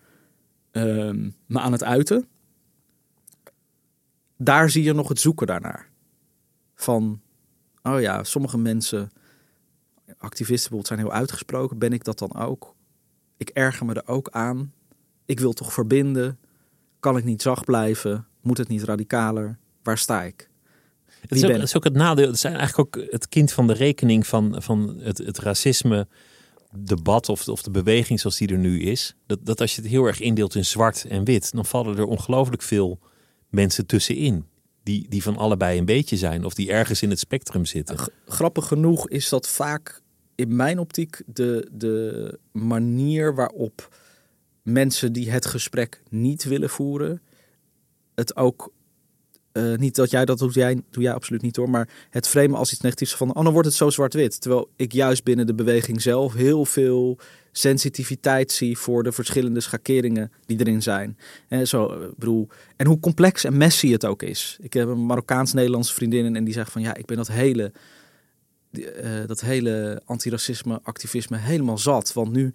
ehm, 0.71 1.29
me 1.45 1.59
aan 1.59 1.71
het 1.71 1.83
uiten 1.83 2.27
daar 4.37 4.69
zie 4.69 4.83
je 4.83 4.93
nog 4.93 5.07
het 5.07 5.19
zoeken 5.19 5.47
daarnaar. 5.47 5.89
Van, 6.75 7.21
oh 7.83 8.01
ja, 8.01 8.23
sommige 8.23 8.57
mensen, 8.57 9.11
activisten 10.17 10.69
bijvoorbeeld, 10.69 10.87
zijn 10.87 10.99
heel 10.99 11.11
uitgesproken. 11.11 11.77
Ben 11.77 11.93
ik 11.93 12.03
dat 12.03 12.19
dan 12.19 12.35
ook? 12.35 12.75
Ik 13.37 13.49
erger 13.49 13.85
me 13.85 13.93
er 13.93 14.07
ook 14.07 14.29
aan. 14.29 14.73
Ik 15.25 15.39
wil 15.39 15.53
toch 15.53 15.73
verbinden? 15.73 16.39
Kan 16.99 17.17
ik 17.17 17.23
niet 17.23 17.41
zacht 17.41 17.65
blijven? 17.65 18.27
Moet 18.41 18.57
het 18.57 18.67
niet 18.67 18.83
radicaler? 18.83 19.57
Waar 19.83 19.97
sta 19.97 20.23
ik? 20.23 20.49
Het 21.05 21.31
is, 21.31 21.43
ook, 21.43 21.51
het 21.51 21.61
is 21.61 21.75
ook 21.75 21.83
het 21.83 21.93
nadeel. 21.93 22.27
Het 22.27 22.39
zijn 22.39 22.55
eigenlijk 22.55 22.97
ook 22.97 23.11
het 23.11 23.29
kind 23.29 23.51
van 23.51 23.67
de 23.67 23.73
rekening 23.73 24.27
van, 24.27 24.61
van 24.61 24.97
het, 24.99 25.17
het 25.17 25.39
racisme 25.39 26.07
debat 26.77 27.29
of, 27.29 27.47
of 27.47 27.61
de 27.61 27.71
beweging 27.71 28.19
zoals 28.19 28.37
die 28.37 28.47
er 28.47 28.57
nu 28.57 28.81
is. 28.81 29.15
Dat, 29.25 29.39
dat 29.45 29.61
als 29.61 29.75
je 29.75 29.81
het 29.81 29.89
heel 29.89 30.05
erg 30.05 30.19
indeelt 30.19 30.55
in 30.55 30.65
zwart 30.65 31.05
en 31.05 31.23
wit, 31.23 31.51
dan 31.51 31.65
vallen 31.65 31.97
er 31.97 32.05
ongelooflijk 32.05 32.61
veel 32.61 32.99
mensen 33.55 33.85
tussenin. 33.85 34.45
Die, 34.83 35.05
die 35.09 35.23
van 35.23 35.37
allebei 35.37 35.77
een 35.77 35.85
beetje 35.85 36.17
zijn 36.17 36.45
of 36.45 36.53
die 36.53 36.71
ergens 36.71 37.01
in 37.01 37.09
het 37.09 37.19
spectrum 37.19 37.65
zitten. 37.65 37.97
Grappig 38.25 38.67
genoeg 38.67 39.09
is 39.09 39.29
dat 39.29 39.49
vaak 39.49 40.01
in 40.35 40.55
mijn 40.55 40.79
optiek 40.79 41.21
de, 41.25 41.69
de 41.71 42.39
manier 42.51 43.35
waarop 43.35 43.95
mensen 44.61 45.13
die 45.13 45.31
het 45.31 45.45
gesprek 45.45 46.01
niet 46.09 46.43
willen 46.43 46.69
voeren, 46.69 47.21
het 48.15 48.35
ook. 48.35 48.73
Eh, 49.55 49.75
niet 49.75 49.95
dat 49.95 50.11
jij 50.11 50.25
dat 50.25 50.39
doet, 50.39 50.53
jij, 50.53 50.81
doe 50.89 51.03
jij 51.03 51.13
absoluut 51.13 51.41
niet 51.41 51.55
hoor. 51.55 51.69
Maar 51.69 51.89
het 52.09 52.27
framen 52.27 52.57
als 52.57 52.71
iets 52.71 52.81
negatiefs 52.81 53.15
van. 53.15 53.35
Oh, 53.35 53.43
dan 53.43 53.53
wordt 53.53 53.67
het 53.67 53.77
zo 53.77 53.89
zwart-wit. 53.89 54.41
Terwijl 54.41 54.69
ik 54.75 54.91
juist 54.91 55.23
binnen 55.23 55.47
de 55.47 55.53
beweging 55.53 56.01
zelf 56.01 56.33
heel 56.33 56.65
veel 56.65 57.17
sensitiviteit 57.51 58.51
zie 58.51 58.77
voor 58.77 59.03
de 59.03 59.11
verschillende 59.11 59.59
schakeringen 59.59 60.31
die 60.45 60.59
erin 60.59 60.81
zijn. 60.81 61.17
En, 61.47 61.67
zo, 61.67 61.87
eh, 61.87 62.07
bedoel, 62.17 62.47
en 62.75 62.87
hoe 62.87 62.99
complex 62.99 63.43
en 63.43 63.57
messy 63.57 63.91
het 63.91 64.05
ook 64.05 64.23
is. 64.23 64.57
Ik 64.61 64.73
heb 64.73 64.87
een 64.87 65.05
Marokkaans-Nederlandse 65.05 65.93
vriendin 65.93 66.35
en 66.35 66.43
die 66.43 66.53
zegt 66.53 66.71
van 66.71 66.81
ja, 66.81 66.95
ik 66.95 67.05
ben 67.05 67.17
dat 67.17 67.27
hele 67.27 67.71
eh, 68.71 69.25
dat 69.27 69.41
hele 69.41 70.01
antiracisme, 70.05 70.79
activisme 70.83 71.37
helemaal 71.37 71.77
zat. 71.77 72.13
Want 72.13 72.31
nu 72.31 72.53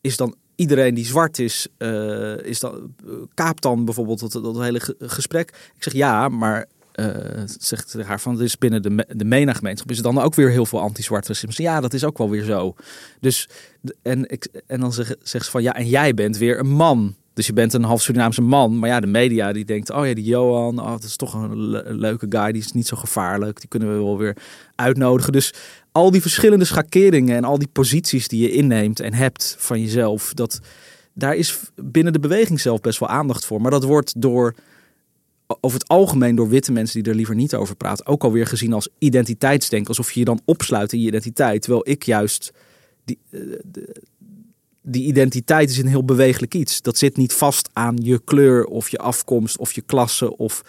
is 0.00 0.16
dan 0.16 0.36
iedereen 0.62 0.94
die 0.94 1.06
zwart 1.06 1.38
is, 1.38 1.66
eh, 1.78 2.38
is 2.38 2.60
dan, 2.60 2.94
eh, 3.06 3.12
kaapt 3.34 3.62
dan 3.62 3.84
bijvoorbeeld 3.84 4.20
dat, 4.20 4.32
dat 4.32 4.58
hele 4.58 4.80
ge- 4.80 4.96
gesprek. 4.98 5.48
Ik 5.76 5.82
zeg 5.82 5.92
ja, 5.92 6.28
maar 6.28 6.66
eh, 6.92 7.06
zegt 7.58 7.96
haar 8.02 8.20
van 8.20 8.32
het 8.32 8.42
is 8.42 8.58
binnen 8.58 8.82
de, 8.82 9.06
de 9.16 9.24
MENA-gemeenschap 9.24 9.90
is 9.90 9.96
er 9.96 10.02
dan 10.02 10.18
ook 10.18 10.34
weer 10.34 10.50
heel 10.50 10.66
veel 10.66 10.80
anti-zwart 10.80 11.26
racisme. 11.28 11.64
Ja, 11.64 11.80
dat 11.80 11.92
is 11.94 12.04
ook 12.04 12.18
wel 12.18 12.30
weer 12.30 12.44
zo. 12.44 12.74
Dus 13.20 13.48
en, 14.02 14.30
ik, 14.30 14.48
en 14.66 14.80
dan 14.80 14.92
zeg, 14.92 15.14
zegt 15.22 15.44
ze 15.44 15.50
van 15.50 15.62
ja, 15.62 15.74
en 15.74 15.88
jij 15.88 16.14
bent 16.14 16.36
weer 16.36 16.58
een 16.58 16.70
man. 16.70 17.14
Dus 17.34 17.46
je 17.46 17.52
bent 17.52 17.72
een 17.72 17.84
half 17.84 18.02
Surinaamse 18.02 18.42
man. 18.42 18.78
Maar 18.78 18.88
ja, 18.88 19.00
de 19.00 19.06
media 19.06 19.52
die 19.52 19.64
denkt, 19.64 19.90
oh 19.90 20.06
ja, 20.06 20.14
die 20.14 20.24
Johan, 20.24 20.78
oh, 20.80 20.90
dat 20.90 21.02
is 21.02 21.16
toch 21.16 21.34
een 21.34 21.56
leuke 21.98 22.26
guy. 22.28 22.52
Die 22.52 22.62
is 22.62 22.72
niet 22.72 22.86
zo 22.86 22.96
gevaarlijk. 22.96 23.60
Die 23.60 23.68
kunnen 23.68 23.88
we 23.88 24.04
wel 24.04 24.18
weer 24.18 24.36
uitnodigen. 24.74 25.32
Dus 25.32 25.54
al 25.92 26.10
die 26.10 26.20
verschillende 26.20 26.64
schakeringen 26.64 27.36
en 27.36 27.44
al 27.44 27.58
die 27.58 27.68
posities 27.72 28.28
die 28.28 28.42
je 28.42 28.52
inneemt 28.52 29.00
en 29.00 29.14
hebt 29.14 29.56
van 29.58 29.80
jezelf, 29.80 30.34
dat 30.34 30.60
daar 31.12 31.36
is 31.36 31.60
binnen 31.74 32.12
de 32.12 32.20
beweging 32.20 32.60
zelf 32.60 32.80
best 32.80 32.98
wel 32.98 33.08
aandacht 33.08 33.44
voor. 33.44 33.60
Maar 33.60 33.70
dat 33.70 33.84
wordt 33.84 34.20
door 34.20 34.54
over 35.60 35.78
het 35.78 35.88
algemeen 35.88 36.34
door 36.34 36.48
witte 36.48 36.72
mensen 36.72 37.02
die 37.02 37.10
er 37.10 37.16
liever 37.16 37.34
niet 37.34 37.54
over 37.54 37.76
praten, 37.76 38.06
ook 38.06 38.24
alweer 38.24 38.46
gezien 38.46 38.72
als 38.72 38.88
identiteitsdenken. 38.98 39.88
Alsof 39.88 40.12
je 40.12 40.18
je 40.18 40.24
dan 40.24 40.40
opsluit 40.44 40.92
in 40.92 41.00
je 41.00 41.06
identiteit. 41.06 41.62
Terwijl 41.62 41.88
ik 41.88 42.02
juist 42.02 42.52
die, 43.04 43.18
eh, 43.30 43.40
die 44.82 45.04
identiteit 45.04 45.70
is 45.70 45.78
een 45.78 45.86
heel 45.86 46.04
bewegelijk 46.04 46.54
iets. 46.54 46.82
Dat 46.82 46.98
zit 46.98 47.16
niet 47.16 47.32
vast 47.32 47.68
aan 47.72 47.96
je 48.02 48.20
kleur 48.24 48.64
of 48.64 48.88
je 48.88 48.98
afkomst 48.98 49.58
of 49.58 49.72
je 49.72 49.82
klasse 49.82 50.36
of 50.36 50.62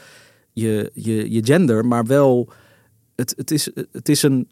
je, 0.54 0.92
je, 0.94 1.32
je 1.32 1.44
gender, 1.46 1.86
maar 1.86 2.06
wel 2.06 2.50
het, 3.16 3.34
het 3.38 3.52
is, 3.52 3.70
het 3.92 4.10
is 4.10 4.24
een, 4.24 4.48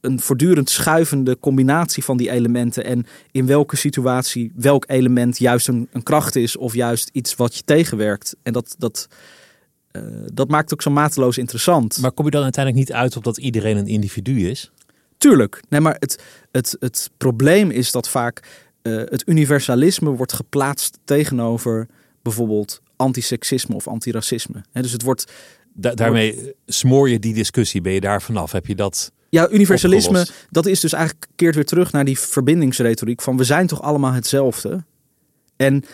een 0.00 0.20
voortdurend 0.20 0.70
schuivende 0.70 1.38
combinatie 1.38 2.04
van 2.04 2.16
die 2.16 2.30
elementen. 2.30 2.84
En 2.84 3.06
in 3.30 3.46
welke 3.46 3.76
situatie 3.76 4.52
welk 4.54 4.84
element 4.88 5.38
juist 5.38 5.68
een, 5.68 5.88
een 5.92 6.02
kracht 6.02 6.36
is 6.36 6.56
of 6.56 6.74
juist 6.74 7.08
iets 7.12 7.34
wat 7.34 7.56
je 7.56 7.62
tegenwerkt. 7.64 8.36
En 8.42 8.52
dat, 8.52 8.74
dat, 8.78 9.08
eh, 9.90 10.02
dat 10.32 10.48
maakt 10.48 10.72
ook 10.72 10.82
zo 10.82 10.90
mateloos 10.90 11.38
interessant. 11.38 11.98
Maar 12.00 12.12
kom 12.12 12.24
je 12.24 12.30
dan 12.30 12.42
uiteindelijk 12.42 12.86
niet 12.86 12.96
uit 12.96 13.16
op 13.16 13.24
dat 13.24 13.38
iedereen 13.38 13.76
een 13.76 13.86
individu 13.86 14.48
is? 14.48 14.70
Tuurlijk. 15.18 15.62
Nee, 15.68 15.80
maar 15.80 15.96
het, 15.98 16.22
het, 16.50 16.76
het 16.78 17.10
probleem 17.16 17.70
is 17.70 17.92
dat 17.92 18.08
vaak 18.08 18.42
eh, 18.82 18.92
het 18.94 19.22
universalisme 19.26 20.10
wordt 20.10 20.32
geplaatst 20.32 20.98
tegenover 21.04 21.86
bijvoorbeeld 22.22 22.80
antiseksisme 22.96 23.74
of 23.74 23.88
antiracisme. 23.88 24.64
Hè, 24.72 24.82
dus 24.82 24.92
het 24.92 25.02
wordt 25.02 25.32
Da- 25.74 25.94
daarmee 25.94 26.54
smoor 26.66 27.10
je 27.10 27.18
die 27.18 27.34
discussie. 27.34 27.80
Ben 27.80 27.92
je 27.92 28.00
daar 28.00 28.22
vanaf? 28.22 28.52
Heb 28.52 28.66
je 28.66 28.74
dat 28.74 29.12
Ja, 29.30 29.50
universalisme, 29.50 30.18
Opgelost. 30.18 30.46
dat 30.50 30.66
is 30.66 30.80
dus 30.80 30.92
eigenlijk 30.92 31.26
keert 31.36 31.54
weer 31.54 31.64
terug 31.64 31.92
naar 31.92 32.04
die 32.04 32.18
verbindingsretoriek 32.18 33.22
van 33.22 33.36
we 33.36 33.44
zijn 33.44 33.66
toch 33.66 33.82
allemaal 33.82 34.12
hetzelfde. 34.12 34.84
En 35.56 35.84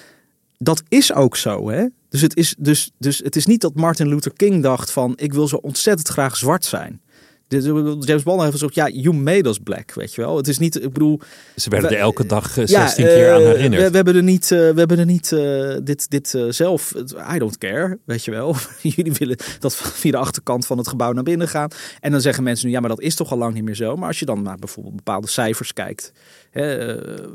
dat 0.58 0.82
is 0.88 1.12
ook 1.12 1.36
zo, 1.36 1.68
hè? 1.70 1.86
Dus 2.08 2.20
het 2.20 2.36
is, 2.36 2.54
dus, 2.58 2.90
dus 2.98 3.18
het 3.18 3.36
is 3.36 3.46
niet 3.46 3.60
dat 3.60 3.74
Martin 3.74 4.08
Luther 4.08 4.32
King 4.32 4.62
dacht 4.62 4.90
van 4.90 5.12
ik 5.16 5.32
wil 5.32 5.48
zo 5.48 5.56
ontzettend 5.56 6.08
graag 6.08 6.36
zwart 6.36 6.64
zijn. 6.64 7.00
James 7.48 8.22
Bond 8.22 8.40
heeft 8.40 8.52
gezegd, 8.52 8.74
ja, 8.74 8.88
you 8.88 9.14
made 9.14 9.48
us 9.48 9.58
black, 9.58 9.92
weet 9.94 10.14
je 10.14 10.20
wel. 10.20 10.36
Het 10.36 10.48
is 10.48 10.58
niet, 10.58 10.82
ik 10.82 10.92
bedoel, 10.92 11.20
Ze 11.56 11.70
werden 11.70 11.90
er 11.90 11.96
We- 11.96 12.02
elke 12.02 12.26
dag 12.26 12.58
eh, 12.58 12.66
ja, 12.66 12.80
16 12.80 13.04
keer 13.04 13.32
aan 13.32 13.40
eh, 13.40 13.46
herinnerd. 13.46 13.82
We, 13.82 13.88
we 13.90 13.96
hebben 13.96 14.14
er 14.16 14.22
niet, 14.22 14.42
eh, 14.50 14.58
we 14.58 14.74
hebben 14.78 14.98
er 14.98 15.04
niet 15.06 15.32
eh, 15.32 15.76
dit, 15.82 16.10
dit 16.10 16.34
eh, 16.34 16.44
zelf. 16.48 16.94
I 17.34 17.38
don't 17.38 17.58
care, 17.58 17.98
weet 18.04 18.24
je 18.24 18.30
wel. 18.30 18.56
Jullie 18.82 19.12
willen 19.12 19.36
dat 19.58 19.74
via 19.76 20.10
de 20.10 20.16
achterkant 20.16 20.66
van 20.66 20.78
het 20.78 20.88
gebouw 20.88 21.12
naar 21.12 21.22
binnen 21.22 21.48
gaan. 21.48 21.68
En 22.00 22.10
dan 22.10 22.20
zeggen 22.20 22.42
mensen 22.42 22.66
nu, 22.66 22.72
ja, 22.72 22.80
maar 22.80 22.88
dat 22.88 23.00
is 23.00 23.14
toch 23.14 23.30
al 23.32 23.38
lang 23.38 23.54
niet 23.54 23.64
meer 23.64 23.74
zo. 23.74 23.96
Maar 23.96 24.08
als 24.08 24.18
je 24.18 24.24
dan 24.24 24.42
naar 24.42 24.56
bijvoorbeeld 24.56 24.96
bepaalde 24.96 25.28
cijfers 25.28 25.72
kijkt, 25.72 26.12
hè, 26.50 26.94
eh, 26.94 27.26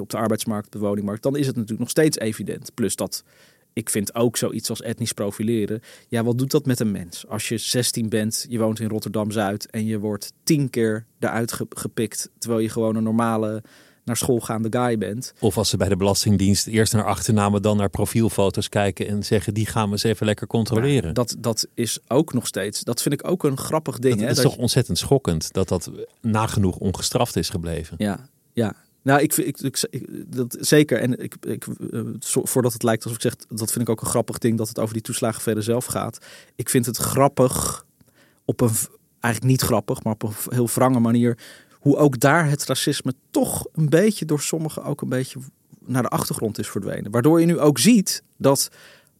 op 0.00 0.10
de 0.10 0.16
arbeidsmarkt, 0.16 0.72
de 0.72 0.78
woningmarkt, 0.78 1.22
dan 1.22 1.36
is 1.36 1.46
het 1.46 1.54
natuurlijk 1.54 1.80
nog 1.80 1.90
steeds 1.90 2.18
evident. 2.18 2.74
Plus 2.74 2.96
dat. 2.96 3.24
Ik 3.72 3.90
vind 3.90 4.14
ook 4.14 4.36
zoiets 4.36 4.70
als 4.70 4.82
etnisch 4.82 5.12
profileren. 5.12 5.80
Ja, 6.08 6.24
wat 6.24 6.38
doet 6.38 6.50
dat 6.50 6.66
met 6.66 6.80
een 6.80 6.90
mens? 6.90 7.26
Als 7.28 7.48
je 7.48 7.58
16 7.58 8.08
bent, 8.08 8.46
je 8.48 8.58
woont 8.58 8.80
in 8.80 8.88
Rotterdam 8.88 9.30
Zuid 9.30 9.70
en 9.70 9.86
je 9.86 9.98
wordt 9.98 10.32
tien 10.44 10.70
keer 10.70 11.06
eruit 11.18 11.52
ge- 11.52 11.66
gepikt, 11.68 12.30
terwijl 12.38 12.60
je 12.62 12.68
gewoon 12.68 12.96
een 12.96 13.02
normale 13.02 13.62
naar 14.04 14.16
school 14.16 14.40
gaande 14.40 14.68
guy 14.78 14.98
bent. 14.98 15.32
Of 15.40 15.56
als 15.56 15.68
ze 15.68 15.76
bij 15.76 15.88
de 15.88 15.96
Belastingdienst 15.96 16.66
eerst 16.66 16.92
naar 16.92 17.04
achternamen, 17.04 17.62
dan 17.62 17.76
naar 17.76 17.88
profielfoto's 17.90 18.68
kijken 18.68 19.06
en 19.08 19.24
zeggen 19.24 19.54
die 19.54 19.66
gaan 19.66 19.86
we 19.86 19.92
eens 19.92 20.02
even 20.02 20.26
lekker 20.26 20.46
controleren. 20.46 21.14
Dat, 21.14 21.36
dat 21.38 21.66
is 21.74 21.98
ook 22.08 22.32
nog 22.32 22.46
steeds, 22.46 22.80
dat 22.82 23.02
vind 23.02 23.14
ik 23.14 23.28
ook 23.28 23.44
een 23.44 23.56
grappig 23.58 23.98
ding. 23.98 24.14
Dat 24.14 24.24
hè, 24.24 24.28
is 24.30 24.34
dat 24.36 24.44
toch 24.44 24.54
je- 24.54 24.60
ontzettend 24.60 24.98
schokkend 24.98 25.52
dat 25.52 25.68
dat 25.68 25.90
nagenoeg 26.20 26.76
ongestraft 26.76 27.36
is 27.36 27.48
gebleven. 27.48 27.94
ja, 27.98 28.28
ja. 28.52 28.74
Nou, 29.10 29.22
ik, 29.22 29.36
ik, 29.36 29.60
ik, 29.60 30.06
dat 30.26 30.56
zeker. 30.60 31.00
En 31.00 31.22
ik, 31.22 31.34
ik, 31.40 31.66
eh, 31.90 32.00
voordat 32.22 32.72
het 32.72 32.82
lijkt 32.82 33.04
alsof 33.04 33.18
ik 33.18 33.24
zeg, 33.24 33.36
dat 33.48 33.72
vind 33.72 33.84
ik 33.84 33.88
ook 33.88 34.00
een 34.00 34.06
grappig 34.06 34.38
ding 34.38 34.58
dat 34.58 34.68
het 34.68 34.78
over 34.78 34.94
die 34.94 35.02
toeslagen 35.02 35.42
verder 35.42 35.62
zelf 35.62 35.84
gaat. 35.84 36.18
Ik 36.56 36.68
vind 36.68 36.86
het 36.86 36.96
grappig 36.96 37.84
op 38.44 38.60
een 38.60 38.70
eigenlijk 39.20 39.52
niet 39.52 39.62
grappig, 39.62 40.02
maar 40.02 40.12
op 40.12 40.22
een 40.22 40.34
heel 40.48 40.68
wrange 40.74 41.00
manier. 41.00 41.38
Hoe 41.72 41.96
ook 41.96 42.20
daar 42.20 42.48
het 42.48 42.64
racisme 42.64 43.14
toch 43.30 43.66
een 43.72 43.88
beetje 43.88 44.24
door 44.24 44.40
sommigen 44.40 44.84
ook 44.84 45.00
een 45.00 45.08
beetje 45.08 45.38
naar 45.86 46.02
de 46.02 46.08
achtergrond 46.08 46.58
is 46.58 46.68
verdwenen. 46.68 47.10
Waardoor 47.10 47.40
je 47.40 47.46
nu 47.46 47.58
ook 47.58 47.78
ziet 47.78 48.22
dat 48.36 48.68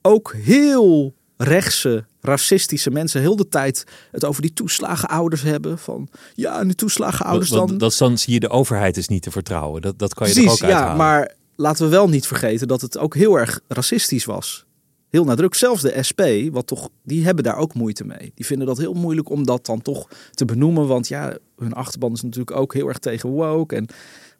ook 0.02 0.34
heel 0.34 1.14
rechtse, 1.42 2.04
racistische 2.20 2.90
mensen 2.90 3.20
heel 3.20 3.36
de 3.36 3.48
tijd 3.48 3.84
het 4.10 4.24
over 4.24 4.42
die 4.42 4.52
toeslagenouders 4.52 5.42
hebben. 5.42 5.78
Van 5.78 6.08
ja, 6.34 6.60
en 6.60 6.66
die 6.66 6.76
toeslagenouders 6.76 7.50
dan. 7.50 7.78
dat, 7.78 7.96
dan 7.98 8.18
zie 8.18 8.32
je 8.32 8.40
de 8.40 8.48
overheid 8.48 8.96
is 8.96 9.08
niet 9.08 9.22
te 9.22 9.30
vertrouwen. 9.30 9.82
Dat, 9.82 9.98
dat 9.98 10.14
kan 10.14 10.28
je 10.28 10.32
Precies, 10.32 10.60
er 10.60 10.64
ook 10.64 10.70
ja, 10.70 10.76
uithalen. 10.76 10.96
maar 10.96 11.34
laten 11.56 11.84
we 11.84 11.90
wel 11.90 12.08
niet 12.08 12.26
vergeten 12.26 12.68
dat 12.68 12.80
het 12.80 12.98
ook 12.98 13.14
heel 13.14 13.38
erg 13.38 13.60
racistisch 13.68 14.24
was. 14.24 14.66
Heel 15.08 15.24
nadruk. 15.24 15.54
Zelfs 15.54 15.82
de 15.82 16.02
SP, 16.08 16.22
wat 16.52 16.66
toch, 16.66 16.88
die 17.02 17.24
hebben 17.24 17.44
daar 17.44 17.56
ook 17.56 17.74
moeite 17.74 18.04
mee. 18.04 18.32
Die 18.34 18.46
vinden 18.46 18.66
dat 18.66 18.78
heel 18.78 18.94
moeilijk 18.94 19.30
om 19.30 19.46
dat 19.46 19.66
dan 19.66 19.82
toch 19.82 20.08
te 20.30 20.44
benoemen. 20.44 20.86
Want 20.86 21.08
ja, 21.08 21.36
hun 21.56 21.72
achterban 21.72 22.12
is 22.12 22.22
natuurlijk 22.22 22.56
ook 22.56 22.74
heel 22.74 22.88
erg 22.88 22.98
tegen 22.98 23.28
woke 23.28 23.76
en 23.76 23.86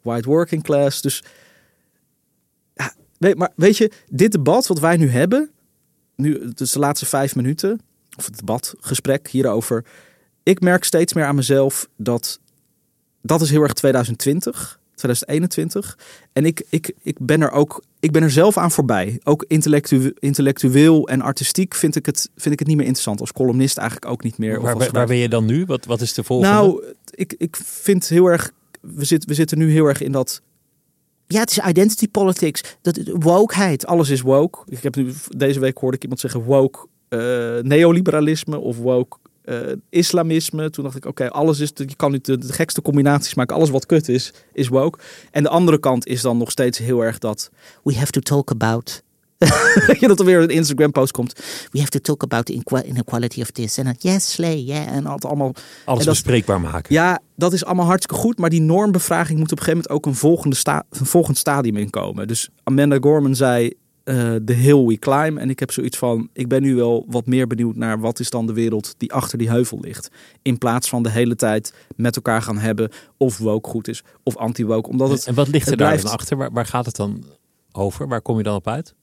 white 0.01 0.29
working 0.29 0.63
class. 0.63 1.01
Dus 1.01 1.23
ja, 2.73 2.93
weet, 3.17 3.37
maar 3.37 3.51
weet 3.55 3.77
je, 3.77 3.91
dit 4.09 4.31
debat 4.31 4.67
wat 4.67 4.79
wij 4.79 4.97
nu 4.97 5.09
hebben, 5.09 5.51
nu, 6.21 6.47
het 6.47 6.59
is 6.59 6.71
de 6.71 6.79
laatste 6.79 7.05
vijf 7.05 7.35
minuten, 7.35 7.81
of 8.17 8.25
het 8.25 8.37
debat, 8.37 8.75
gesprek 8.79 9.27
hierover. 9.27 9.85
Ik 10.43 10.59
merk 10.59 10.83
steeds 10.83 11.13
meer 11.13 11.25
aan 11.25 11.35
mezelf 11.35 11.87
dat 11.95 12.39
dat 13.21 13.41
is 13.41 13.49
heel 13.49 13.61
erg 13.61 13.73
2020, 13.73 14.79
2021. 14.95 15.97
En 16.33 16.45
ik, 16.45 16.63
ik, 16.69 16.91
ik 17.01 17.17
ben 17.19 17.41
er 17.41 17.51
ook, 17.51 17.83
ik 17.99 18.11
ben 18.11 18.23
er 18.23 18.31
zelf 18.31 18.57
aan 18.57 18.71
voorbij. 18.71 19.19
Ook 19.23 19.45
intellectu 19.47 20.13
intellectueel 20.19 21.07
en 21.07 21.21
artistiek 21.21 21.75
vind 21.75 21.95
ik, 21.95 22.05
het, 22.05 22.29
vind 22.35 22.53
ik 22.53 22.59
het 22.59 22.67
niet 22.67 22.77
meer 22.77 22.85
interessant. 22.85 23.19
Als 23.19 23.31
columnist 23.31 23.77
eigenlijk 23.77 24.11
ook 24.11 24.23
niet 24.23 24.37
meer. 24.37 24.57
of 24.57 24.63
waar, 24.63 24.77
waar, 24.77 24.91
waar 24.91 25.07
ben 25.07 25.17
je 25.17 25.29
dan 25.29 25.45
nu? 25.45 25.65
Wat, 25.65 25.85
wat 25.85 26.01
is 26.01 26.13
de 26.13 26.23
volgende? 26.23 26.53
nou, 26.53 26.83
ik, 27.09 27.33
ik 27.37 27.55
vind 27.63 28.07
heel 28.07 28.25
erg. 28.25 28.51
We, 28.81 29.05
zit, 29.05 29.25
we 29.25 29.33
zitten 29.33 29.57
nu 29.57 29.71
heel 29.71 29.85
erg 29.85 30.01
in 30.01 30.11
dat. 30.11 30.41
Ja, 31.31 31.39
het 31.39 31.51
is 31.51 31.57
identity 31.57 32.07
politics. 32.07 32.63
Dat 32.81 32.99
wokeheid. 33.13 33.85
Alles 33.85 34.09
is 34.09 34.21
woke. 34.21 34.59
Ik 34.65 34.83
heb 34.83 34.95
nu 34.95 35.13
deze 35.37 35.59
week 35.59 35.77
hoorde 35.77 35.95
ik 35.95 36.01
iemand 36.03 36.21
zeggen 36.21 36.43
woke 36.43 36.87
eh, 37.07 37.19
neoliberalisme 37.61 38.57
of 38.57 38.77
woke 38.77 39.17
eh, 39.41 39.57
islamisme. 39.89 40.69
Toen 40.69 40.83
dacht 40.83 40.95
ik, 40.95 41.05
oké, 41.05 41.29
alles 41.29 41.59
is. 41.59 41.71
Je 41.75 41.95
kan 41.95 42.11
niet 42.11 42.25
de, 42.25 42.37
de 42.37 42.53
gekste 42.53 42.81
combinaties 42.81 43.33
maken. 43.33 43.55
Alles 43.55 43.69
wat 43.69 43.85
kut 43.85 44.09
is, 44.09 44.33
is 44.53 44.67
woke. 44.67 44.99
En 45.31 45.43
de 45.43 45.49
andere 45.49 45.79
kant 45.79 46.07
is 46.07 46.21
dan 46.21 46.37
nog 46.37 46.51
steeds 46.51 46.77
heel 46.77 47.01
erg 47.01 47.17
dat. 47.17 47.51
We 47.83 47.95
have 47.95 48.11
to 48.11 48.19
talk 48.19 48.51
about. 48.51 49.03
je 49.99 50.07
dat 50.07 50.19
er 50.19 50.25
weer 50.25 50.39
een 50.41 50.49
Instagram 50.49 50.91
post 50.91 51.11
komt. 51.11 51.33
We 51.71 51.79
have 51.79 51.89
to 51.91 51.99
talk 51.99 52.23
about 52.23 52.45
the 52.45 52.53
inequa- 52.53 52.83
inequality 52.83 53.41
of 53.41 53.51
this. 53.51 53.77
En 53.77 53.83
dan, 53.83 53.95
yes, 53.99 54.31
slay, 54.31 54.57
yeah. 54.57 54.87
En 54.87 55.05
het 55.07 55.25
allemaal 55.25 55.53
Alles 55.85 56.03
dat- 56.05 56.13
bespreekbaar 56.13 56.61
maken. 56.61 56.93
ja, 56.93 57.19
dat 57.35 57.53
is 57.53 57.65
allemaal 57.65 57.85
hartstikke 57.85 58.21
goed. 58.21 58.37
Maar 58.37 58.49
die 58.49 58.61
normbevraaging 58.61 59.39
moet 59.39 59.51
op 59.51 59.57
een 59.57 59.63
gegeven 59.63 59.83
moment 59.89 60.05
ook 60.07 60.13
een, 60.13 60.19
volgende 60.19 60.55
sta 60.55 60.83
een 60.89 61.05
volgend 61.05 61.37
stadium 61.37 61.77
inkomen. 61.77 62.27
Dus 62.27 62.49
Amanda 62.63 62.97
Gorman 63.01 63.35
zei 63.35 63.73
eh 64.03 64.33
The 64.45 64.53
Hill 64.53 64.85
We 64.85 64.97
Climb. 64.99 65.37
En 65.37 65.49
ik 65.49 65.59
heb 65.59 65.71
zoiets 65.71 65.97
van, 65.97 66.29
ik 66.33 66.47
ben 66.47 66.61
nu 66.61 66.75
wel 66.75 67.05
wat 67.09 67.25
meer 67.25 67.47
benieuwd 67.47 67.75
naar 67.75 67.99
wat 67.99 68.19
is 68.19 68.29
dan 68.29 68.45
de 68.47 68.53
wereld 68.53 68.93
die 68.97 69.13
achter 69.13 69.37
die 69.37 69.49
heuvel 69.49 69.79
ligt. 69.81 70.09
In 70.41 70.57
plaats 70.57 70.89
van 70.89 71.03
de 71.03 71.09
hele 71.09 71.35
tijd 71.35 71.73
met 71.95 72.15
elkaar 72.15 72.41
gaan 72.41 72.57
hebben 72.57 72.89
of 73.17 73.37
woke 73.37 73.69
goed 73.69 73.87
is 73.87 74.03
of 74.23 74.37
anti-woke. 74.37 74.89
Omdat 74.89 75.09
het, 75.09 75.25
en 75.27 75.33
wat 75.33 75.47
ligt 75.47 75.69
er 75.71 75.77
daar 75.77 76.01
dan 76.01 76.11
achter? 76.11 76.37
Waar, 76.37 76.51
waar 76.51 76.65
gaat 76.65 76.85
het 76.85 76.95
dan 76.95 77.23
over? 77.71 78.07
Waar 78.07 78.21
kom 78.21 78.37
je 78.37 78.43
dan 78.43 78.55
op 78.55 78.67
uit? 78.67 78.93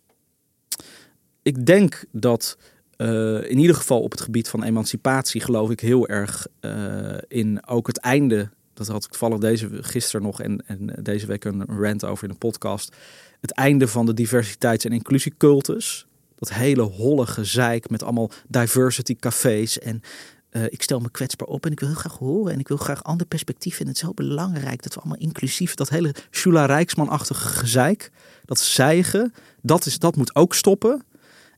Ik 1.48 1.66
denk 1.66 2.04
dat 2.12 2.58
eh, 2.96 3.50
in 3.50 3.58
ieder 3.58 3.76
geval 3.76 4.00
op 4.00 4.10
het 4.10 4.20
gebied 4.20 4.48
van 4.48 4.62
emancipatie 4.62 5.40
geloof 5.40 5.70
ik 5.70 5.80
heel 5.80 6.08
erg 6.08 6.46
eh, 6.60 7.16
in 7.28 7.66
ook 7.66 7.86
het 7.86 7.98
einde. 7.98 8.50
Dat 8.74 8.86
had 8.86 9.04
ik 9.04 9.10
toevallig 9.10 9.38
deze 9.38 9.68
gisteren 9.70 10.22
nog 10.22 10.42
en, 10.42 10.64
en 10.66 10.98
deze 11.02 11.26
week 11.26 11.44
een 11.44 11.64
rant 11.66 12.04
over 12.04 12.24
in 12.24 12.30
een 12.30 12.38
podcast. 12.38 12.96
Het 13.40 13.50
einde 13.50 13.88
van 13.88 14.06
de 14.06 14.14
diversiteits- 14.14 14.84
en 14.84 14.92
inclusiecultus. 14.92 16.06
Dat 16.34 16.52
hele 16.52 16.82
holle 16.82 17.26
gezeik 17.26 17.90
met 17.90 18.02
allemaal 18.02 18.30
diversity 18.48 19.16
cafés 19.16 19.78
en 19.78 20.02
eh, 20.50 20.64
ik 20.64 20.82
stel 20.82 21.00
me 21.00 21.10
kwetsbaar 21.10 21.48
op 21.48 21.66
en 21.66 21.72
ik 21.72 21.80
wil 21.80 21.88
heel 21.88 21.98
graag 21.98 22.18
horen 22.18 22.52
en 22.52 22.58
ik 22.58 22.68
wil 22.68 22.76
graag 22.76 23.04
ander 23.04 23.26
perspectief. 23.26 23.80
En 23.80 23.86
het 23.86 23.96
is 23.96 24.02
zo 24.02 24.12
belangrijk 24.14 24.82
dat 24.82 24.94
we 24.94 25.00
allemaal 25.00 25.20
inclusief, 25.20 25.74
dat 25.74 25.88
hele 25.88 26.14
Shula 26.30 26.66
Rijksman-achtige 26.66 27.48
gezeik, 27.48 28.10
dat 28.44 28.58
zeigen, 28.58 29.32
dat, 29.62 29.86
is, 29.86 29.98
dat 29.98 30.16
moet 30.16 30.34
ook 30.34 30.54
stoppen. 30.54 31.02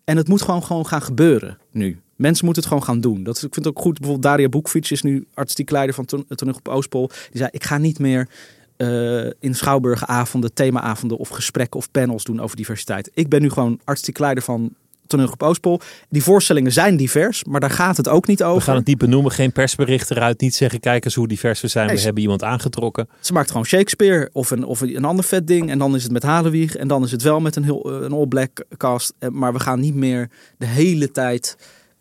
En 0.05 0.17
het 0.17 0.29
moet 0.29 0.43
gewoon, 0.43 0.63
gewoon 0.63 0.87
gaan 0.87 1.03
gebeuren 1.03 1.59
nu. 1.71 2.01
Mensen 2.17 2.45
moeten 2.45 2.63
het 2.63 2.73
gewoon 2.73 2.87
gaan 2.89 3.01
doen. 3.01 3.23
Dat, 3.23 3.35
ik 3.37 3.41
vind 3.41 3.55
het 3.55 3.67
ook 3.67 3.79
goed. 3.79 3.99
Bijvoorbeeld 3.99 4.23
Daria 4.23 4.49
Boekfiets 4.49 4.91
is 4.91 5.03
nu 5.03 5.27
artistiek 5.35 5.71
leider 5.71 5.95
van 5.95 6.05
Ton- 6.05 6.27
Toneel 6.29 6.55
op 6.55 6.69
Oostpol. 6.69 7.07
Die 7.09 7.17
zei, 7.33 7.49
ik 7.53 7.65
ga 7.65 7.79
niet 7.79 7.99
meer 7.99 8.29
eh, 8.77 9.25
in 9.25 9.55
schouwburgavonden, 9.55 10.55
themaavonden 10.55 11.19
of 11.19 11.29
gesprekken 11.29 11.79
of 11.81 11.91
panels 11.91 12.25
doen 12.25 12.41
over 12.41 12.57
diversiteit. 12.57 13.11
Ik 13.15 13.29
ben 13.29 13.43
nu 13.43 13.51
gewoon 13.51 13.81
artistiek 13.85 14.19
leider 14.19 14.43
van 14.45 14.75
Toneel 15.11 15.29
op 15.33 15.43
Oostpol. 15.43 15.81
Die 16.09 16.23
voorstellingen 16.23 16.73
zijn 16.73 16.97
divers, 16.97 17.45
maar 17.45 17.61
daar 17.61 17.71
gaat 17.71 17.97
het 17.97 18.09
ook 18.09 18.27
niet 18.27 18.43
over. 18.43 18.59
We 18.59 18.65
gaan 18.65 18.77
het 18.77 18.87
niet 18.87 18.99
benoemen, 18.99 19.33
geen 19.33 19.53
persbericht 19.53 20.11
eruit. 20.11 20.41
Niet 20.41 20.55
zeggen, 20.55 20.81
kijk 20.81 21.05
eens 21.05 21.15
hoe 21.15 21.29
divers 21.29 21.61
we 21.61 21.69
zijn. 21.69 21.85
Nee, 21.85 21.95
we 21.95 21.99
ze- 22.01 22.05
hebben 22.07 22.23
iemand 22.23 22.43
aangetrokken. 22.45 23.09
Ze 23.21 23.33
maakt 23.33 23.51
gewoon 23.51 23.67
Shakespeare 23.67 24.31
of 24.33 24.51
een, 24.51 24.65
of 24.65 24.81
een 24.81 25.05
ander 25.05 25.25
vet 25.25 25.47
ding. 25.47 25.71
En 25.71 25.79
dan 25.79 25.95
is 25.95 26.03
het 26.03 26.13
met 26.13 26.23
Halenwieg. 26.23 26.77
En 26.77 26.89
dan 26.89 27.03
is 27.05 27.11
het 27.13 27.23
wel 27.23 27.41
met 27.41 27.57
een, 27.57 27.65
heel, 27.65 27.83
eh, 27.97 28.01
een 28.05 28.13
all-black 28.13 28.65
cast. 28.77 29.13
Eh, 29.19 29.29
Maar 29.29 29.53
we 29.53 29.61
gaan 29.61 29.81
niet 29.81 29.95
meer 29.95 30.31
de 30.59 30.67
hele 30.67 31.11
tijd... 31.11 31.57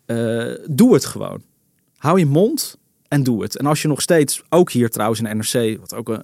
eh, 0.06 0.44
doe 0.66 0.94
het 0.94 1.04
gewoon. 1.04 1.42
Hou 1.96 2.18
je 2.18 2.26
mond 2.26 2.76
en 3.08 3.22
doe 3.22 3.42
het. 3.42 3.56
En 3.56 3.66
als 3.66 3.82
je 3.82 3.88
nog 3.88 4.00
steeds, 4.00 4.42
ook 4.48 4.70
hier 4.70 4.90
trouwens 4.90 5.20
in 5.20 5.36
NRC... 5.36 5.78
wat 5.80 5.94
ook 5.94 6.08
een 6.08 6.22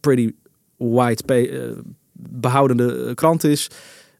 pretty 0.00 0.32
white, 0.76 1.34
eh, 1.34 1.60
behoudende 2.12 3.04
eh, 3.06 3.14
krant 3.14 3.44
is... 3.44 3.70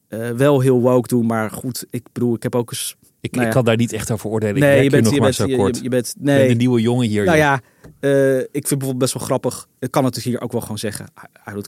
eh, 0.08 0.30
wel 0.30 0.60
heel 0.60 0.80
woke 0.80 1.08
doen. 1.08 1.26
Maar 1.26 1.50
goed, 1.50 1.86
ik 1.90 2.06
bedoel, 2.12 2.34
ik 2.34 2.42
heb 2.42 2.54
ook 2.54 2.70
eens... 2.70 2.96
Ik, 3.20 3.32
Nou 3.32 3.46
ik 3.46 3.52
kan 3.52 3.64
daar 3.64 3.76
niet 3.76 3.92
echt 3.92 4.10
over 4.10 4.30
oordelen. 4.30 4.60
Nee, 4.60 4.82
je 4.82 4.90
bent, 4.90 5.04
nog 5.04 5.12
je 5.14 5.20
maar 5.20 5.28
bent, 5.28 5.40
zo 5.40 5.46
je, 5.46 5.56
kort. 5.56 5.76
je, 5.76 5.82
je 5.82 5.88
bent... 5.88 6.14
Ben 6.18 6.34
Nee, 6.36 6.48
de 6.48 6.54
nieuwe 6.54 6.80
jongen 6.80 7.08
hier. 7.08 7.24
nou 7.24 7.36
ja, 7.36 7.60
eh, 8.00 8.38
ik 8.38 8.46
vind 8.52 8.68
bijvoorbeeld 8.68 8.98
best 8.98 9.14
wel 9.14 9.22
grappig. 9.22 9.68
Ik 9.78 9.90
kan 9.90 10.04
het 10.04 10.14
dus 10.14 10.24
hier 10.24 10.40
ook 10.40 10.52
wel 10.52 10.60
gewoon 10.60 10.78
zeggen. 10.78 11.06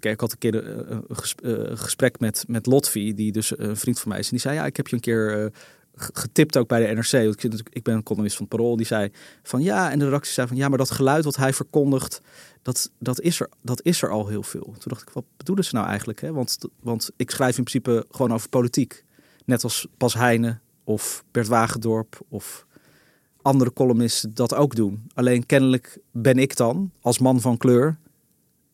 Ik 0.01 0.21
had 0.21 0.33
een 0.33 0.39
keer 0.39 0.65
eh, 0.65 0.97
een 1.09 1.17
ges- 1.17 1.35
een 1.41 1.79
gesprek 1.79 2.21
met, 2.21 2.45
met 2.49 2.67
Lotfi, 2.67 3.15
die 3.15 3.33
dus 3.33 3.59
een 3.59 3.77
vriend 3.77 4.01
van 4.01 4.09
mij 4.11 4.19
is. 4.19 4.25
En 4.25 4.31
die 4.31 4.41
zei, 4.41 4.55
ja, 4.55 4.67
ik 4.67 4.77
heb 4.77 4.87
je 4.89 4.95
een 4.95 5.01
keer 5.03 5.51
getipt 5.97 6.57
ook 6.57 6.69
bij 6.69 6.87
de 6.87 6.95
NRC. 6.95 7.11
Want 7.25 7.63
ik, 7.71 7.83
ben 7.83 7.95
een 7.95 8.03
columnist 8.03 8.37
van 8.37 8.47
het 8.49 8.57
Parool. 8.57 8.77
Die 8.77 8.87
zei 8.87 9.11
van, 9.43 9.63
ja, 9.63 9.91
en 9.91 9.99
de 9.99 10.05
redactie 10.05 10.33
zei 10.33 10.47
van, 10.47 10.57
ja, 10.57 10.69
maar 10.69 10.79
dat 10.79 10.91
geluid 10.91 11.25
wat 11.25 11.37
hij 11.37 11.53
verkondigt, 11.53 12.21
dat, 12.69 12.91
dat, 12.99 13.21
is, 13.21 13.41
er, 13.41 13.49
dat 13.63 13.83
is 13.83 14.03
er 14.03 14.11
al 14.11 14.27
heel 14.27 14.43
veel. 14.43 14.65
Toen 14.65 14.93
dacht 14.93 15.03
ik, 15.03 15.11
wat 15.11 15.25
bedoelen 15.37 15.65
ze 15.65 15.75
nou 15.75 15.87
eigenlijk? 15.87 16.21
Hè? 16.21 16.33
Want, 16.33 16.59
want 16.81 17.11
ik 17.17 17.31
schrijf 17.31 17.59
in 17.59 17.65
principe 17.65 18.07
gewoon 18.11 18.33
over 18.33 18.49
politiek. 18.49 19.05
Net 19.45 19.65
als 19.65 19.87
Pas 19.97 20.15
Heijnen 20.15 20.61
of 20.85 21.25
Bert 21.31 21.47
Wagendorp 21.47 22.21
of 22.29 22.67
andere 23.43 23.73
columnisten 23.73 24.35
dat 24.35 24.55
ook 24.55 24.75
doen. 24.75 25.11
Alleen 25.15 25.47
kennelijk 25.47 25.99
ben 26.11 26.39
ik 26.39 26.57
dan, 26.57 26.91
als 27.01 27.19
man 27.19 27.41
van 27.41 27.57
kleur, 27.57 27.99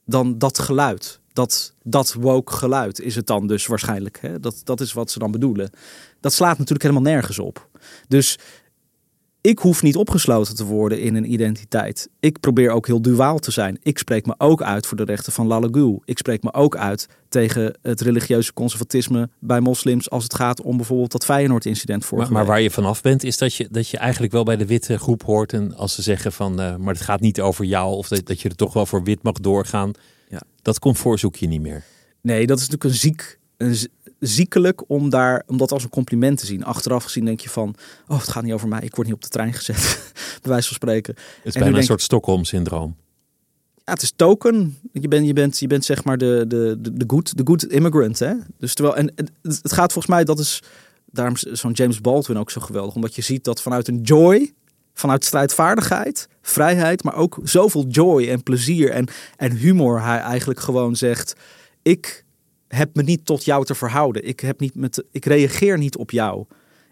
dan 0.05 0.39
dat 0.39 0.59
geluid. 0.59 1.21
Dat, 1.33 1.75
dat 1.83 2.13
woke 2.13 2.53
geluid 2.53 3.01
is 3.01 3.15
het 3.15 3.27
dan 3.27 3.47
dus 3.47 3.67
waarschijnlijk. 3.67 4.19
Hè? 4.21 4.41
Dat, 4.41 4.61
dat 4.65 4.81
is 4.81 4.93
wat 4.93 5.11
ze 5.11 5.19
dan 5.19 5.31
bedoelen. 5.31 5.71
Dat 6.21 6.33
slaat 6.33 6.59
natuurlijk 6.59 6.83
helemaal 6.83 7.13
nergens 7.13 7.39
op. 7.39 7.69
Dus 8.09 8.39
ik 9.45 9.59
hoef 9.59 9.83
niet 9.83 9.97
opgesloten 9.97 10.57
te 10.57 10.65
worden 10.65 11.01
in 11.01 11.15
een 11.15 11.33
identiteit. 11.33 12.09
Ik 12.21 12.41
probeer 12.41 12.71
ook 12.71 12.87
heel 12.87 13.03
duaal 13.03 13.39
te 13.39 13.51
zijn. 13.51 13.79
Ik 13.83 13.99
spreek 13.99 14.27
me 14.27 14.35
ook 14.39 14.63
uit 14.63 14.87
voor 14.87 14.97
de 14.97 15.05
rechten 15.05 15.33
van 15.33 15.47
Lalagul. 15.47 16.03
Ik 16.05 16.19
spreek 16.19 16.43
me 16.43 16.53
ook 16.53 16.77
uit 16.77 17.09
tegen 17.29 17.79
het 17.83 18.01
religieuze 18.01 18.53
conservatisme 18.53 19.29
bij 19.39 19.61
moslims 19.61 20.11
als 20.11 20.23
het 20.23 20.35
gaat 20.35 20.63
om 20.63 20.77
bijvoorbeeld 20.77 21.13
dat 21.13 21.25
Feyenoord-incident 21.25 22.05
voor. 22.05 22.19
Maar, 22.19 22.33
maar, 22.33 22.47
waar 22.47 22.61
je 22.61 22.71
vanaf 22.71 23.03
bent, 23.03 23.25
is 23.25 23.37
dat 23.37 23.55
je, 23.55 23.69
dat 23.71 23.89
je 23.89 23.99
eigenlijk 23.99 24.33
wel 24.33 24.45
bij 24.45 24.57
de 24.57 24.67
witte 24.67 24.99
groep 24.99 25.23
hoort. 25.23 25.53
En 25.53 25.77
als 25.77 25.95
ze 25.95 26.03
zeggen 26.03 26.33
van, 26.33 26.61
uh, 26.61 26.77
maar 26.77 26.95
het 26.95 27.03
gaat 27.03 27.21
niet 27.21 27.41
over 27.41 27.65
jou, 27.65 27.95
of 27.95 28.09
dat, 28.09 28.27
dat 28.27 28.41
je 28.41 28.49
er 28.49 28.57
toch 28.57 28.73
wel 28.73 28.87
voor 28.87 29.03
wit 29.03 29.23
mag 29.23 29.35
doorgaan. 29.35 29.91
Ja. 30.29 30.43
Dat 30.63 30.79
comfort 30.79 31.21
zoek 31.21 31.37
je 31.37 31.47
niet 31.47 31.63
meer. 31.63 31.85
Nee, 32.21 32.47
dat 32.47 32.59
is 32.59 32.69
natuurlijk 32.69 32.95
een 32.95 33.01
ziek, 33.01 33.39
een, 33.57 33.77
ziekelijk 34.27 34.91
om, 34.91 35.11
daar, 35.11 35.43
om 35.47 35.57
dat 35.57 35.73
als 35.73 35.83
een 35.83 35.91
compliment 35.91 36.39
te 36.39 36.47
zien. 36.47 36.65
Achteraf 36.65 37.05
gezien 37.05 37.25
denk 37.25 37.41
je 37.41 37.49
van, 37.49 37.75
oh, 38.09 38.19
het 38.19 38.29
gaat 38.29 38.43
niet 38.43 38.53
over 38.53 38.69
mij. 38.69 38.81
Ik 38.81 38.95
word 38.95 39.07
niet 39.07 39.17
op 39.17 39.23
de 39.23 39.29
trein 39.29 39.53
gezet, 39.53 40.13
bij 40.43 40.51
wijze 40.51 40.67
van 40.67 40.77
spreken. 40.77 41.15
Het 41.15 41.55
is 41.55 41.61
bijna 41.61 41.77
een 41.77 41.85
soort 41.85 42.03
Stockholm-syndroom. 42.03 42.97
Ja, 43.85 43.93
het 43.93 44.03
is 44.03 44.13
token. 44.17 44.79
Je 44.93 45.09
bent, 45.09 45.27
je 45.27 45.33
bent, 45.33 45.59
je 45.59 45.67
bent 45.67 45.85
zeg 45.85 46.05
maar 46.05 46.19
de, 46.19 46.45
de, 46.49 46.77
de, 46.81 46.93
de, 46.93 47.05
good, 47.07 47.37
de 47.37 47.43
good 47.47 47.65
immigrant. 47.65 48.19
Hè? 48.19 48.33
Dus 48.59 48.75
terwijl, 48.75 48.97
en 48.97 49.13
het, 49.15 49.31
het 49.43 49.73
gaat 49.73 49.93
volgens 49.93 50.15
mij, 50.15 50.25
dat 50.25 50.39
is, 50.39 50.63
daarom 51.11 51.37
zo'n 51.37 51.73
James 51.73 52.01
Baldwin 52.01 52.39
ook 52.39 52.51
zo 52.51 52.61
geweldig. 52.61 52.95
Omdat 52.95 53.15
je 53.15 53.23
ziet 53.23 53.45
dat 53.45 53.63
vanuit 53.63 53.89
een 53.89 54.01
joy, 54.01 54.53
vanuit 54.95 55.25
strijdvaardigheid, 55.25 56.29
vrijheid, 56.43 57.05
maar 57.05 57.15
ook 57.15 57.39
zoveel 57.43 57.87
joy 57.87 58.29
en 58.29 58.43
plezier 58.43 58.91
en, 58.91 59.09
en 59.37 59.57
humor, 59.57 60.03
hij 60.03 60.19
eigenlijk 60.19 60.61
gewoon 60.61 60.97
zegt, 60.97 61.35
ik 61.83 62.25
heb 62.75 62.95
me 62.95 63.03
niet 63.03 63.27
tot 63.27 63.45
jou 63.45 63.65
te 63.65 63.75
verhouden. 63.75 64.27
Ik, 64.27 64.41
heb 64.41 64.61
niet 64.61 64.75
met, 64.75 65.05
ik 65.11 65.25
reageer 65.25 65.79
niet 65.79 65.97
op 65.97 66.11
jou. 66.11 66.47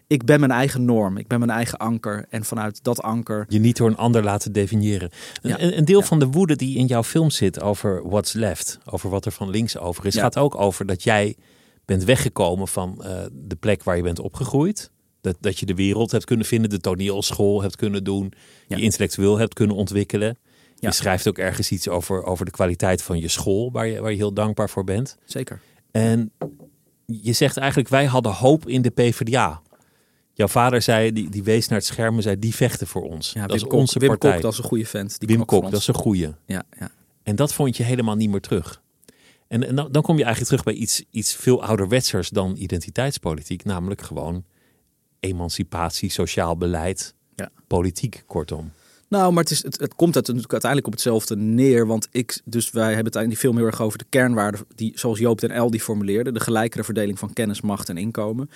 Ik 0.07 0.25
ben 0.25 0.39
mijn 0.39 0.51
eigen 0.51 0.85
norm. 0.85 1.17
Ik 1.17 1.27
ben 1.27 1.39
mijn 1.39 1.51
eigen 1.51 1.77
anker. 1.77 2.25
En 2.29 2.45
vanuit 2.45 2.83
dat 2.83 3.01
anker. 3.01 3.45
Je 3.47 3.59
niet 3.59 3.77
door 3.77 3.87
een 3.87 3.97
ander 3.97 4.23
laten 4.23 4.51
definiëren. 4.51 5.11
Een, 5.41 5.77
een, 5.77 5.85
deel 5.85 6.01
van 6.01 6.19
de 6.19 6.27
woede 6.27 6.55
die 6.55 6.77
in 6.77 6.85
jouw 6.85 7.03
film 7.03 7.29
zit 7.29 7.61
over 7.61 8.09
what's 8.09 8.33
left, 8.33 8.79
over 8.85 9.09
wat 9.09 9.25
er 9.25 9.31
van 9.31 9.49
links 9.49 9.77
over 9.77 10.05
is, 10.05 10.15
gaat 10.15 10.37
ook 10.37 10.55
over 10.55 10.85
dat 10.85 11.03
jij 11.03 11.35
bent 11.85 12.03
weggekomen 12.03 12.67
van 12.67 13.01
uh, 13.01 13.21
de 13.31 13.55
plek 13.55 13.83
waar 13.83 13.95
je 13.95 14.03
bent 14.03 14.19
opgegroeid. 14.19 14.91
Dat, 15.21 15.37
dat 15.39 15.59
je 15.59 15.65
de 15.65 15.75
wereld 15.75 16.11
hebt 16.11 16.25
kunnen 16.25 16.45
vinden, 16.45 16.69
de 16.69 16.79
toneelschool 16.79 17.61
hebt 17.61 17.75
kunnen 17.75 18.03
doen, 18.03 18.33
je 18.67 18.81
intellectueel 18.81 19.37
hebt 19.37 19.53
kunnen 19.53 19.75
ontwikkelen. 19.75 20.37
Je 20.75 20.91
schrijft 20.91 21.27
ook 21.27 21.37
ergens 21.37 21.71
iets 21.71 21.87
over, 21.87 22.23
over 22.23 22.45
de 22.45 22.51
kwaliteit 22.51 23.01
van 23.01 23.19
je 23.19 23.27
school, 23.27 23.71
waar 23.71 23.87
je, 23.87 24.01
waar 24.01 24.11
je 24.11 24.17
heel 24.17 24.33
dankbaar 24.33 24.69
voor 24.69 24.83
bent. 24.83 25.17
Zeker. 25.25 25.59
En 25.93 26.31
je 27.05 27.33
zegt 27.33 27.57
eigenlijk, 27.57 27.89
wij 27.89 28.05
hadden 28.05 28.31
hoop 28.31 28.67
in 28.67 28.81
de 28.81 28.89
PvdA. 28.89 29.61
Jouw 30.33 30.47
vader 30.47 30.81
zei, 30.81 31.11
die, 31.11 31.29
die 31.29 31.43
wees 31.43 31.67
naar 31.67 31.77
het 31.77 31.87
scherm 31.87 32.15
en 32.15 32.21
zei, 32.21 32.39
die 32.39 32.55
vechten 32.55 32.87
voor 32.87 33.03
ons. 33.03 33.31
Ja, 33.33 33.47
dat 33.47 33.55
is 33.55 33.63
onze 33.63 33.99
Wim 33.99 34.07
partij. 34.07 34.31
Kok, 34.31 34.41
dat 34.41 34.51
is 34.51 34.57
een 34.57 34.63
goede 34.63 34.85
vent. 34.85 35.19
Die 35.19 35.27
Wim 35.27 35.45
Kok, 35.45 35.71
dat 35.71 35.79
is 35.79 35.87
een 35.87 35.93
goede. 35.93 36.35
Ja, 36.45 36.63
ja. 36.79 36.91
En 37.23 37.35
dat 37.35 37.53
vond 37.53 37.77
je 37.77 37.83
helemaal 37.83 38.15
niet 38.15 38.29
meer 38.29 38.41
terug. 38.41 38.81
En, 39.47 39.67
en 39.67 39.75
dan, 39.75 39.91
dan 39.91 40.01
kom 40.01 40.17
je 40.17 40.23
eigenlijk 40.23 40.51
terug 40.51 40.73
bij 40.73 40.83
iets, 40.83 41.03
iets 41.09 41.35
veel 41.35 41.63
ouderwetsers 41.63 42.29
dan 42.29 42.55
identiteitspolitiek. 42.57 43.63
Namelijk 43.63 44.01
gewoon 44.01 44.43
emancipatie, 45.19 46.09
sociaal 46.09 46.57
beleid, 46.57 47.15
ja. 47.35 47.49
politiek 47.67 48.23
kortom. 48.27 48.71
Nou, 49.07 49.33
maar 49.33 49.43
het, 49.43 49.51
is, 49.51 49.63
het, 49.63 49.95
komt 49.95 50.13
natuurlijk 50.13 50.51
uiteindelijk 50.51 50.87
op 50.87 50.93
hetzelfde 50.93 51.35
neer. 51.35 51.87
Want 51.87 52.07
ik, 52.11 52.41
dus 52.45 52.71
wij 52.71 52.93
hebben 52.93 53.21
het 53.21 53.41
heel 53.41 53.57
erg 53.57 53.81
over 53.81 53.97
de 53.97 54.05
kernwaarden 54.09 54.61
die, 54.75 54.91
zoals 54.95 55.19
Joop 55.19 55.39
den 55.39 55.51
El 55.51 55.69
die 55.69 55.81
formuleerde, 55.81 56.31
de 56.31 56.39
gelijkere 56.39 56.83
verdeling 56.83 57.19
van 57.19 57.33
kennis, 57.33 57.61
macht 57.61 57.89
en 57.89 57.97
inkomen. 57.97 58.49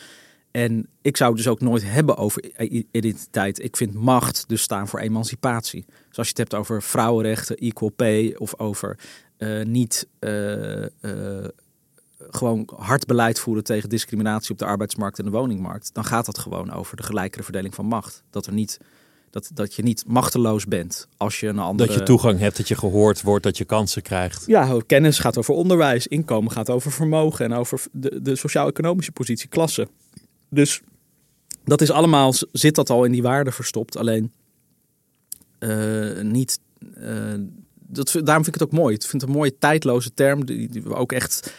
En 0.52 0.88
ik 1.02 1.18
zou 1.18 1.30
het 1.30 1.40
dus 1.40 1.52
ook 1.52 1.62
nooit 1.62 1.84
hebben 1.86 2.18
over 2.18 2.44
identiteit. 2.92 3.64
Ik 3.64 3.78
vind 3.78 3.94
macht 3.94 4.44
dus 4.48 4.62
staan 4.62 4.88
voor 4.88 5.00
emancipatie. 5.00 5.86
Dus 5.88 6.18
als 6.18 6.28
je 6.28 6.34
het 6.38 6.38
hebt 6.38 6.56
over 6.56 6.84
vrouwenrechten, 6.84 7.58
equal 7.58 7.90
pay 7.90 8.36
of 8.38 8.60
over 8.60 9.00
uh, 9.38 9.66
niet 9.66 10.08
uh, 10.20 10.82
uh, 10.82 11.48
gewoon 12.18 12.70
hard 12.76 13.06
beleid 13.06 13.40
voeren 13.40 13.64
tegen 13.64 13.90
discriminatie 13.90 14.52
op 14.52 14.58
de 14.58 14.66
arbeidsmarkt 14.66 15.20
en 15.20 15.26
de 15.26 15.32
woningmarkt, 15.32 15.94
dan 15.94 16.06
gaat 16.06 16.26
dat 16.26 16.38
gewoon 16.38 16.72
over 16.72 16.98
de 16.98 17.04
gelijkere 17.04 17.44
verdeling 17.44 17.76
van 17.76 17.86
macht. 17.86 18.24
Dat 18.30 18.46
er 18.46 18.54
niet 18.54 18.80
dat, 19.38 19.50
dat 19.54 19.76
je 19.76 19.84
niet 19.84 20.04
machteloos 20.08 20.66
bent 20.66 21.08
als 21.18 21.40
je 21.40 21.48
een 21.48 21.60
andere... 21.60 21.90
Dat 21.90 21.98
je 21.98 22.04
toegang 22.04 22.40
hebt, 22.40 22.58
dat 22.58 22.68
je 22.68 22.76
gehoord 22.76 23.22
wordt, 23.22 23.44
dat 23.44 23.58
je 23.58 23.66
kansen 23.66 24.02
krijgt. 24.02 24.44
Ja, 24.46 24.78
kennis 24.86 25.20
gaat 25.20 25.38
over 25.38 25.54
onderwijs, 25.54 26.08
inkomen 26.08 26.52
gaat 26.52 26.70
over 26.70 26.92
vermogen 26.92 27.46
en 27.46 27.54
over 27.54 27.82
de, 27.92 28.22
de 28.22 28.36
sociaal-economische 28.36 29.12
positie, 29.12 29.50
klasse. 29.50 29.88
Dus 30.50 30.82
dat 31.64 31.82
is 31.82 31.92
allemaal, 31.92 32.34
zit 32.52 32.76
dat 32.76 32.90
al 32.90 33.04
in 33.04 33.12
die 33.12 33.22
waarden 33.22 33.54
verstopt. 33.54 33.98
Alleen 33.98 34.32
uh, 35.60 36.22
niet... 36.22 36.60
Uh, 36.98 37.34
dat, 37.90 38.12
daarom 38.12 38.44
vind 38.44 38.56
ik 38.56 38.62
het 38.62 38.64
ook 38.64 38.80
mooi. 38.80 38.96
Ik 38.96 39.02
vind 39.02 39.22
het 39.22 39.32
een 39.32 39.38
mooie 39.38 39.58
tijdloze 39.58 40.14
term 40.14 40.46
die, 40.46 40.70
die 40.70 40.84
we 40.84 40.94
ook 40.94 41.12
echt... 41.12 41.54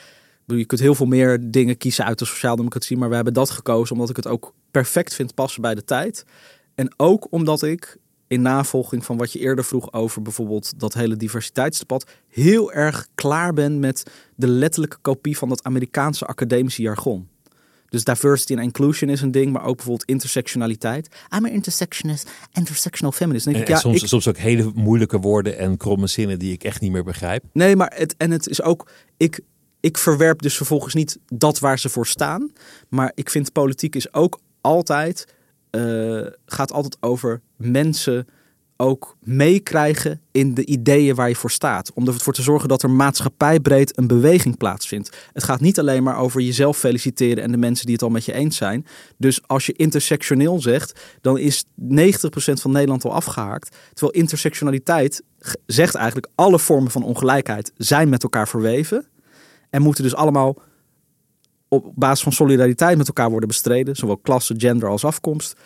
Je 0.46 0.64
kunt 0.64 0.80
heel 0.80 0.94
veel 0.94 1.06
meer 1.06 1.50
dingen 1.50 1.76
kiezen 1.76 2.04
uit 2.04 2.18
de 2.18 2.24
sociaaldemocratie, 2.24 2.96
maar 2.96 3.08
we 3.08 3.14
hebben 3.14 3.34
dat 3.34 3.50
gekozen 3.50 3.94
omdat 3.94 4.10
ik 4.10 4.16
het 4.16 4.26
ook 4.26 4.54
perfect 4.70 5.14
vind 5.14 5.34
passen 5.34 5.62
bij 5.62 5.74
de 5.74 5.84
tijd. 5.84 6.24
En 6.78 6.94
ook 6.96 7.26
omdat 7.30 7.62
ik 7.62 7.96
in 8.26 8.42
navolging 8.42 9.04
van 9.04 9.16
wat 9.16 9.32
je 9.32 9.38
eerder 9.38 9.64
vroeg 9.64 9.92
over 9.92 10.22
bijvoorbeeld 10.22 10.80
dat 10.80 10.94
hele 10.94 11.16
diversiteitsdebat, 11.16 12.10
heel 12.28 12.72
erg 12.72 13.08
klaar 13.14 13.52
ben 13.52 13.80
met 13.80 14.02
de 14.34 14.48
letterlijke 14.48 14.96
kopie 15.00 15.38
van 15.38 15.48
dat 15.48 15.62
Amerikaanse 15.62 16.26
academische 16.26 16.82
jargon. 16.82 17.28
Dus 17.88 18.04
diversity 18.04 18.52
en 18.52 18.58
inclusion 18.58 19.10
is 19.10 19.20
een 19.20 19.30
ding, 19.30 19.52
maar 19.52 19.64
ook 19.64 19.76
bijvoorbeeld 19.76 20.08
intersectionaliteit. 20.08 21.08
I'm 21.36 21.44
an 21.44 21.50
intersectionist, 21.50 22.30
intersectional 22.52 23.12
feminist. 23.12 23.46
En, 23.46 23.54
ik, 23.54 23.68
ja, 23.68 23.78
soms, 23.78 24.02
ik, 24.02 24.08
soms 24.08 24.28
ook 24.28 24.36
hele 24.36 24.70
moeilijke 24.74 25.18
woorden 25.18 25.58
en 25.58 25.76
kromme 25.76 26.06
zinnen 26.06 26.38
die 26.38 26.52
ik 26.52 26.64
echt 26.64 26.80
niet 26.80 26.92
meer 26.92 27.04
begrijp. 27.04 27.44
Nee, 27.52 27.76
maar 27.76 27.92
het, 27.96 28.14
en 28.16 28.30
het 28.30 28.48
is 28.48 28.62
ook, 28.62 28.90
ik, 29.16 29.40
ik 29.80 29.98
verwerp 29.98 30.42
dus 30.42 30.56
vervolgens 30.56 30.94
niet 30.94 31.18
dat 31.26 31.58
waar 31.58 31.78
ze 31.78 31.88
voor 31.88 32.06
staan. 32.06 32.52
Maar 32.88 33.12
ik 33.14 33.30
vind 33.30 33.52
politiek 33.52 33.94
is 33.94 34.12
ook 34.12 34.40
altijd 34.60 35.36
uh, 35.70 36.26
gaat 36.46 36.72
altijd 36.72 36.96
over 37.00 37.40
mensen 37.56 38.26
ook 38.80 39.16
meekrijgen 39.20 40.20
in 40.32 40.54
de 40.54 40.64
ideeën 40.66 41.14
waar 41.14 41.28
je 41.28 41.34
voor 41.34 41.50
staat. 41.50 41.92
Om 41.94 42.06
ervoor 42.06 42.32
te 42.32 42.42
zorgen 42.42 42.68
dat 42.68 42.82
er 42.82 42.90
maatschappijbreed 42.90 43.98
een 43.98 44.06
beweging 44.06 44.56
plaatsvindt. 44.56 45.16
Het 45.32 45.44
gaat 45.44 45.60
niet 45.60 45.78
alleen 45.78 46.02
maar 46.02 46.18
over 46.18 46.40
jezelf 46.40 46.78
feliciteren 46.78 47.42
en 47.44 47.50
de 47.50 47.56
mensen 47.56 47.84
die 47.84 47.94
het 47.94 48.02
al 48.02 48.10
met 48.10 48.24
je 48.24 48.32
eens 48.32 48.56
zijn. 48.56 48.86
Dus 49.16 49.46
als 49.46 49.66
je 49.66 49.72
intersectioneel 49.72 50.60
zegt, 50.60 51.00
dan 51.20 51.38
is 51.38 51.64
90% 51.64 51.66
van 52.52 52.72
Nederland 52.72 53.04
al 53.04 53.12
afgehaakt. 53.12 53.76
Terwijl 53.92 54.18
intersectionaliteit 54.18 55.22
zegt 55.66 55.94
eigenlijk 55.94 56.28
alle 56.34 56.58
vormen 56.58 56.90
van 56.90 57.02
ongelijkheid 57.02 57.72
zijn 57.76 58.08
met 58.08 58.22
elkaar 58.22 58.48
verweven. 58.48 59.06
En 59.70 59.82
moeten 59.82 60.02
dus 60.02 60.14
allemaal 60.14 60.56
op 61.68 61.92
basis 61.94 62.22
van 62.22 62.32
solidariteit 62.32 62.96
met 62.96 63.06
elkaar 63.06 63.30
worden 63.30 63.48
bestreden. 63.48 63.96
Zowel 63.96 64.16
klasse, 64.16 64.54
gender 64.56 64.88
als 64.88 65.04
afkomst. 65.04 65.56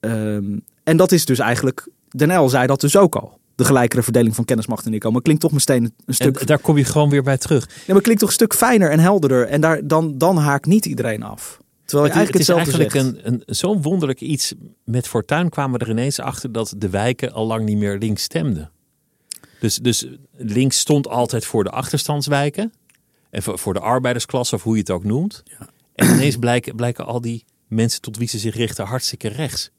Um, 0.00 0.64
en 0.82 0.96
dat 0.96 1.12
is 1.12 1.24
dus 1.24 1.38
eigenlijk, 1.38 1.88
Den 2.08 2.40
L 2.40 2.48
zei 2.48 2.66
dat 2.66 2.80
dus 2.80 2.96
ook 2.96 3.16
al. 3.16 3.38
De 3.54 3.64
gelijkere 3.64 4.02
verdeling 4.02 4.34
van 4.34 4.44
kennis, 4.44 4.66
macht 4.66 4.86
en 4.86 4.92
inkomen. 4.92 5.22
Klinkt 5.22 5.42
toch 5.42 5.52
meteen 5.52 5.94
een 6.06 6.14
stuk... 6.14 6.36
En 6.36 6.46
daar 6.46 6.58
kom 6.58 6.76
je 6.76 6.84
gewoon 6.84 7.10
weer 7.10 7.22
bij 7.22 7.38
terug. 7.38 7.68
Ja, 7.86 7.92
maar 7.92 8.02
klinkt 8.02 8.20
toch 8.20 8.28
een 8.28 8.34
stuk 8.34 8.54
fijner 8.54 8.90
en 8.90 8.98
helderder. 8.98 9.46
En 9.46 9.60
daar, 9.60 9.86
dan, 9.86 10.18
dan 10.18 10.36
haakt 10.36 10.66
niet 10.66 10.86
iedereen 10.86 11.22
af. 11.22 11.58
Terwijl 11.84 12.08
het, 12.08 12.16
eigenlijk 12.16 12.48
het 12.48 12.56
is 12.58 12.64
eigenlijk 12.64 12.94
een, 12.94 13.20
een, 13.22 13.42
zo'n 13.46 13.82
wonderlijk 13.82 14.20
iets. 14.20 14.54
Met 14.84 15.08
Fortuin 15.08 15.48
kwamen 15.48 15.78
we 15.78 15.84
er 15.84 15.90
ineens 15.90 16.20
achter 16.20 16.52
dat 16.52 16.74
de 16.76 16.88
wijken 16.88 17.32
al 17.32 17.46
lang 17.46 17.64
niet 17.64 17.78
meer 17.78 17.98
links 17.98 18.22
stemden. 18.22 18.70
Dus, 19.60 19.76
dus 19.76 20.06
links 20.36 20.78
stond 20.78 21.08
altijd 21.08 21.44
voor 21.44 21.64
de 21.64 21.70
achterstandswijken. 21.70 22.72
En 23.34 23.42
voor 23.42 23.74
de 23.74 23.80
arbeidersklasse, 23.80 24.54
of 24.54 24.62
hoe 24.62 24.74
je 24.74 24.80
het 24.80 24.90
ook 24.90 25.04
noemt. 25.04 25.42
Ja. 25.44 25.68
En 25.94 26.14
ineens 26.14 26.36
blijken, 26.36 26.76
blijken 26.76 27.06
al 27.06 27.20
die 27.20 27.44
mensen 27.66 28.00
tot 28.00 28.16
wie 28.16 28.28
ze 28.28 28.38
zich 28.38 28.54
richten 28.54 28.84
hartstikke 28.86 29.28
rechts. 29.28 29.70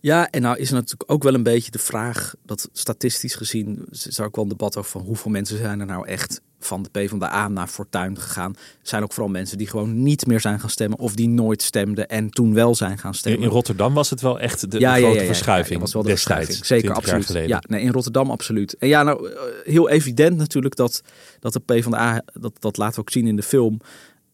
Ja, 0.00 0.30
en 0.30 0.42
nou 0.42 0.58
is 0.58 0.68
er 0.68 0.74
natuurlijk 0.74 1.10
ook 1.10 1.22
wel 1.22 1.34
een 1.34 1.42
beetje 1.42 1.70
de 1.70 1.78
vraag 1.78 2.34
dat 2.42 2.68
statistisch 2.72 3.34
gezien 3.34 3.86
is 3.90 4.18
er 4.18 4.24
ook 4.24 4.34
wel 4.34 4.44
een 4.44 4.50
debat 4.50 4.76
over 4.76 4.90
van 4.90 5.00
hoeveel 5.00 5.30
mensen 5.30 5.58
zijn 5.58 5.80
er 5.80 5.86
nou 5.86 6.06
echt 6.06 6.40
van 6.66 6.82
de 6.82 7.00
P 7.00 7.08
van 7.08 7.18
de 7.18 7.30
A 7.30 7.48
naar 7.48 7.66
Fortuin 7.66 8.20
gegaan. 8.20 8.54
Zijn 8.82 9.02
ook 9.02 9.12
vooral 9.12 9.32
mensen 9.32 9.58
die 9.58 9.66
gewoon 9.66 10.02
niet 10.02 10.26
meer 10.26 10.40
zijn 10.40 10.60
gaan 10.60 10.70
stemmen 10.70 10.98
of 10.98 11.14
die 11.14 11.28
nooit 11.28 11.62
stemden 11.62 12.08
en 12.08 12.30
toen 12.30 12.54
wel 12.54 12.74
zijn 12.74 12.98
gaan 12.98 13.14
stemmen. 13.14 13.42
In 13.42 13.48
Rotterdam 13.48 13.94
was 13.94 14.10
het 14.10 14.20
wel 14.20 14.40
echt 14.40 14.70
de, 14.70 14.78
ja, 14.78 14.96
grote 14.96 15.24
verschuiving. 15.24 15.80
was 15.80 15.92
wel 15.92 16.02
de 16.02 16.08
verschuiving. 16.08 16.64
Zeker, 16.64 16.92
absoluut. 16.92 17.46
Ja, 17.46 17.62
nee, 17.66 17.80
in 17.80 17.92
Rotterdam 17.92 18.30
absoluut. 18.30 18.76
En 18.76 18.88
ja, 18.88 19.02
nou 19.02 19.30
eh, 19.30 19.38
heel 19.64 19.88
evident 19.88 20.36
natuurlijk 20.36 20.76
dat, 20.76 21.02
dat 21.40 21.52
de 21.52 21.60
P 21.60 21.82
van 21.82 21.92
de 21.92 21.98
A, 21.98 22.22
dat, 22.32 22.52
dat 22.58 22.76
laten 22.76 22.94
we 22.94 23.00
ook 23.00 23.10
zien 23.10 23.26
in 23.26 23.36
de 23.36 23.42
film. 23.42 23.80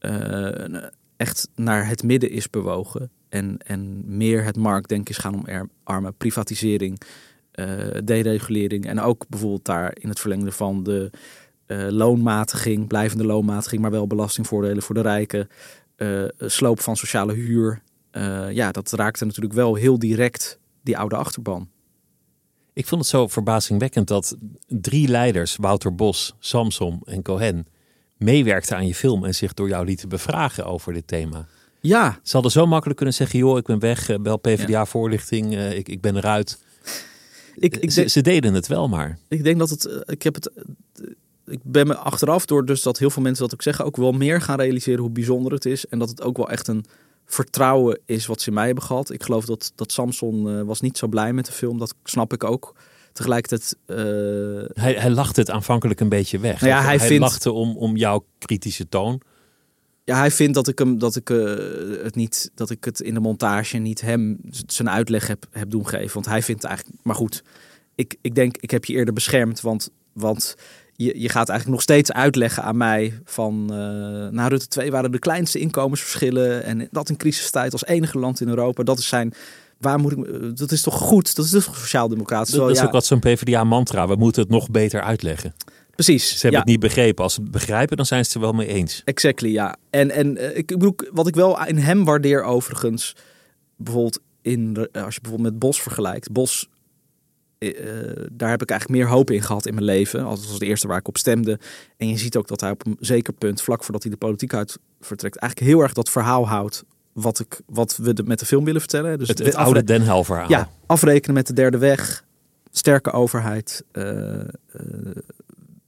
Uh, 0.00 0.76
echt 1.16 1.48
naar 1.54 1.88
het 1.88 2.02
midden 2.02 2.30
is 2.30 2.50
bewogen. 2.50 3.10
En, 3.28 3.58
en 3.58 4.02
meer 4.16 4.44
het 4.44 4.56
marktdenken 4.56 5.14
is 5.14 5.20
gaan 5.20 5.44
omarmen. 5.84 6.14
Privatisering, 6.14 7.00
uh, 7.54 7.66
deregulering. 8.04 8.86
En 8.86 9.00
ook 9.00 9.28
bijvoorbeeld 9.28 9.64
daar 9.64 9.96
in 10.00 10.08
het 10.08 10.20
verlengde 10.20 10.52
van 10.52 10.82
de 10.82 11.10
uh, 11.70 11.88
loonmatiging, 11.88 12.86
blijvende 12.86 13.24
loonmatiging, 13.24 13.80
maar 13.80 13.90
wel 13.90 14.06
belastingvoordelen 14.06 14.82
voor 14.82 14.94
de 14.94 15.00
rijken. 15.00 15.48
Uh, 15.96 16.24
sloop 16.38 16.80
van 16.80 16.96
sociale 16.96 17.32
huur. 17.32 17.82
ja, 18.50 18.72
dat 18.72 18.92
raakte 18.92 19.24
natuurlijk 19.24 19.54
wel 19.54 19.74
heel 19.74 19.98
direct 19.98 20.58
die 20.82 20.98
oude 20.98 21.16
achterban. 21.16 21.68
Ik 22.72 22.86
vond 22.86 23.00
het 23.00 23.10
zo 23.10 23.28
verbazingwekkend 23.28 24.08
dat 24.08 24.36
drie 24.66 25.08
leiders, 25.08 25.56
Wouter 25.56 25.94
Bos, 25.94 26.34
Samson 26.38 27.00
en 27.04 27.22
Cohen, 27.22 27.66
meewerkten 28.16 28.76
aan 28.76 28.86
je 28.86 28.94
film 28.94 29.24
en 29.24 29.34
zich 29.34 29.54
door 29.54 29.68
jou 29.68 29.84
lieten 29.84 30.08
bevragen 30.08 30.64
over 30.64 30.92
dit 30.92 31.06
thema. 31.06 31.46
Ja. 31.80 32.20
Ze 32.22 32.32
hadden 32.32 32.52
zo 32.52 32.66
makkelijk 32.66 32.96
kunnen 32.96 33.14
zeggen, 33.14 33.38
joh, 33.38 33.58
ik 33.58 33.64
ben 33.64 33.78
weg, 33.78 34.20
bel 34.20 34.36
PvdA-voorlichting, 34.36 35.58
ik, 35.58 35.88
ik 35.88 36.00
ben 36.00 36.16
eruit. 36.16 36.58
Ik, 37.54 37.76
ik 37.76 37.90
ze, 37.90 38.08
ze, 38.08 38.20
deden 38.20 38.54
het 38.54 38.66
wel 38.66 38.88
maar. 38.88 39.18
Ik 39.28 39.44
denk 39.44 39.58
dat 39.58 39.70
het, 39.70 40.02
ik 40.06 40.22
heb 40.22 40.34
het, 40.34 40.50
ik 41.50 41.60
ben 41.62 41.86
me 41.86 41.96
achteraf 41.96 42.46
door 42.46 42.64
dus 42.64 42.82
dat 42.82 42.98
heel 42.98 43.10
veel 43.10 43.22
mensen 43.22 43.44
dat 43.44 43.54
ook 43.54 43.62
zeggen, 43.62 43.84
ook 43.84 43.96
wel 43.96 44.12
meer 44.12 44.40
gaan 44.40 44.60
realiseren 44.60 45.00
hoe 45.00 45.10
bijzonder 45.10 45.52
het 45.52 45.64
is. 45.64 45.86
En 45.86 45.98
dat 45.98 46.08
het 46.08 46.22
ook 46.22 46.36
wel 46.36 46.50
echt 46.50 46.68
een 46.68 46.84
vertrouwen 47.26 47.98
is 48.04 48.26
wat 48.26 48.40
ze 48.40 48.48
in 48.48 48.54
mij 48.54 48.66
hebben 48.66 48.84
gehad. 48.84 49.10
Ik 49.10 49.22
geloof 49.22 49.44
dat, 49.44 49.72
dat 49.74 49.92
Samson 49.92 50.46
uh, 50.46 50.62
was 50.62 50.80
niet 50.80 50.98
zo 50.98 51.06
blij 51.06 51.32
met 51.32 51.46
de 51.46 51.52
film. 51.52 51.78
Dat 51.78 51.94
snap 52.04 52.32
ik 52.32 52.44
ook. 52.44 52.74
Tegelijkertijd... 53.12 53.76
Uh... 53.86 53.96
Hij, 54.72 54.92
hij 54.92 55.10
lachte 55.10 55.40
het 55.40 55.50
aanvankelijk 55.50 56.00
een 56.00 56.08
beetje 56.08 56.38
weg. 56.38 56.60
Nou 56.60 56.72
ja, 56.72 56.80
hij, 56.80 56.96
hij 56.96 57.06
vindt... 57.06 57.22
lachte 57.22 57.52
om, 57.52 57.76
om 57.76 57.96
jouw 57.96 58.24
kritische 58.38 58.88
toon. 58.88 59.20
Ja, 60.04 60.16
hij 60.16 60.30
vindt 60.30 60.54
dat 60.54 60.68
ik 60.68 60.78
hem 60.78 60.98
dat 60.98 61.16
ik 61.16 61.30
uh, 61.30 61.56
het 62.02 62.14
niet 62.14 62.50
dat 62.54 62.70
ik 62.70 62.84
het 62.84 63.00
in 63.00 63.14
de 63.14 63.20
montage 63.20 63.76
niet 63.78 64.00
hem 64.00 64.38
zijn 64.66 64.90
uitleg 64.90 65.26
heb, 65.26 65.46
heb 65.50 65.70
doen 65.70 65.88
geven. 65.88 66.14
Want 66.14 66.26
hij 66.26 66.42
vindt 66.42 66.64
eigenlijk. 66.64 66.98
Maar 67.02 67.14
goed, 67.14 67.42
ik, 67.94 68.16
ik 68.20 68.34
denk, 68.34 68.56
ik 68.56 68.70
heb 68.70 68.84
je 68.84 68.92
eerder 68.92 69.14
beschermd. 69.14 69.60
Want, 69.60 69.90
want 70.12 70.56
je, 71.04 71.20
je 71.20 71.28
gaat 71.28 71.48
eigenlijk 71.48 71.68
nog 71.68 71.82
steeds 71.82 72.12
uitleggen 72.12 72.62
aan 72.62 72.76
mij 72.76 73.20
van 73.24 73.68
uh, 73.70 73.76
na 74.28 74.48
Rutte 74.48 74.68
2 74.68 74.90
waren 74.90 75.12
de 75.12 75.18
kleinste 75.18 75.58
inkomensverschillen 75.58 76.64
en 76.64 76.88
dat 76.90 77.08
in 77.08 77.16
crisistijd 77.16 77.72
als 77.72 77.84
enige 77.84 78.18
land 78.18 78.40
in 78.40 78.48
Europa. 78.48 78.82
Dat 78.82 78.98
is 78.98 79.08
zijn 79.08 79.34
waar 79.78 79.98
moet 79.98 80.12
ik, 80.12 80.56
dat 80.56 80.72
is 80.72 80.82
toch 80.82 80.94
goed? 80.94 81.36
Dat 81.36 81.44
is 81.44 81.50
dus 81.50 81.64
sociaal-democratisch. 81.64 82.54
Dat, 82.54 82.66
dat 82.66 82.76
is 82.76 82.82
ook 82.82 82.92
wat 82.92 83.06
zo'n 83.06 83.18
PvdA-mantra. 83.18 84.08
We 84.08 84.14
moeten 84.14 84.42
het 84.42 84.50
nog 84.50 84.70
beter 84.70 85.02
uitleggen. 85.02 85.54
Precies. 85.90 86.28
Ze 86.28 86.40
hebben 86.40 86.60
het 86.60 86.68
niet 86.68 86.80
begrepen. 86.80 87.24
Als 87.24 87.34
ze 87.34 87.40
het 87.40 87.50
begrijpen, 87.50 87.96
dan 87.96 88.06
zijn 88.06 88.24
ze 88.24 88.30
het 88.32 88.36
er 88.36 88.42
wel 88.42 88.52
mee 88.52 88.66
eens. 88.66 89.02
Exactly, 89.04 89.48
ja. 89.48 89.76
En, 89.90 90.10
en 90.10 90.36
uh, 90.36 90.56
ik 90.56 90.66
bedoel, 90.66 90.94
wat 91.12 91.26
ik 91.26 91.34
wel 91.34 91.66
in 91.66 91.78
hem 91.78 92.04
waardeer 92.04 92.42
overigens, 92.42 93.16
bijvoorbeeld 93.76 94.20
in, 94.42 94.88
als 94.92 95.14
je 95.14 95.20
bijvoorbeeld 95.20 95.50
met 95.50 95.58
Bos 95.58 95.82
vergelijkt. 95.82 96.32
Bos 96.32 96.68
uh, 97.60 98.26
daar 98.32 98.50
heb 98.50 98.62
ik 98.62 98.70
eigenlijk 98.70 99.00
meer 99.00 99.10
hoop 99.10 99.30
in 99.30 99.42
gehad 99.42 99.66
in 99.66 99.74
mijn 99.74 99.86
leven. 99.86 100.24
Als 100.24 100.46
was 100.46 100.58
de 100.58 100.66
eerste 100.66 100.88
waar 100.88 100.98
ik 100.98 101.08
op 101.08 101.16
stemde. 101.16 101.58
En 101.96 102.08
je 102.08 102.18
ziet 102.18 102.36
ook 102.36 102.48
dat 102.48 102.60
hij 102.60 102.70
op 102.70 102.86
een 102.86 102.96
zeker 103.00 103.32
punt, 103.32 103.62
vlak 103.62 103.84
voordat 103.84 104.02
hij 104.02 104.12
de 104.12 104.18
politiek 104.18 104.54
uit 104.54 104.78
vertrekt, 105.00 105.36
eigenlijk 105.36 105.72
heel 105.72 105.82
erg 105.82 105.92
dat 105.92 106.10
verhaal 106.10 106.48
houdt. 106.48 106.84
Wat, 107.12 107.40
ik, 107.40 107.60
wat 107.66 107.96
we 107.96 108.12
de, 108.12 108.22
met 108.22 108.38
de 108.38 108.46
film 108.46 108.64
willen 108.64 108.80
vertellen. 108.80 109.18
Dus 109.18 109.28
het, 109.28 109.38
het 109.38 109.54
oude 109.54 109.84
Den 109.84 110.02
Hel 110.02 110.24
verhaal. 110.24 110.48
Ja, 110.48 110.70
afrekenen 110.86 111.34
met 111.34 111.46
de 111.46 111.52
derde 111.52 111.78
weg. 111.78 112.24
Sterke 112.70 113.10
overheid. 113.10 113.84
Uh, 113.92 114.40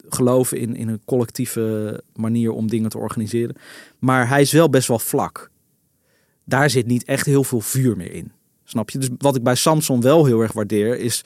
geloven 0.08 0.58
in, 0.58 0.76
in 0.76 0.88
een 0.88 1.00
collectieve 1.04 2.02
manier 2.14 2.50
om 2.50 2.68
dingen 2.68 2.90
te 2.90 2.98
organiseren. 2.98 3.56
Maar 3.98 4.28
hij 4.28 4.40
is 4.40 4.52
wel 4.52 4.70
best 4.70 4.88
wel 4.88 4.98
vlak. 4.98 5.50
Daar 6.44 6.70
zit 6.70 6.86
niet 6.86 7.04
echt 7.04 7.26
heel 7.26 7.44
veel 7.44 7.60
vuur 7.60 7.96
meer 7.96 8.12
in. 8.12 8.32
Snap 8.64 8.90
je? 8.90 8.98
Dus 8.98 9.08
wat 9.18 9.36
ik 9.36 9.42
bij 9.42 9.54
Samson 9.54 10.00
wel 10.00 10.24
heel 10.24 10.40
erg 10.40 10.52
waardeer 10.52 10.98
is 10.98 11.24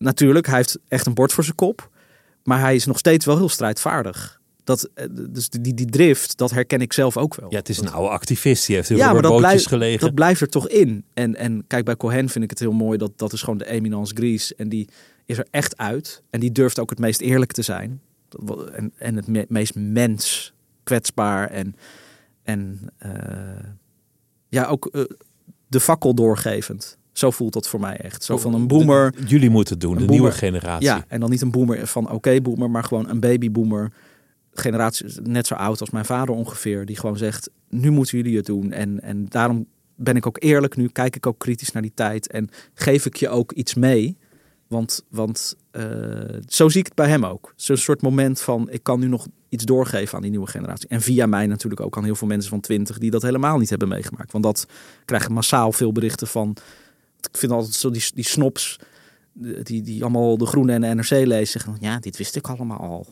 natuurlijk, 0.00 0.46
hij 0.46 0.56
heeft 0.56 0.78
echt 0.88 1.06
een 1.06 1.14
bord 1.14 1.32
voor 1.32 1.44
zijn 1.44 1.56
kop. 1.56 1.90
Maar 2.44 2.60
hij 2.60 2.74
is 2.74 2.86
nog 2.86 2.98
steeds 2.98 3.24
wel 3.24 3.36
heel 3.36 3.48
strijdvaardig. 3.48 4.40
Dat, 4.64 4.90
eh, 4.94 5.06
dus 5.30 5.48
die, 5.48 5.74
die 5.74 5.86
drift, 5.86 6.36
dat 6.36 6.50
herken 6.50 6.80
ik 6.80 6.92
zelf 6.92 7.16
ook 7.16 7.34
wel. 7.34 7.50
Ja, 7.50 7.58
het 7.58 7.68
is 7.68 7.78
een 7.78 7.92
oude 7.92 8.10
activist. 8.10 8.66
Die 8.66 8.76
heeft 8.76 8.88
heel 8.88 8.98
ja, 8.98 9.12
maar 9.12 9.22
dat 9.22 9.36
blijft, 9.36 9.66
gelegen. 9.66 10.00
Dat 10.00 10.14
blijft 10.14 10.40
er 10.40 10.48
toch 10.48 10.68
in. 10.68 11.04
En, 11.14 11.36
en 11.36 11.64
kijk, 11.66 11.84
bij 11.84 11.96
Cohen 11.96 12.28
vind 12.28 12.44
ik 12.44 12.50
het 12.50 12.58
heel 12.58 12.72
mooi. 12.72 12.98
Dat, 12.98 13.18
dat 13.18 13.32
is 13.32 13.40
gewoon 13.40 13.58
de 13.58 13.66
eminence 13.66 14.14
grise. 14.14 14.54
En 14.54 14.68
die 14.68 14.88
is 15.26 15.38
er 15.38 15.46
echt 15.50 15.76
uit. 15.76 16.22
En 16.30 16.40
die 16.40 16.52
durft 16.52 16.78
ook 16.78 16.90
het 16.90 16.98
meest 16.98 17.20
eerlijk 17.20 17.52
te 17.52 17.62
zijn. 17.62 18.00
En, 18.72 18.92
en 18.96 19.16
het 19.16 19.50
meest 19.50 19.74
mens, 19.74 20.52
kwetsbaar. 20.82 21.50
En, 21.50 21.76
en 22.42 22.90
uh, 23.06 23.12
ja, 24.48 24.66
ook 24.66 24.88
uh, 24.92 25.04
de 25.66 25.80
fakkel 25.80 26.14
doorgevend. 26.14 26.98
Zo 27.20 27.30
voelt 27.30 27.52
dat 27.52 27.68
voor 27.68 27.80
mij 27.80 27.96
echt. 27.96 28.24
Zo 28.24 28.38
van 28.38 28.54
een 28.54 28.66
boomer. 28.66 29.14
Jullie 29.26 29.50
moeten 29.50 29.72
het 29.74 29.82
doen, 29.82 29.96
de 29.96 30.04
nieuwe 30.04 30.30
generatie. 30.30 30.86
Ja, 30.86 31.04
en 31.08 31.20
dan 31.20 31.30
niet 31.30 31.40
een 31.40 31.50
boomer 31.50 31.86
van 31.86 32.04
oké 32.04 32.14
okay, 32.14 32.42
boomer, 32.42 32.70
maar 32.70 32.84
gewoon 32.84 33.08
een 33.08 33.20
babyboomer. 33.20 33.92
Generatie 34.52 35.06
net 35.22 35.46
zo 35.46 35.54
oud 35.54 35.80
als 35.80 35.90
mijn 35.90 36.04
vader 36.04 36.34
ongeveer. 36.34 36.86
Die 36.86 36.96
gewoon 36.96 37.16
zegt, 37.16 37.50
nu 37.68 37.90
moeten 37.90 38.18
jullie 38.18 38.36
het 38.36 38.46
doen. 38.46 38.72
En, 38.72 39.00
en 39.00 39.26
daarom 39.28 39.66
ben 39.94 40.16
ik 40.16 40.26
ook 40.26 40.42
eerlijk 40.42 40.76
nu. 40.76 40.88
Kijk 40.88 41.16
ik 41.16 41.26
ook 41.26 41.38
kritisch 41.38 41.72
naar 41.72 41.82
die 41.82 41.94
tijd. 41.94 42.30
En 42.30 42.48
geef 42.74 43.06
ik 43.06 43.16
je 43.16 43.28
ook 43.28 43.52
iets 43.52 43.74
mee. 43.74 44.16
Want, 44.66 45.04
want 45.08 45.56
uh, 45.72 45.82
zo 46.46 46.68
zie 46.68 46.80
ik 46.80 46.86
het 46.86 46.94
bij 46.94 47.08
hem 47.08 47.24
ook. 47.24 47.52
Zo'n 47.56 47.76
soort 47.76 48.02
moment 48.02 48.40
van, 48.40 48.70
ik 48.70 48.82
kan 48.82 49.00
nu 49.00 49.06
nog 49.06 49.26
iets 49.48 49.64
doorgeven 49.64 50.16
aan 50.16 50.22
die 50.22 50.30
nieuwe 50.30 50.46
generatie. 50.46 50.88
En 50.88 51.00
via 51.00 51.26
mij 51.26 51.46
natuurlijk 51.46 51.80
ook 51.80 51.96
aan 51.96 52.04
heel 52.04 52.14
veel 52.14 52.28
mensen 52.28 52.50
van 52.50 52.60
twintig 52.60 52.98
die 52.98 53.10
dat 53.10 53.22
helemaal 53.22 53.58
niet 53.58 53.70
hebben 53.70 53.88
meegemaakt. 53.88 54.32
Want 54.32 54.44
dat 54.44 54.66
krijgen 55.04 55.32
massaal 55.32 55.72
veel 55.72 55.92
berichten 55.92 56.26
van 56.26 56.56
ik 57.30 57.36
vind 57.38 57.52
altijd 57.52 57.74
zo 57.74 57.90
die, 57.90 58.04
die 58.14 58.24
snops, 58.24 58.78
die, 59.62 59.82
die 59.82 60.02
allemaal 60.02 60.38
de 60.38 60.46
Groene 60.46 60.72
en 60.72 60.80
de 60.80 60.86
NRC 60.86 61.10
lezen, 61.10 61.46
zeggen, 61.46 61.76
ja, 61.80 61.98
dit 61.98 62.16
wist 62.16 62.36
ik 62.36 62.48
allemaal 62.48 62.78
al. 62.78 63.06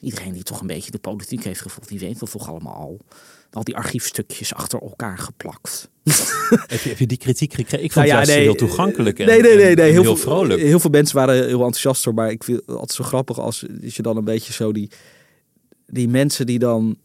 Iedereen 0.00 0.32
die 0.32 0.42
toch 0.42 0.60
een 0.60 0.66
beetje 0.66 0.90
de 0.90 0.98
politiek 0.98 1.44
heeft 1.44 1.60
gevolgd, 1.60 1.88
die 1.88 1.98
weet 1.98 2.18
dat 2.18 2.30
toch 2.30 2.48
allemaal 2.48 2.74
al. 2.74 3.00
Al 3.50 3.64
die 3.64 3.76
archiefstukjes 3.76 4.54
achter 4.54 4.80
elkaar 4.80 5.18
geplakt. 5.18 5.90
heb, 6.66 6.80
je, 6.80 6.88
heb 6.88 6.98
je 6.98 7.06
die 7.06 7.18
kritiek 7.18 7.54
gekregen? 7.54 7.84
Ik 7.84 7.92
vond 7.92 8.06
nou 8.06 8.18
ja, 8.18 8.26
het 8.26 8.38
heel 8.38 8.54
toegankelijk 8.54 9.18
en, 9.18 9.26
nee, 9.26 9.40
nee, 9.40 9.56
nee, 9.56 9.74
nee, 9.74 9.90
heel, 9.90 10.02
heel, 10.02 10.16
vrolijk. 10.16 10.60
Heel 10.60 10.80
veel 10.80 10.90
mensen 10.90 11.16
waren 11.16 11.34
heel 11.34 11.50
enthousiast 11.50 12.04
door, 12.04 12.14
maar 12.14 12.30
ik 12.30 12.44
vind 12.44 12.58
het 12.58 12.68
altijd 12.68 12.92
zo 12.92 13.04
grappig 13.04 13.38
als, 13.38 13.66
als 13.84 13.96
je 13.96 14.02
dan 14.02 14.16
een 14.16 14.24
beetje 14.24 14.52
zo 14.52 14.72
die, 14.72 14.90
die 15.86 16.08
mensen 16.08 16.46
die 16.46 16.58
dan 16.58 16.98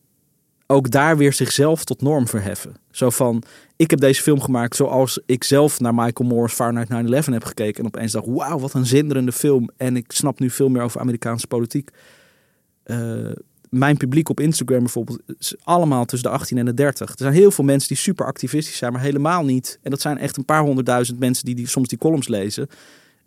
ook 0.67 0.91
daar 0.91 1.17
weer 1.17 1.33
zichzelf 1.33 1.83
tot 1.83 2.01
norm 2.01 2.27
verheffen. 2.27 2.75
Zo 2.91 3.09
van, 3.09 3.43
ik 3.81 3.89
heb 3.89 3.99
deze 3.99 4.21
film 4.21 4.41
gemaakt 4.41 4.75
zoals 4.75 5.19
ik 5.25 5.43
zelf 5.43 5.79
naar 5.79 5.93
Michael 5.93 6.29
Moore's 6.29 6.53
Fahrenheit 6.53 7.25
9-11 7.27 7.33
heb 7.33 7.43
gekeken. 7.43 7.79
En 7.79 7.85
opeens 7.85 8.11
dacht, 8.11 8.25
wauw, 8.27 8.59
wat 8.59 8.73
een 8.73 8.85
zinderende 8.85 9.31
film. 9.31 9.69
En 9.77 9.95
ik 9.95 10.11
snap 10.11 10.39
nu 10.39 10.49
veel 10.49 10.69
meer 10.69 10.81
over 10.81 10.99
Amerikaanse 10.99 11.47
politiek. 11.47 11.89
Uh, 12.85 13.31
mijn 13.69 13.97
publiek 13.97 14.29
op 14.29 14.39
Instagram 14.39 14.79
bijvoorbeeld 14.79 15.21
allemaal 15.63 16.05
tussen 16.05 16.29
de 16.29 16.35
18 16.35 16.57
en 16.57 16.65
de 16.65 16.73
30. 16.73 17.09
Er 17.09 17.15
zijn 17.17 17.33
heel 17.33 17.51
veel 17.51 17.63
mensen 17.63 17.87
die 17.87 17.97
super 17.97 18.25
activistisch 18.25 18.77
zijn, 18.77 18.93
maar 18.93 19.01
helemaal 19.01 19.43
niet. 19.43 19.79
En 19.81 19.91
dat 19.91 20.01
zijn 20.01 20.17
echt 20.17 20.37
een 20.37 20.45
paar 20.45 20.61
honderdduizend 20.61 21.19
mensen 21.19 21.45
die, 21.45 21.55
die 21.55 21.67
soms 21.67 21.87
die 21.87 21.97
columns 21.97 22.27
lezen. 22.27 22.67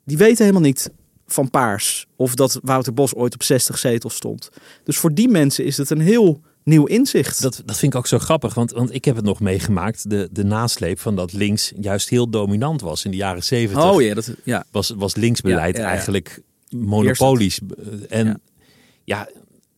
Die 0.05 0.17
weten 0.17 0.45
helemaal 0.45 0.67
niet 0.67 0.91
van 1.27 1.51
Paars 1.51 2.07
of 2.17 2.35
dat 2.35 2.59
Wouter 2.63 2.95
Bos 2.95 3.15
ooit 3.15 3.35
op 3.35 3.43
60 3.43 3.79
zetels 3.79 4.15
stond. 4.15 4.51
Dus 4.85 4.99
voor 4.99 5.15
die 5.15 5.29
mensen 5.29 5.65
is 5.65 5.77
het 5.77 5.91
een 5.91 6.01
heel 6.01 6.41
nieuw 6.65 6.85
inzicht. 6.85 7.43
Dat, 7.43 7.63
dat 7.65 7.77
vind 7.77 7.93
ik 7.93 7.99
ook 7.99 8.07
zo 8.07 8.19
grappig, 8.19 8.55
want, 8.55 8.71
want 8.71 8.95
ik 8.95 9.05
heb 9.05 9.17
het 9.17 9.25
nog 9.25 9.41
meegemaakt. 9.41 10.11
De, 10.11 10.29
de 10.33 10.45
nasleep 10.45 11.01
van 11.01 11.17
dat 11.17 11.33
links 11.33 11.73
juist 11.81 12.09
heel 12.09 12.29
dominant 12.31 12.81
was 12.81 13.05
in 13.05 13.11
de 13.11 13.17
jaren 13.17 13.45
zeventig. 13.45 13.91
Oh 13.91 14.03
ja, 14.03 14.15
dat 14.15 14.35
ja. 14.45 14.65
Was, 14.71 14.91
was 14.91 15.15
linksbeleid 15.15 15.79
eigenlijk 15.79 16.43
monopolies. 16.71 17.61
En 18.09 18.41
ja, 19.05 19.29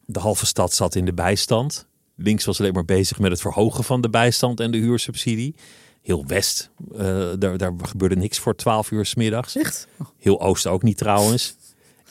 de 0.05 0.19
halve 0.19 0.47
stad 0.47 0.73
zat 0.73 0.95
in 0.95 1.05
de 1.05 1.15
bijstand. 1.15 1.87
Links 2.15 2.45
was 2.45 2.61
alleen 2.61 2.73
maar 2.73 2.85
bezig 2.85 3.19
met 3.19 3.31
het 3.31 3.41
verhogen 3.41 3.85
van 3.85 4.01
de 4.01 4.11
bijstand 4.11 4.61
en 4.61 4.71
de 4.71 4.79
huursubsidie. 4.79 5.55
Heel 6.03 6.27
West, 6.27 6.71
uh, 6.93 6.99
daar, 7.39 7.57
daar 7.57 7.73
gebeurde 7.83 8.17
niks 8.17 8.39
voor 8.39 8.57
12 8.57 8.91
uur 8.91 9.07
s 9.07 9.15
middags. 9.15 9.57
Echt? 9.57 9.89
Heel 10.19 10.41
Oost 10.41 10.67
ook 10.67 10.83
niet 10.83 10.97
trouwens. 10.97 11.56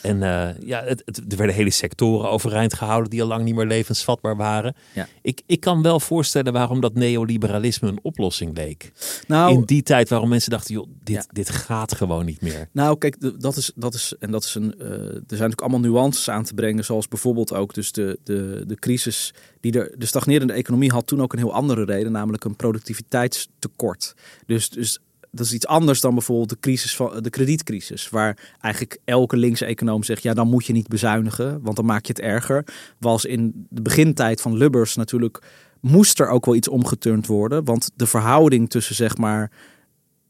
En 0.05 0.21
uh, 0.21 0.67
ja, 0.67 0.83
het, 0.83 1.01
het, 1.05 1.17
er 1.31 1.37
werden 1.37 1.55
hele 1.55 1.69
sectoren 1.69 2.29
overeind 2.29 2.73
gehouden 2.73 3.09
die 3.09 3.21
al 3.21 3.27
lang 3.27 3.43
niet 3.43 3.55
meer 3.55 3.65
levensvatbaar 3.65 4.35
waren. 4.35 4.75
Ja. 4.93 5.07
Ik, 5.21 5.41
ik 5.45 5.59
kan 5.59 5.81
wel 5.81 5.99
voorstellen 5.99 6.53
waarom 6.53 6.81
dat 6.81 6.93
neoliberalisme 6.93 7.87
een 7.87 7.99
oplossing 8.01 8.55
leek. 8.57 8.91
Nou, 9.27 9.53
In 9.53 9.63
die 9.63 9.83
tijd 9.83 10.09
waarom 10.09 10.29
mensen 10.29 10.51
dachten, 10.51 10.73
joh, 10.73 10.87
dit, 11.03 11.15
ja. 11.15 11.25
dit 11.31 11.49
gaat 11.49 11.95
gewoon 11.95 12.25
niet 12.25 12.41
meer. 12.41 12.69
Nou, 12.71 12.97
kijk, 12.97 13.41
dat 13.41 13.57
is, 13.57 13.71
dat 13.75 13.93
is, 13.93 14.13
en 14.19 14.31
dat 14.31 14.43
is 14.43 14.55
een, 14.55 14.75
uh, 14.77 14.87
er 14.87 14.97
zijn 14.97 15.21
natuurlijk 15.27 15.61
allemaal 15.61 15.79
nuances 15.79 16.29
aan 16.29 16.43
te 16.43 16.53
brengen. 16.53 16.85
Zoals 16.85 17.07
bijvoorbeeld 17.07 17.53
ook 17.53 17.73
dus 17.73 17.91
de, 17.91 18.19
de, 18.23 18.63
de 18.67 18.75
crisis 18.75 19.33
die 19.59 19.79
er, 19.79 19.95
de 19.97 20.05
stagnerende 20.05 20.53
economie 20.53 20.91
had 20.91 21.07
toen 21.07 21.21
ook 21.21 21.33
een 21.33 21.39
heel 21.39 21.53
andere 21.53 21.85
reden, 21.85 22.11
namelijk 22.11 22.43
een 22.43 22.55
productiviteitstekort. 22.55 24.13
Dus, 24.45 24.69
dus 24.69 24.99
dat 25.35 25.45
is 25.45 25.53
iets 25.53 25.67
anders 25.67 26.01
dan 26.01 26.13
bijvoorbeeld 26.13 26.49
de 26.49 26.59
crisis 26.59 26.95
van 26.95 27.19
de 27.21 27.29
kredietcrisis, 27.29 28.09
waar 28.09 28.53
eigenlijk 28.61 28.99
elke 29.05 29.37
linkse 29.37 29.65
econoom 29.65 30.03
zegt: 30.03 30.23
ja, 30.23 30.33
dan 30.33 30.47
moet 30.47 30.65
je 30.65 30.73
niet 30.73 30.87
bezuinigen, 30.87 31.59
want 31.61 31.75
dan 31.75 31.85
maak 31.85 32.05
je 32.05 32.13
het 32.13 32.21
erger. 32.21 32.63
Was 32.99 33.25
in 33.25 33.67
de 33.69 33.81
begintijd 33.81 34.41
van 34.41 34.57
Lubbers 34.57 34.95
natuurlijk 34.95 35.41
moest 35.79 36.19
er 36.19 36.27
ook 36.27 36.45
wel 36.45 36.55
iets 36.55 36.67
omgeturnd 36.67 37.27
worden. 37.27 37.63
Want 37.63 37.91
de 37.95 38.07
verhouding 38.07 38.69
tussen 38.69 38.95
zeg 38.95 39.17
maar 39.17 39.51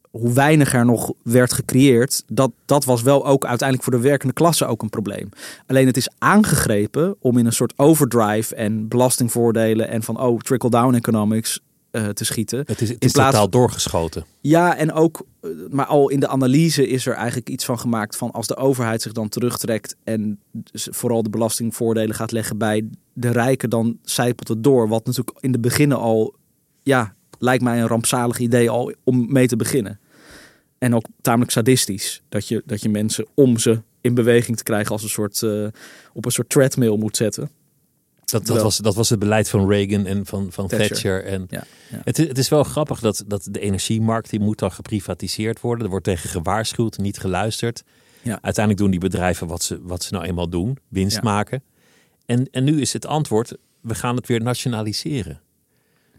hoe 0.10 0.34
weinig 0.34 0.74
er 0.74 0.86
nog 0.86 1.14
werd 1.24 1.54
gecreëerd, 1.54 2.24
dat, 2.28 2.52
dat 2.66 2.86
was 2.86 3.02
wel 3.02 3.26
ook 3.26 3.46
uiteindelijk 3.46 3.90
voor 3.90 4.02
de 4.02 4.08
werkende 4.08 4.34
klasse 4.34 4.66
ook 4.66 4.82
een 4.82 4.90
probleem. 4.90 5.30
Alleen 5.68 5.88
het 5.88 5.98
is 5.98 6.10
aangegrepen 6.18 7.16
om 7.20 7.38
in 7.38 7.46
een 7.46 7.54
soort 7.54 7.74
overdrive 7.76 8.56
en 8.56 8.88
belastingvoordelen 8.88 9.88
en 9.88 10.04
van 10.04 10.20
oh, 10.20 10.40
trickle-down 10.40 10.96
economics 10.96 11.60
uh, 11.96 12.08
te 12.08 12.26
schieten. 12.26 12.64
Het 12.66 12.82
is, 12.82 12.90
het 12.90 13.04
is 13.04 13.12
plaats... 13.12 13.32
totaal 13.32 13.50
doorgeschoten. 13.50 14.26
Ja, 14.42 14.78
en 14.78 14.92
ook, 14.92 15.26
eh, 15.42 15.50
maar 15.70 15.86
al 15.86 16.10
in 16.10 16.20
de 16.20 16.28
analyse 16.28 16.88
is 16.88 17.06
er 17.06 17.14
eigenlijk 17.14 17.50
iets 17.50 17.66
van 17.66 17.80
gemaakt 17.80 18.16
van 18.16 18.32
als 18.32 18.48
de 18.48 18.56
overheid 18.56 19.02
zich 19.02 19.12
dan 19.12 19.30
terugtrekt 19.30 19.96
en 20.04 20.40
vooral 20.74 21.24
de 21.24 21.30
belastingvoordelen 21.30 22.16
gaat 22.16 22.32
leggen 22.32 22.58
bij 22.58 22.90
de 23.14 23.32
rijken, 23.32 23.70
dan 23.70 23.98
zijpelt 24.04 24.48
het 24.48 24.64
door. 24.64 24.88
Wat 24.88 25.06
natuurlijk 25.06 25.38
in 25.40 25.52
de 25.52 25.60
beginnen 25.60 25.98
al, 25.98 26.36
ja, 26.84 27.16
lijkt 27.40 27.64
mij 27.64 27.82
een 27.82 27.88
rampzalig 27.88 28.40
idee 28.40 28.70
al 28.70 28.94
om 29.04 29.32
mee 29.32 29.48
te 29.48 29.56
beginnen. 29.56 30.00
En 30.78 30.96
ook 30.96 31.06
tamelijk 31.22 31.52
sadistisch. 31.52 32.22
Dat 32.30 32.48
je, 32.48 32.64
dat 32.66 32.82
je 32.82 32.90
mensen 32.90 33.26
om 33.34 33.58
ze 33.58 33.82
in 34.02 34.14
beweging 34.14 34.58
te 34.58 34.64
krijgen 34.64 34.92
als 34.92 35.04
een 35.04 35.10
soort, 35.10 35.42
uh, 35.42 35.68
op 36.14 36.26
een 36.26 36.32
soort 36.32 36.50
treadmill 36.50 36.98
moet 36.98 37.18
zetten. 37.18 37.50
Dat, 38.26 38.46
dat, 38.46 38.62
was, 38.62 38.78
dat 38.78 38.96
was 38.96 39.10
het 39.10 39.20
beleid 39.20 39.50
van 39.50 39.70
Reagan 39.70 40.06
en 40.06 40.26
van, 40.26 40.52
van 40.52 40.68
Thatcher. 40.68 41.26
En 41.26 41.46
ja, 41.50 41.64
ja. 41.92 42.02
Het, 42.04 42.18
het 42.18 42.38
is 42.38 42.50
wel 42.50 42.64
grappig 42.64 43.00
dat, 43.00 43.24
dat 43.28 43.48
de 43.52 43.60
energiemarkt 43.60 44.30
die 44.30 44.40
moet 44.40 44.60
dan 44.60 44.72
geprivatiseerd 44.72 45.62
worden. 45.62 45.84
Er 45.84 45.90
wordt 45.90 46.06
tegen 46.06 46.30
gewaarschuwd, 46.30 46.98
niet 46.98 47.18
geluisterd. 47.18 47.84
Ja. 48.22 48.40
Uiteindelijk 48.42 48.78
doen 48.78 48.92
die 48.92 49.10
bedrijven 49.10 49.48
wat 49.48 49.64
ze, 49.64 49.80
wat 49.82 50.04
ze 50.04 50.14
nou 50.14 50.26
eenmaal 50.26 50.50
doen, 50.50 50.78
winst 50.88 51.22
maken. 51.22 51.64
En, 52.26 52.48
en 52.52 52.64
nu 52.64 52.82
is 52.82 52.94
het 52.94 53.06
antwoord, 53.06 53.58
we 53.82 53.96
gaan 53.96 54.16
het 54.16 54.28
weer 54.28 54.42
nationaliseren. 54.42 55.42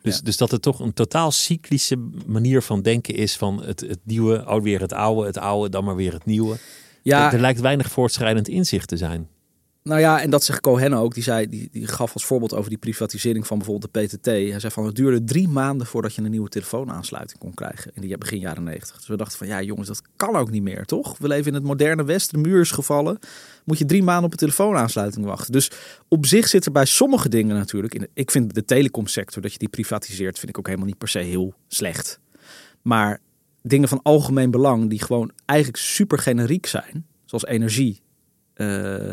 Dus, 0.02 0.20
dus 0.20 0.36
dat 0.36 0.50
het 0.50 0.62
toch 0.62 0.80
een 0.80 0.92
totaal 0.92 1.30
cyclische 1.30 1.96
manier 2.26 2.62
van 2.62 2.82
denken 2.82 3.14
is 3.14 3.36
van 3.36 3.62
het, 3.62 3.80
het 3.80 3.98
nieuwe, 4.02 4.44
oh, 4.48 4.62
weer 4.62 4.80
het 4.80 4.92
oude, 4.92 5.26
het 5.26 5.38
oude, 5.38 5.68
dan 5.68 5.84
maar 5.84 5.96
weer 5.96 6.12
het 6.12 6.24
nieuwe. 6.24 6.57
Ja. 7.02 7.26
Er, 7.26 7.34
er 7.34 7.40
lijkt 7.40 7.61
weinig 7.61 7.90
voortschrijdend 7.90 8.48
inzicht 8.48 8.88
te 8.88 8.96
zijn. 8.96 9.28
Nou 9.87 10.01
ja, 10.01 10.20
en 10.20 10.30
dat 10.30 10.45
zegt 10.45 10.61
Cohen 10.61 10.93
ook. 10.93 11.14
Die, 11.14 11.22
zei, 11.22 11.49
die, 11.49 11.68
die 11.72 11.87
gaf 11.87 12.12
als 12.12 12.24
voorbeeld 12.24 12.55
over 12.55 12.68
die 12.68 12.78
privatisering 12.78 13.47
van 13.47 13.59
bijvoorbeeld 13.59 13.93
de 13.93 14.01
PTT. 14.01 14.26
Hij 14.26 14.61
zei 14.61 14.72
van 14.72 14.87
het 14.87 14.95
duurde 14.95 15.24
drie 15.24 15.49
maanden 15.49 15.87
voordat 15.87 16.14
je 16.14 16.22
een 16.22 16.30
nieuwe 16.30 16.49
telefoonaansluiting 16.49 17.39
kon 17.39 17.55
krijgen. 17.55 17.91
In 17.95 18.01
die 18.01 18.18
begin 18.18 18.39
jaren 18.39 18.64
negentig. 18.64 18.97
Dus 18.97 19.07
we 19.07 19.16
dachten 19.16 19.39
van 19.39 19.47
ja 19.47 19.62
jongens, 19.62 19.89
dat 19.89 20.03
kan 20.16 20.37
ook 20.37 20.51
niet 20.51 20.62
meer 20.62 20.84
toch? 20.84 21.18
We 21.18 21.28
leven 21.28 21.47
in 21.47 21.55
het 21.55 21.62
moderne 21.62 22.05
Westen, 22.05 22.43
de 22.43 22.49
muur 22.49 22.61
is 22.61 22.70
gevallen. 22.70 23.18
Moet 23.64 23.78
je 23.78 23.84
drie 23.84 24.03
maanden 24.03 24.24
op 24.24 24.32
een 24.32 24.39
telefoonaansluiting 24.39 25.26
wachten. 25.26 25.53
Dus 25.53 25.70
op 26.09 26.26
zich 26.26 26.49
zit 26.49 26.66
er 26.66 26.72
bij 26.72 26.84
sommige 26.84 27.28
dingen 27.28 27.57
natuurlijk. 27.57 27.95
In, 27.95 28.09
ik 28.14 28.30
vind 28.30 28.55
de 28.55 28.64
telecomsector, 28.64 29.43
dat 29.43 29.53
je 29.53 29.59
die 29.59 29.68
privatiseert, 29.68 30.39
vind 30.39 30.51
ik 30.51 30.59
ook 30.59 30.66
helemaal 30.66 30.87
niet 30.87 30.99
per 30.99 31.09
se 31.09 31.18
heel 31.18 31.55
slecht. 31.68 32.20
Maar 32.82 33.20
dingen 33.62 33.89
van 33.89 34.01
algemeen 34.03 34.51
belang 34.51 34.91
die 34.91 35.03
gewoon 35.03 35.30
eigenlijk 35.45 35.80
super 35.80 36.18
generiek 36.18 36.66
zijn. 36.66 37.07
Zoals 37.24 37.47
energie. 37.47 38.01
Uh, 38.57 39.12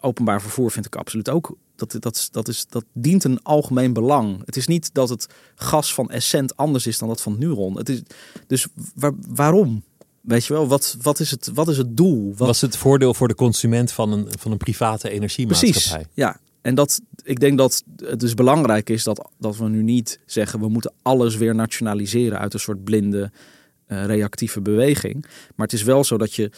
openbaar 0.00 0.40
vervoer 0.40 0.70
vind 0.70 0.86
ik 0.86 0.96
absoluut 0.96 1.28
ook. 1.30 1.56
Dat, 1.76 1.96
dat, 1.98 2.28
dat, 2.30 2.48
is, 2.48 2.66
dat 2.68 2.84
dient 2.92 3.24
een 3.24 3.42
algemeen 3.42 3.92
belang. 3.92 4.42
Het 4.44 4.56
is 4.56 4.66
niet 4.66 4.94
dat 4.94 5.08
het 5.08 5.26
gas 5.54 5.94
van 5.94 6.10
Essent 6.10 6.56
anders 6.56 6.86
is 6.86 6.98
dan 6.98 7.08
dat 7.08 7.20
van 7.20 7.38
Nuron. 7.38 7.76
Het 7.76 7.88
is, 7.88 8.02
dus 8.46 8.66
waar, 8.94 9.12
waarom? 9.28 9.82
Weet 10.20 10.44
je 10.44 10.52
wel, 10.52 10.68
wat, 10.68 10.96
wat, 11.02 11.20
is, 11.20 11.30
het, 11.30 11.50
wat 11.54 11.68
is 11.68 11.76
het 11.78 11.96
doel? 11.96 12.34
Wat... 12.36 12.46
Was 12.46 12.60
het 12.60 12.76
voordeel 12.76 13.14
voor 13.14 13.28
de 13.28 13.34
consument 13.34 13.92
van 13.92 14.12
een, 14.12 14.26
van 14.38 14.50
een 14.50 14.58
private 14.58 15.10
energiemaatschappij? 15.10 15.80
Precies, 15.80 16.06
ja. 16.14 16.40
En 16.60 16.74
dat, 16.74 17.00
ik 17.22 17.40
denk 17.40 17.58
dat 17.58 17.82
het 17.96 18.20
dus 18.20 18.34
belangrijk 18.34 18.90
is 18.90 19.04
dat, 19.04 19.30
dat 19.38 19.56
we 19.56 19.68
nu 19.68 19.82
niet 19.82 20.20
zeggen... 20.26 20.60
we 20.60 20.68
moeten 20.68 20.92
alles 21.02 21.36
weer 21.36 21.54
nationaliseren 21.54 22.38
uit 22.38 22.54
een 22.54 22.60
soort 22.60 22.84
blinde 22.84 23.30
uh, 23.88 24.04
reactieve 24.04 24.60
beweging. 24.60 25.22
Maar 25.54 25.66
het 25.66 25.72
is 25.72 25.82
wel 25.82 26.04
zo 26.04 26.18
dat 26.18 26.34
je 26.34 26.50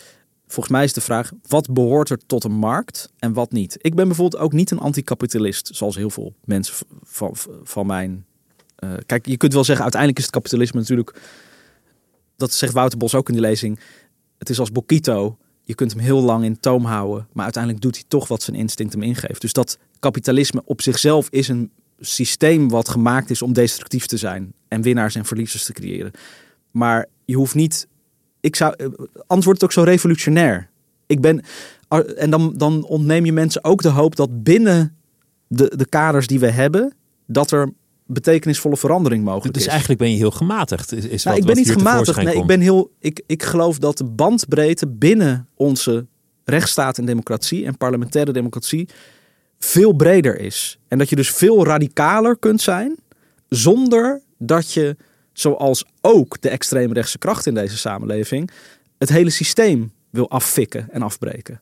Volgens 0.51 0.75
mij 0.75 0.85
is 0.85 0.93
de 0.93 1.01
vraag, 1.01 1.33
wat 1.49 1.73
behoort 1.73 2.11
er 2.11 2.19
tot 2.27 2.45
een 2.45 2.53
markt 2.53 3.13
en 3.19 3.33
wat 3.33 3.53
niet? 3.53 3.77
Ik 3.81 3.95
ben 3.95 4.07
bijvoorbeeld 4.07 4.43
ook 4.43 4.53
niet 4.53 4.71
een 4.71 4.79
anticapitalist, 4.79 5.71
zoals 5.73 5.97
heel 5.97 6.11
veel 6.11 6.35
mensen 6.45 6.75
van, 7.03 7.37
van 7.63 7.87
mijn... 7.87 8.25
Uh, 8.85 8.93
kijk, 9.07 9.27
je 9.27 9.37
kunt 9.37 9.53
wel 9.53 9.65
zeggen, 9.65 9.83
uiteindelijk 9.83 10.21
is 10.21 10.27
het 10.27 10.35
kapitalisme 10.35 10.81
natuurlijk... 10.81 11.21
Dat 12.37 12.53
zegt 12.53 12.73
Wouter 12.73 12.99
Bos 12.99 13.15
ook 13.15 13.29
in 13.29 13.35
die 13.35 13.43
lezing. 13.43 13.81
Het 14.39 14.51
is 14.51 14.59
als 14.59 14.73
Bokito. 14.73 15.37
Je 15.63 15.75
kunt 15.75 15.93
hem 15.93 16.01
heel 16.01 16.21
lang 16.21 16.45
in 16.45 16.61
toom 16.61 16.85
houden, 16.85 17.29
maar 17.33 17.45
uiteindelijk 17.45 17.83
doet 17.83 17.95
hij 17.95 18.05
toch 18.09 18.29
wat 18.29 18.43
zijn 18.43 18.57
instinct 18.57 18.93
hem 18.93 19.03
ingeeft. 19.03 19.41
Dus 19.41 19.53
dat 19.53 19.79
kapitalisme 19.99 20.63
op 20.65 20.83
zichzelf 20.83 21.29
is 21.31 21.49
een 21.49 21.71
systeem 22.01 22.69
wat 22.69 22.89
gemaakt 22.89 23.31
is 23.31 23.43
om 23.43 23.53
destructief 23.53 24.07
te 24.07 24.17
zijn 24.17 24.53
en 24.69 24.83
winnaars 24.83 25.15
en 25.15 25.25
verliezers 25.25 25.65
te 25.65 25.73
creëren. 25.73 26.13
Maar 26.71 27.07
je 27.25 27.37
hoeft 27.37 27.55
niet 27.55 27.89
ik 28.41 28.57
zou, 28.57 28.75
eh, 28.77 28.87
anders 29.27 29.47
wordt 29.47 29.61
het 29.61 29.65
ook 29.65 29.73
zo 29.73 29.83
revolutionair. 29.83 30.69
Ik 31.07 31.21
ben, 31.21 31.43
en 32.17 32.31
dan, 32.31 32.55
dan 32.57 32.85
ontneem 32.85 33.25
je 33.25 33.33
mensen 33.33 33.65
ook 33.65 33.83
de 33.83 33.89
hoop 33.89 34.17
dat 34.17 34.43
binnen 34.43 34.97
de, 35.47 35.73
de 35.77 35.87
kaders 35.87 36.27
die 36.27 36.39
we 36.39 36.51
hebben, 36.51 36.95
dat 37.27 37.51
er 37.51 37.73
betekenisvolle 38.07 38.77
verandering 38.77 39.25
mogelijk 39.25 39.55
dus 39.55 39.57
is. 39.57 39.63
Dus 39.63 39.71
eigenlijk 39.73 40.01
ben 40.01 40.11
je 40.11 40.17
heel 40.17 40.31
gematigd. 40.31 40.93
Is, 40.93 41.05
is 41.05 41.25
nou, 41.25 41.37
ik 41.37 41.45
ben 41.45 41.57
niet 41.57 41.73
gematigd. 41.73 42.23
Nee, 42.23 42.35
ik 42.35 42.47
ben 42.47 42.61
heel. 42.61 42.91
Ik, 42.99 43.23
ik 43.27 43.43
geloof 43.43 43.79
dat 43.79 43.99
de 43.99 44.05
bandbreedte 44.05 44.89
binnen 44.89 45.49
onze 45.55 46.07
rechtsstaat 46.45 46.99
en 46.99 47.05
democratie 47.05 47.67
en 47.67 47.77
parlementaire 47.77 48.33
democratie 48.33 48.89
veel 49.59 49.93
breder 49.93 50.41
is. 50.41 50.79
En 50.89 50.99
dat 50.99 51.09
je 51.09 51.17
dus 51.17 51.31
veel 51.31 51.65
radicaler 51.65 52.39
kunt 52.39 52.61
zijn 52.61 52.97
zonder 53.49 54.23
dat 54.39 54.73
je 54.73 54.97
zoals 55.41 55.85
ook 56.01 56.41
de 56.41 56.49
extreemrechtse 56.49 57.19
kracht 57.19 57.47
in 57.47 57.55
deze 57.55 57.79
samenleving, 57.79 58.51
het 58.99 59.09
hele 59.09 59.31
systeem 59.31 59.93
wil 60.11 60.31
affikken 60.31 60.89
en 60.91 61.03
afbreken. 61.03 61.61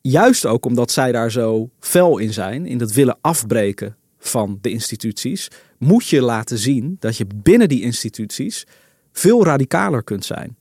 Juist 0.00 0.46
ook 0.46 0.66
omdat 0.66 0.90
zij 0.90 1.12
daar 1.12 1.30
zo 1.30 1.70
fel 1.80 2.18
in 2.18 2.32
zijn, 2.32 2.66
in 2.66 2.78
dat 2.78 2.92
willen 2.92 3.18
afbreken 3.20 3.96
van 4.18 4.58
de 4.60 4.70
instituties, 4.70 5.48
moet 5.78 6.06
je 6.06 6.22
laten 6.22 6.58
zien 6.58 6.96
dat 6.98 7.16
je 7.16 7.26
binnen 7.34 7.68
die 7.68 7.82
instituties 7.82 8.66
veel 9.12 9.44
radicaler 9.44 10.02
kunt 10.02 10.24
zijn. 10.24 10.56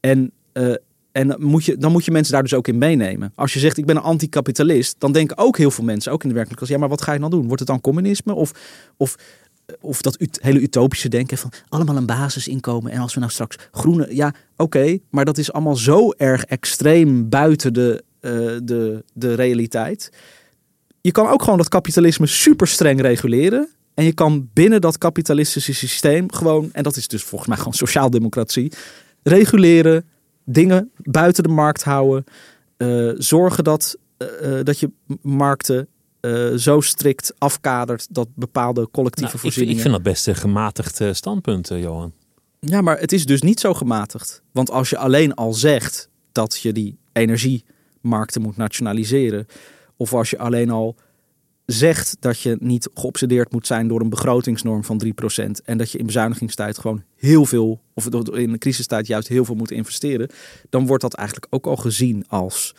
En, 0.00 0.32
uh, 0.52 0.74
en 1.12 1.36
moet 1.38 1.64
je, 1.64 1.76
dan 1.76 1.92
moet 1.92 2.04
je 2.04 2.10
mensen 2.10 2.32
daar 2.32 2.42
dus 2.42 2.54
ook 2.54 2.68
in 2.68 2.78
meenemen. 2.78 3.32
Als 3.34 3.52
je 3.52 3.58
zegt 3.58 3.76
ik 3.76 3.86
ben 3.86 3.96
een 3.96 4.02
anticapitalist, 4.02 4.94
dan 4.98 5.12
denken 5.12 5.38
ook 5.38 5.56
heel 5.58 5.70
veel 5.70 5.84
mensen, 5.84 6.12
ook 6.12 6.22
in 6.22 6.28
de 6.28 6.34
werkelijkheid, 6.34 6.72
ja 6.72 6.78
maar 6.78 6.96
wat 6.96 7.02
ga 7.02 7.12
je 7.12 7.20
dan 7.20 7.30
doen? 7.30 7.46
Wordt 7.46 7.58
het 7.58 7.68
dan 7.68 7.80
communisme? 7.80 8.34
Of, 8.34 8.52
of 8.96 9.16
of 9.80 10.02
dat 10.02 10.18
hele 10.40 10.60
utopische 10.60 11.08
denken 11.08 11.38
van 11.38 11.52
allemaal 11.68 11.96
een 11.96 12.06
basisinkomen. 12.06 12.92
En 12.92 13.00
als 13.00 13.14
we 13.14 13.20
nou 13.20 13.32
straks 13.32 13.56
groene. 13.72 14.06
Ja, 14.10 14.34
oké, 14.56 14.98
maar 15.10 15.24
dat 15.24 15.38
is 15.38 15.52
allemaal 15.52 15.76
zo 15.76 16.10
erg 16.10 16.44
extreem 16.44 17.28
buiten 17.28 17.74
de, 17.74 18.04
uh, 18.20 18.32
de, 18.62 19.04
de 19.12 19.34
realiteit. 19.34 20.12
Je 21.00 21.12
kan 21.12 21.28
ook 21.28 21.42
gewoon 21.42 21.58
dat 21.58 21.68
kapitalisme 21.68 22.26
super 22.26 22.66
streng 22.68 23.00
reguleren. 23.00 23.68
En 23.94 24.04
je 24.04 24.12
kan 24.12 24.48
binnen 24.52 24.80
dat 24.80 24.98
kapitalistische 24.98 25.74
systeem 25.74 26.32
gewoon, 26.32 26.68
en 26.72 26.82
dat 26.82 26.96
is 26.96 27.08
dus 27.08 27.22
volgens 27.22 27.48
mij 27.48 27.58
gewoon 27.58 27.72
sociaaldemocratie, 27.72 28.72
reguleren, 29.22 30.04
dingen 30.44 30.90
buiten 30.96 31.42
de 31.42 31.48
markt 31.48 31.82
houden, 31.82 32.24
uh, 32.78 33.12
zorgen 33.16 33.64
dat, 33.64 33.96
uh, 34.42 34.58
dat 34.62 34.78
je 34.78 34.90
markten 35.22 35.88
uh, 36.20 36.54
zo 36.54 36.80
strikt 36.80 37.34
afkadert 37.38 38.06
dat 38.10 38.28
bepaalde 38.34 38.88
collectieve 38.90 39.30
nou, 39.30 39.40
voorzieningen... 39.40 39.76
Ik, 39.76 39.82
vind 39.82 39.94
dat 39.94 40.02
best 40.02 40.26
een 40.26 40.34
gematigd 40.34 41.00
uh, 41.00 41.12
standpunt, 41.12 41.70
uh, 41.70 41.82
Johan. 41.82 42.12
Ja, 42.60 42.80
maar 42.80 42.98
het 42.98 43.12
is 43.12 43.26
dus 43.26 43.42
niet 43.42 43.60
zo 43.60 43.74
gematigd. 43.74 44.42
Want 44.52 44.70
als 44.70 44.90
je 44.90 44.98
alleen 44.98 45.34
al 45.34 45.52
zegt 45.52 46.08
dat 46.32 46.60
je 46.60 46.72
die 46.72 46.98
energiemarkten 47.12 48.42
moet 48.42 48.56
nationaliseren... 48.56 49.46
of 49.96 50.14
als 50.14 50.30
je 50.30 50.38
alleen 50.38 50.70
al 50.70 50.96
zegt 51.66 52.16
dat 52.20 52.40
je 52.40 52.56
niet 52.60 52.88
geobsedeerd 52.94 53.52
moet 53.52 53.66
zijn 53.66 53.88
door 53.88 54.00
een 54.00 54.08
begrotingsnorm 54.08 54.84
van 54.84 55.02
3%... 55.04 55.10
en 55.64 55.78
dat 55.78 55.90
je 55.90 55.98
in 55.98 56.06
bezuinigingstijd 56.06 56.78
gewoon 56.78 57.02
heel 57.16 57.44
veel, 57.44 57.80
of 57.94 58.06
in 58.30 58.52
de 58.52 58.58
crisistijd 58.58 59.06
juist 59.06 59.28
heel 59.28 59.44
veel 59.44 59.54
moet 59.54 59.70
investeren... 59.70 60.30
dan 60.68 60.86
wordt 60.86 61.02
dat 61.02 61.14
eigenlijk 61.14 61.46
ook 61.50 61.66
al 61.66 61.76
gezien 61.76 62.24
als 62.28 62.74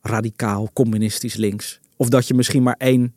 radicaal 0.00 0.70
communistisch 0.72 1.34
links. 1.34 1.80
Of 1.96 2.08
dat 2.08 2.26
je 2.26 2.34
misschien 2.34 2.62
maar 2.62 2.76
één, 2.78 3.14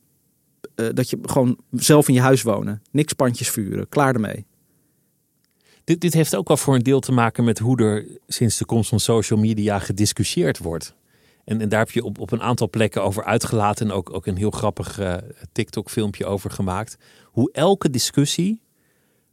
uh, 0.75 0.87
dat 0.93 1.09
je 1.09 1.17
gewoon 1.21 1.57
zelf 1.71 2.07
in 2.07 2.13
je 2.13 2.21
huis 2.21 2.41
wonen. 2.41 2.81
Niks 2.91 3.13
pandjes 3.13 3.49
vuren, 3.49 3.89
klaar 3.89 4.13
ermee. 4.13 4.45
Dit, 5.83 6.01
dit 6.01 6.13
heeft 6.13 6.35
ook 6.35 6.47
wel 6.47 6.57
voor 6.57 6.75
een 6.75 6.83
deel 6.83 6.99
te 6.99 7.11
maken 7.11 7.43
met 7.43 7.59
hoe 7.59 7.77
er 7.77 8.07
sinds 8.27 8.57
de 8.57 8.65
komst 8.65 8.89
van 8.89 8.99
social 8.99 9.39
media 9.39 9.79
gediscussieerd 9.79 10.57
wordt. 10.57 10.95
En, 11.45 11.61
en 11.61 11.69
daar 11.69 11.79
heb 11.79 11.91
je 11.91 12.03
op, 12.03 12.19
op 12.19 12.31
een 12.31 12.41
aantal 12.41 12.69
plekken 12.69 13.03
over 13.03 13.23
uitgelaten 13.23 13.85
en 13.85 13.91
ook, 13.91 14.13
ook 14.13 14.25
een 14.25 14.37
heel 14.37 14.51
grappig 14.51 14.99
uh, 14.99 15.15
TikTok-filmpje 15.51 16.25
over 16.25 16.51
gemaakt. 16.51 16.97
Hoe 17.23 17.49
elke 17.51 17.89
discussie 17.89 18.61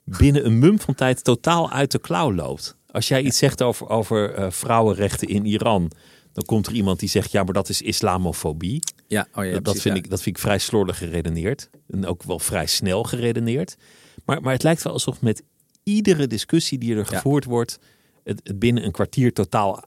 binnen 0.05 0.47
een 0.47 0.59
mum 0.59 0.80
van 0.80 0.95
tijd 0.95 1.24
totaal 1.24 1.70
uit 1.70 1.90
de 1.90 1.99
klauw 1.99 2.34
loopt. 2.34 2.76
Als 2.86 3.09
jij 3.09 3.22
iets 3.22 3.38
zegt 3.38 3.62
over, 3.62 3.88
over 3.88 4.38
uh, 4.38 4.51
vrouwenrechten 4.51 5.28
in 5.28 5.47
Iran, 5.47 5.90
Dan 6.33 6.45
komt 6.45 6.66
er 6.66 6.72
iemand 6.72 7.01
die 7.01 7.09
zegt, 7.09 7.33
ja, 7.33 7.43
maar 7.43 7.55
dat 7.55 7.68
is 7.68 7.83
islamofobie. 7.83 8.83
Ja, 9.09 9.26
oh 9.35 9.45
ja, 9.45 9.53
dat, 9.53 9.62
precies, 9.62 9.83
vind 9.83 9.97
ja. 9.97 10.03
ik, 10.03 10.11
dat 10.11 10.22
vind 10.22 10.37
ik 10.37 10.43
vrij 10.43 10.59
slordig 10.59 10.99
geredeneerd. 10.99 11.70
En 11.89 12.07
ook 12.07 12.22
wel 12.22 12.39
vrij 12.39 12.66
snel 12.66 13.03
geredeneerd. 13.03 13.76
Maar, 14.24 14.41
maar 14.41 14.53
het 14.53 14.62
lijkt 14.62 14.83
wel 14.83 14.93
alsof 14.93 15.20
met 15.20 15.43
iedere 15.83 16.26
discussie 16.26 16.78
die 16.78 16.91
er 16.91 16.97
Ja. 16.99 17.05
gevoerd 17.05 17.45
wordt... 17.45 17.78
Het, 18.24 18.41
het 18.45 18.59
binnen 18.59 18.85
een 18.85 18.93
kwartier 18.93 19.33
totaal 19.33 19.85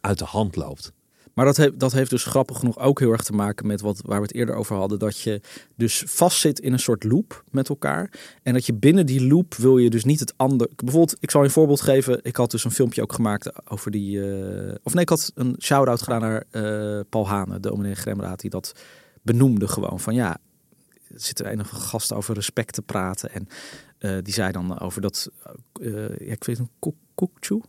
uit 0.00 0.18
de 0.18 0.24
hand 0.24 0.56
loopt. 0.56 0.92
Maar 1.38 1.46
dat 1.46 1.56
heeft, 1.56 1.78
dat 1.78 1.92
heeft 1.92 2.10
dus 2.10 2.24
grappig 2.24 2.58
genoeg 2.58 2.78
ook 2.78 2.98
heel 2.98 3.12
erg 3.12 3.22
te 3.22 3.32
maken 3.32 3.66
met 3.66 3.80
wat, 3.80 4.00
waar 4.04 4.20
we 4.20 4.26
het 4.26 4.34
eerder 4.34 4.54
over 4.54 4.76
hadden. 4.76 4.98
Dat 4.98 5.20
je 5.20 5.40
dus 5.76 6.02
vastzit 6.06 6.60
in 6.60 6.72
een 6.72 6.78
soort 6.78 7.04
loop 7.04 7.44
met 7.50 7.68
elkaar. 7.68 8.10
En 8.42 8.52
dat 8.52 8.66
je 8.66 8.74
binnen 8.74 9.06
die 9.06 9.26
loop 9.26 9.54
wil 9.54 9.78
je 9.78 9.90
dus 9.90 10.04
niet 10.04 10.20
het 10.20 10.32
ander. 10.36 10.68
Bijvoorbeeld, 10.76 11.16
ik 11.20 11.30
zal 11.30 11.40
je 11.40 11.46
een 11.46 11.52
voorbeeld 11.52 11.80
geven. 11.80 12.20
Ik 12.22 12.36
had 12.36 12.50
dus 12.50 12.64
een 12.64 12.70
filmpje 12.70 13.02
ook 13.02 13.12
gemaakt 13.12 13.70
over 13.70 13.90
die. 13.90 14.32
eh, 14.32 14.74
of 14.82 14.92
nee, 14.92 15.02
ik 15.02 15.08
had 15.08 15.32
een 15.34 15.56
shout-out 15.58 16.02
gedaan 16.02 16.20
naar 16.20 16.44
eh, 16.50 17.00
Paul 17.08 17.28
Hane, 17.28 17.60
de 17.60 17.68
dominee 17.68 17.94
Gremraad, 17.94 18.40
die 18.40 18.50
dat 18.50 18.72
benoemde 19.22 19.68
gewoon. 19.68 20.00
Van 20.00 20.14
ja, 20.14 20.36
er 21.08 21.20
zit 21.20 21.38
er 21.38 21.46
een 21.46 21.60
of 21.60 21.66
andere 21.66 21.86
gast 21.88 22.12
over 22.12 22.34
respect 22.34 22.72
te 22.72 22.82
praten. 22.82 23.32
En 23.32 23.48
eh, 23.98 24.16
die 24.22 24.34
zei 24.34 24.52
dan 24.52 24.80
over 24.80 25.00
dat. 25.00 25.30
ik 26.16 26.44
weet 26.44 26.58
nog, 26.58 26.92
Koekchoe. 27.14 27.62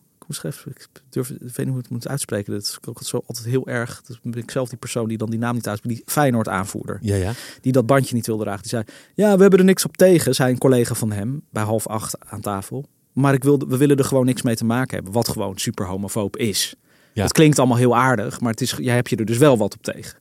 Even- 0.43 0.71
ik 0.71 0.87
durf, 1.09 1.29
ik 1.29 1.37
weet 1.39 1.57
niet 1.57 1.67
hoe 1.67 1.77
ik 1.77 1.83
het 1.83 1.89
moet 1.89 2.07
uitspreken. 2.07 2.53
Dat 2.53 2.61
is 2.61 2.77
ook 2.87 3.03
zo 3.03 3.23
altijd 3.27 3.47
heel 3.47 3.67
erg. 3.67 4.01
Dus 4.01 4.19
ben 4.23 4.41
ik 4.41 4.51
zelf 4.51 4.69
die 4.69 4.77
persoon 4.77 5.07
die 5.07 5.17
dan 5.17 5.29
die 5.29 5.39
naam 5.39 5.53
niet 5.55 5.67
uitspreekt. 5.67 5.95
Die 5.97 6.13
Feyenoord 6.13 6.47
aanvoerder. 6.47 6.97
Ja, 7.01 7.15
ja. 7.15 7.31
Die 7.61 7.71
dat 7.71 7.85
bandje 7.85 8.15
niet 8.15 8.25
wilde 8.25 8.43
dragen. 8.43 8.61
Die 8.61 8.69
zei, 8.71 8.83
ja, 9.15 9.35
we 9.35 9.41
hebben 9.41 9.59
er 9.59 9.65
niks 9.65 9.85
op 9.85 9.97
tegen. 9.97 10.35
Zei 10.35 10.51
een 10.51 10.57
collega 10.57 10.93
van 10.93 11.11
hem 11.11 11.41
bij 11.49 11.63
half 11.63 11.87
acht 11.87 12.15
aan 12.25 12.41
tafel. 12.41 12.85
Maar 13.13 13.33
ik 13.33 13.43
wilde, 13.43 13.65
we 13.65 13.77
willen 13.77 13.97
er 13.97 14.05
gewoon 14.05 14.25
niks 14.25 14.41
mee 14.41 14.55
te 14.55 14.65
maken 14.65 14.95
hebben. 14.95 15.13
Wat 15.13 15.27
gewoon 15.27 15.57
super 15.57 15.85
homofoob 15.85 16.37
is. 16.37 16.75
Ja. 17.13 17.23
Het 17.23 17.31
klinkt 17.31 17.59
allemaal 17.59 17.77
heel 17.77 17.95
aardig. 17.95 18.39
Maar 18.39 18.51
het 18.51 18.61
is, 18.61 18.75
jij 18.77 18.95
hebt 18.95 19.09
je 19.09 19.15
er 19.15 19.25
dus 19.25 19.37
wel 19.37 19.57
wat 19.57 19.73
op 19.73 19.83
tegen. 19.83 20.17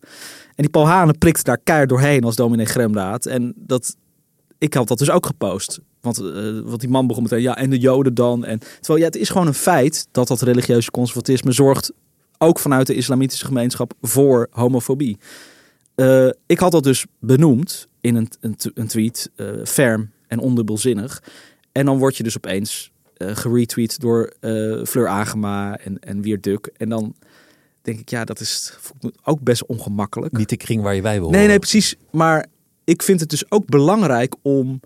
En 0.48 0.64
die 0.64 0.70
Paul 0.70 0.86
Hane 0.86 1.12
prikt 1.12 1.44
daar 1.44 1.58
keihard 1.58 1.88
doorheen 1.90 2.24
als 2.24 2.36
dominee 2.36 2.66
Gremdaad. 2.66 3.26
En 3.26 3.52
dat, 3.56 3.96
ik 4.58 4.74
had 4.74 4.88
dat 4.88 4.98
dus 4.98 5.10
ook 5.10 5.26
gepost. 5.26 5.80
Want, 6.00 6.16
want 6.64 6.80
die 6.80 6.88
man 6.88 7.06
begon 7.06 7.22
meteen, 7.22 7.42
ja, 7.42 7.56
en 7.56 7.70
de 7.70 7.78
Joden 7.78 8.14
dan. 8.14 8.44
En, 8.44 8.58
terwijl 8.58 8.98
ja, 8.98 9.04
het 9.04 9.16
is 9.16 9.28
gewoon 9.28 9.46
een 9.46 9.54
feit 9.54 10.08
dat 10.10 10.28
dat 10.28 10.42
religieuze 10.42 10.90
conservatisme 10.90 11.52
zorgt, 11.52 11.92
ook 12.38 12.58
vanuit 12.58 12.86
de 12.86 12.94
islamitische 12.94 13.44
gemeenschap, 13.44 13.92
voor 14.00 14.48
homofobie. 14.50 15.18
Eh, 15.94 16.28
ik 16.46 16.58
had 16.58 16.72
dat 16.72 16.82
dus 16.82 17.06
benoemd 17.20 17.88
in 18.00 18.14
een, 18.14 18.28
een, 18.40 18.56
een 18.74 18.86
tweet, 18.86 19.30
eh, 19.34 19.46
ferm 19.64 20.10
en 20.26 20.38
ondubbelzinnig. 20.38 21.22
En 21.72 21.84
dan 21.84 21.98
word 21.98 22.16
je 22.16 22.22
dus 22.22 22.36
opeens 22.36 22.90
geretweet 23.20 24.00
door 24.00 24.32
Fleur 24.86 25.08
Agema 25.08 25.76
en, 25.76 25.98
en 25.98 26.22
Wiert 26.22 26.42
Duk. 26.42 26.70
En 26.76 26.88
dan 26.88 27.14
denk 27.82 28.00
ik, 28.00 28.08
ja, 28.08 28.24
dat 28.24 28.40
is 28.40 28.78
ook 29.22 29.40
best 29.40 29.66
ongemakkelijk. 29.66 30.36
Niet 30.36 30.48
de 30.48 30.56
kring 30.56 30.82
waar 30.82 30.94
je 30.94 31.02
bij 31.02 31.20
wil 31.20 31.30
Nee, 31.30 31.46
nee, 31.46 31.58
precies. 31.58 31.96
Maar 32.10 32.46
ik 32.84 33.02
vind 33.02 33.20
het 33.20 33.30
dus 33.30 33.50
ook 33.50 33.66
belangrijk 33.66 34.34
om 34.42 34.80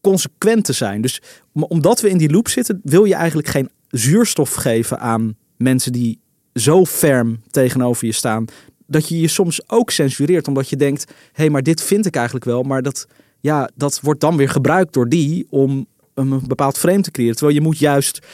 consequent 0.00 0.64
te 0.64 0.72
zijn. 0.72 1.00
Dus 1.00 1.22
om- 1.52 1.64
omdat 1.64 2.00
we 2.00 2.08
in 2.10 2.18
die 2.18 2.30
loop 2.30 2.48
zitten, 2.48 2.80
wil 2.82 3.04
je 3.04 3.14
eigenlijk 3.14 3.48
geen 3.48 3.70
zuurstof 3.88 4.54
geven 4.54 5.00
aan 5.00 5.34
mensen 5.56 5.92
die 5.92 6.20
zo 6.54 6.84
ferm 6.84 7.40
tegenover 7.50 8.06
je 8.06 8.12
staan. 8.12 8.44
Dat 8.86 9.08
je 9.08 9.20
je 9.20 9.28
soms 9.28 9.68
ook 9.70 9.90
censureert, 9.90 10.48
omdat 10.48 10.68
je 10.68 10.76
denkt: 10.76 11.04
hé, 11.08 11.14
hey, 11.32 11.50
maar 11.50 11.62
dit 11.62 11.82
vind 11.82 12.06
ik 12.06 12.14
eigenlijk 12.16 12.44
wel. 12.44 12.62
Maar 12.62 12.82
dat, 12.82 13.06
ja, 13.40 13.70
dat 13.74 14.00
wordt 14.02 14.20
dan 14.20 14.36
weer 14.36 14.48
gebruikt 14.48 14.92
door 14.92 15.08
die 15.08 15.46
om 15.50 15.86
een 16.14 16.42
bepaald 16.46 16.78
frame 16.78 17.00
te 17.00 17.10
creëren. 17.10 17.36
Terwijl 17.36 17.56
je 17.56 17.62
moet 17.62 17.78
juist 17.78 18.26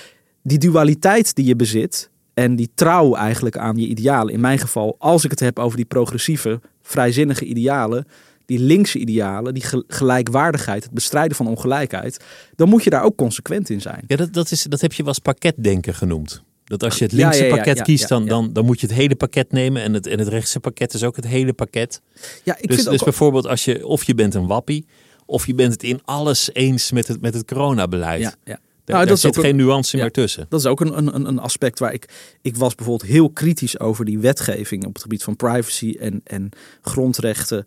die 0.43 0.59
dualiteit 0.59 1.35
die 1.35 1.45
je 1.45 1.57
bezit 1.57 2.11
en 2.35 2.57
die 2.57 2.71
trouw 2.75 3.15
eigenlijk 3.15 3.57
aan 3.57 3.77
je 3.77 3.87
idealen. 3.87 4.35
In 4.35 4.41
mijn 4.41 4.59
geval, 4.59 4.97
als 4.99 5.25
ik 5.25 5.31
het 5.31 5.41
heb 5.41 5.59
over 5.59 5.77
die 5.77 5.87
progressieve, 5.87 6.61
vrijzinnige 6.83 7.45
idealen, 7.45 8.07
die 8.47 8.59
linkse 8.59 8.99
idealen, 8.99 9.55
die 9.55 9.63
ge- 9.63 9.85
gelijkwaardigheid, 9.89 10.83
het 10.83 10.93
bestrijden 10.93 11.37
van 11.37 11.47
ongelijkheid, 11.47 12.25
dan 12.55 12.69
moet 12.69 12.85
je 12.85 12.91
daar 12.91 13.03
ook 13.03 13.17
consequent 13.17 13.71
in 13.71 13.81
zijn. 13.81 14.05
Ja, 14.07 14.17
dat, 14.17 14.33
dat, 14.33 14.51
is, 14.51 14.63
dat 14.63 14.81
heb 14.81 14.93
je 14.93 15.03
wel 15.03 15.13
eens 15.13 15.19
pakketdenken 15.19 15.95
genoemd. 15.95 16.45
Dat 16.65 16.83
als 16.83 16.99
je 16.99 17.05
het 17.05 17.13
linkse 17.13 17.39
ja, 17.39 17.49
ja, 17.49 17.55
pakket 17.55 17.83
kiest, 17.83 18.09
dan. 18.09 18.27
Dan, 18.27 18.53
dan 18.53 18.65
moet 18.65 18.81
je 18.81 18.87
het 18.87 18.97
hele 18.97 19.17
pakket 19.17 19.53
nemen. 19.53 19.83
En 19.83 19.95
het, 19.95 20.07
en 20.07 20.19
het 20.19 20.29
rechtse 20.29 20.61
pakket 20.61 20.95
is 20.95 21.03
ook 21.03 21.17
het 21.17 21.27
hele 21.27 21.53
pakket. 21.53 22.01
Ja, 22.45 22.57
ik 22.59 22.67
dus 22.67 22.77
vind 22.77 22.89
dus 22.89 22.99
ook 22.99 23.05
bijvoorbeeld 23.05 23.47
als 23.47 23.65
je, 23.65 23.87
of 23.87 24.05
je 24.05 24.15
bent 24.15 24.35
een 24.35 24.47
wappie, 24.47 24.87
of 25.27 25.47
je 25.47 25.55
bent 25.55 25.73
het 25.73 25.83
in 25.83 26.01
alles 26.05 26.51
eens 26.53 26.93
met 26.93 27.09
het, 27.09 27.21
met 27.21 27.35
het 27.35 27.45
coronabeleid. 27.45 28.21
ja, 28.21 28.35
ja. 28.45 28.59
Daar, 28.85 28.97
Nou, 28.97 29.09
daar 29.09 29.19
zit 29.19 29.37
ook 29.37 29.45
geen 29.45 29.57
nuance 29.57 29.97
ja. 29.97 30.03
meer 30.03 30.13
tussen. 30.13 30.47
Dat 30.49 30.61
is 30.61 30.67
ook 30.67 30.81
een, 30.81 30.97
een, 30.97 31.27
een 31.29 31.39
aspect 31.39 31.79
waar 31.79 31.93
ik. 31.93 32.09
Ik 32.43 32.57
was 32.57 32.75
bijvoorbeeld 32.75 33.11
heel 33.11 33.31
kritisch 33.31 33.81
over 33.81 34.05
die 34.05 34.19
wetgeving 34.19 34.85
op 34.85 34.93
het 34.93 35.03
gebied 35.03 35.23
van 35.23 35.37
privacy 35.37 35.97
en, 36.01 36.21
en 36.25 36.49
grondrechten 36.81 37.65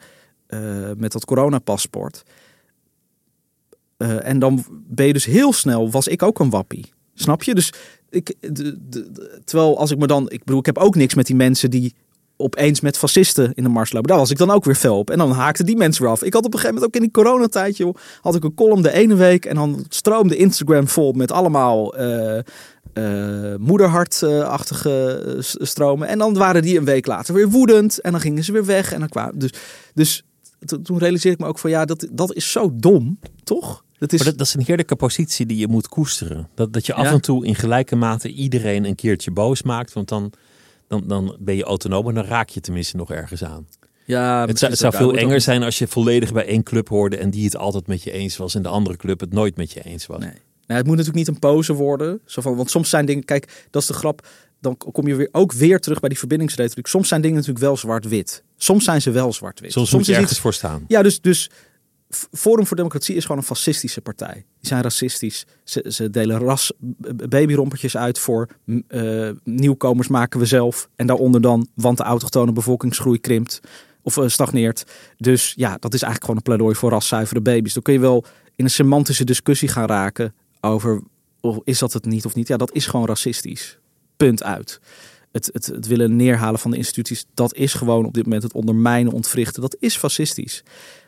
eh, 0.50 0.60
met 0.98 1.12
dat 1.12 1.26
coronapaspoort. 1.26 2.24
Eh, 3.98 4.28
en 4.28 4.40
dan 4.40 4.66
ben 4.70 5.06
je 5.06 5.14
dus 5.14 5.26
heel 5.26 5.54
snel, 5.54 5.92
was 5.92 6.08
ik 6.08 6.24
ook 6.24 6.40
een 6.40 6.50
wappie. 6.50 6.92
Snap 7.14 7.44
je? 7.44 7.56
Dus 7.56 7.74
ik, 8.10 8.36
de, 8.40 8.78
de- 8.90 9.42
terwijl 9.46 9.78
als 9.78 9.92
ik 9.92 9.98
me 9.98 10.08
dan, 10.08 10.30
ik 10.30 10.44
bedoel, 10.44 10.60
ik 10.60 10.66
heb 10.66 10.78
ook 10.78 10.96
niks 10.96 11.14
met 11.14 11.26
die 11.26 11.36
mensen 11.36 11.70
die 11.70 11.96
opeens 12.38 12.82
met 12.82 12.98
fascisten 12.98 13.54
in 13.54 13.64
de 13.64 13.70
mars 13.70 13.92
lopen. 13.92 14.10
Daar 14.10 14.18
was 14.18 14.32
ik 14.32 14.38
dan 14.38 14.52
ook 14.52 14.66
weer 14.66 14.76
fel 14.76 14.98
op. 14.98 15.10
En 15.10 15.18
dan 15.18 15.32
haakten 15.32 15.66
die 15.66 15.78
mensen 15.78 16.04
weer 16.04 16.12
af. 16.12 16.24
Ik 16.24 16.34
had 16.34 16.46
op 16.46 16.54
een 16.54 16.60
gegeven 16.60 16.82
moment 16.82 16.96
ook 16.96 17.02
in 17.02 17.08
die 17.12 17.24
coronatijd, 17.24 17.78
joh, 17.78 17.96
had 18.22 18.36
ik 18.36 18.44
een 18.44 18.54
column 18.54 18.82
de 18.82 18.92
ene 18.92 19.16
week 19.16 19.46
en 19.46 19.56
dan 19.56 19.86
stroomde 19.90 20.36
Instagram 20.36 20.88
vol 20.88 21.12
met 21.12 21.32
allemaal 21.32 21.96
eh 21.96 22.40
eh, 22.94 23.56
moederhartachtige 23.60 25.36
stromen. 25.60 26.08
En 26.08 26.18
dan 26.18 26.34
waren 26.34 26.62
die 26.62 26.78
een 26.78 26.86
week 26.86 27.06
later 27.06 27.34
weer 27.34 27.50
woedend 27.50 28.02
en 28.02 28.12
dan 28.12 28.22
gingen 28.22 28.44
ze 28.44 28.52
weer 28.52 28.66
weg 28.66 28.94
en 28.94 29.00
dan 29.00 29.10
kwamen. 29.10 29.40
Dus, 29.40 29.54
dus 29.94 30.24
toen 30.84 30.98
realiseerde 30.98 31.38
ik 31.38 31.44
me 31.44 31.50
ook 31.50 31.60
van 31.60 31.70
ja, 31.70 31.86
dat, 31.86 32.08
dat 32.12 32.34
is 32.36 32.52
zo 32.52 32.72
dom, 32.76 33.20
toch? 33.44 33.84
Dat 33.98 34.14
is, 34.14 34.20
Maar 34.20 34.28
dat, 34.30 34.38
dat 34.38 34.48
is 34.48 34.54
een 34.54 34.64
heerlijke 34.66 34.96
positie 34.96 35.46
die 35.46 35.58
je 35.58 35.68
moet 35.68 35.88
koesteren. 35.88 36.50
Dat, 36.56 36.74
dat 36.74 36.86
je 36.86 36.94
af 36.94 37.06
Ja. 37.06 37.12
en 37.12 37.22
toe 37.22 37.46
in 37.46 37.56
gelijke 37.56 37.96
mate 37.96 38.32
iedereen 38.32 38.86
een 38.86 38.96
keertje 38.96 39.32
boos 39.32 39.64
maakt. 39.64 39.94
Want 39.94 40.08
dan, 40.08 40.32
dan, 40.88 41.04
dan 41.08 41.36
ben 41.40 41.56
je 41.56 41.64
autonoom 41.64 42.08
en 42.08 42.14
dan 42.16 42.24
raak 42.26 42.50
je 42.50 42.60
tenminste 42.60 42.98
nog 42.98 43.12
ergens 43.12 43.44
aan. 43.44 43.68
ja, 44.06 44.48
Het 44.48 44.60
zou, 44.60 44.72
het 44.72 44.80
zou 44.80 44.94
veel 44.96 45.14
enger 45.18 45.42
zijn 45.42 45.64
als 45.64 45.78
je 45.78 45.88
volledig 45.88 46.34
bij 46.34 46.46
één 46.46 46.64
club 46.64 46.88
hoorde 46.90 47.18
en 47.18 47.30
die 47.30 47.44
het 47.46 47.58
altijd 47.58 47.88
met 47.88 48.04
je 48.04 48.12
eens 48.12 48.38
was 48.38 48.56
en 48.56 48.62
de 48.62 48.70
andere 48.70 48.98
club 48.98 49.20
het 49.20 49.34
nooit 49.34 49.58
met 49.58 49.72
je 49.72 49.84
eens 49.84 50.06
was. 50.06 50.20
Nee. 50.20 50.32
Nou, 50.68 50.82
het 50.82 50.90
moet 50.90 50.98
natuurlijk 50.98 51.28
niet 51.28 51.36
een 51.36 51.40
pose 51.50 51.74
worden. 51.74 52.20
Zo 52.26 52.42
van, 52.42 52.56
want 52.56 52.70
soms 52.70 52.90
zijn 52.90 53.06
dingen, 53.06 53.24
kijk, 53.26 53.68
dat 53.70 53.82
is 53.82 53.88
de 53.88 53.94
grap. 53.94 54.28
Dan 54.62 54.78
kom 54.78 55.08
je 55.08 55.16
weer, 55.16 55.30
ook 55.32 55.54
weer 55.54 55.80
terug 55.80 56.00
bij 56.00 56.10
die 56.10 56.18
verbindingsretoriek. 56.18 56.88
Soms 56.88 57.08
zijn 57.08 57.22
dingen 57.22 57.36
natuurlijk 57.36 57.66
wel 57.66 57.78
zwart-wit. 57.78 58.44
Soms 58.58 58.84
zijn 58.84 59.02
ze 59.02 59.12
wel 59.12 59.34
zwart-wit. 59.34 59.72
Soms, 59.72 59.92
moet 59.92 60.06
je 60.06 60.12
is 60.12 60.18
ergens 60.18 60.32
iets- 60.32 60.42
voor 60.42 60.54
staan. 60.54 60.86
Ja, 60.88 61.02
dus, 61.02 61.22
dus 61.22 61.50
Forum 62.32 62.68
voor 62.68 62.78
Democratie 62.78 63.16
is 63.16 63.22
gewoon 63.22 63.38
een 63.38 63.44
fascistische 63.44 64.02
partij. 64.02 64.34
Die 64.34 64.68
zijn 64.68 64.82
racistisch. 64.82 65.46
Ze, 65.64 65.86
ze 65.88 66.10
delen 66.10 66.40
ras 66.40 66.72
babyrompertjes 67.30 67.98
uit 67.98 68.20
voor 68.20 68.48
eh, 68.88 69.30
nieuwkomers 69.44 70.08
maken 70.08 70.40
we 70.40 70.46
zelf. 70.46 70.90
En 70.96 71.08
daaronder 71.08 71.42
dan, 71.42 71.68
want 71.74 71.98
de 71.98 72.04
autochtone 72.04 72.52
bevolkingsgroei 72.52 73.20
krimpt 73.20 73.60
of 74.02 74.18
eh, 74.18 74.28
stagneert. 74.28 74.84
Dus 75.18 75.54
ja, 75.56 75.70
dat 75.80 75.94
is 75.94 76.02
eigenlijk 76.02 76.22
gewoon 76.22 76.36
een 76.36 76.42
pleidooi 76.42 76.76
voor 76.76 76.90
raszuivere 76.90 77.42
baby's. 77.42 77.74
Dan 77.74 77.84
kun 77.84 77.94
je 77.94 78.00
wel 78.00 78.26
in 78.56 78.66
een 78.66 78.72
semantische 78.72 79.24
discussie 79.24 79.68
gaan 79.70 79.88
raken 79.88 80.34
over 80.62 81.02
of 81.42 81.60
is 81.64 81.80
dat 81.80 81.94
het 81.94 82.06
niet 82.06 82.26
of 82.26 82.36
niet. 82.36 82.48
Ja, 82.48 82.58
dat 82.58 82.72
is 82.74 82.86
gewoon 82.86 83.06
racistisch. 83.06 83.80
Punt 84.20 84.44
uit. 84.44 84.80
Het, 85.32 85.50
het, 85.54 85.66
het 85.66 85.88
willen 85.88 86.16
neerhalen 86.16 86.60
van 86.60 86.72
de 86.72 86.78
instituties, 86.78 87.26
dat 87.34 87.56
is 87.56 87.74
gewoon 87.74 88.06
op 88.06 88.14
dit 88.14 88.24
moment 88.24 88.44
het 88.44 88.54
ondermijnen, 88.54 89.14
ontwrichten. 89.14 89.62
Dat 89.62 89.78
is 89.80 89.98
fascistisch. 89.98 90.64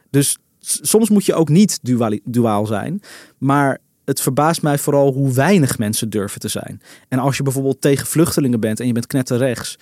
Dus 0.10 0.38
soms 0.60 1.10
moet 1.10 1.26
je 1.26 1.34
ook 1.34 1.50
niet 1.50 1.80
duaal 2.24 2.66
zijn. 2.66 3.02
Maar 3.38 3.80
het 4.06 4.22
verbaast 4.22 4.62
mij 4.62 4.78
vooral 4.78 5.14
hoe 5.14 5.34
weinig 5.34 5.78
mensen 5.78 6.10
durven 6.10 6.40
te 6.40 6.48
zijn. 6.48 6.82
En 7.08 7.20
als 7.20 7.38
je 7.38 7.44
bijvoorbeeld 7.44 7.82
tegen 7.82 8.08
vluchtelingen 8.08 8.60
bent 8.60 8.80
en 8.80 8.88
je 8.88 8.94
bent 8.94 9.08
knetterrechts. 9.08 9.78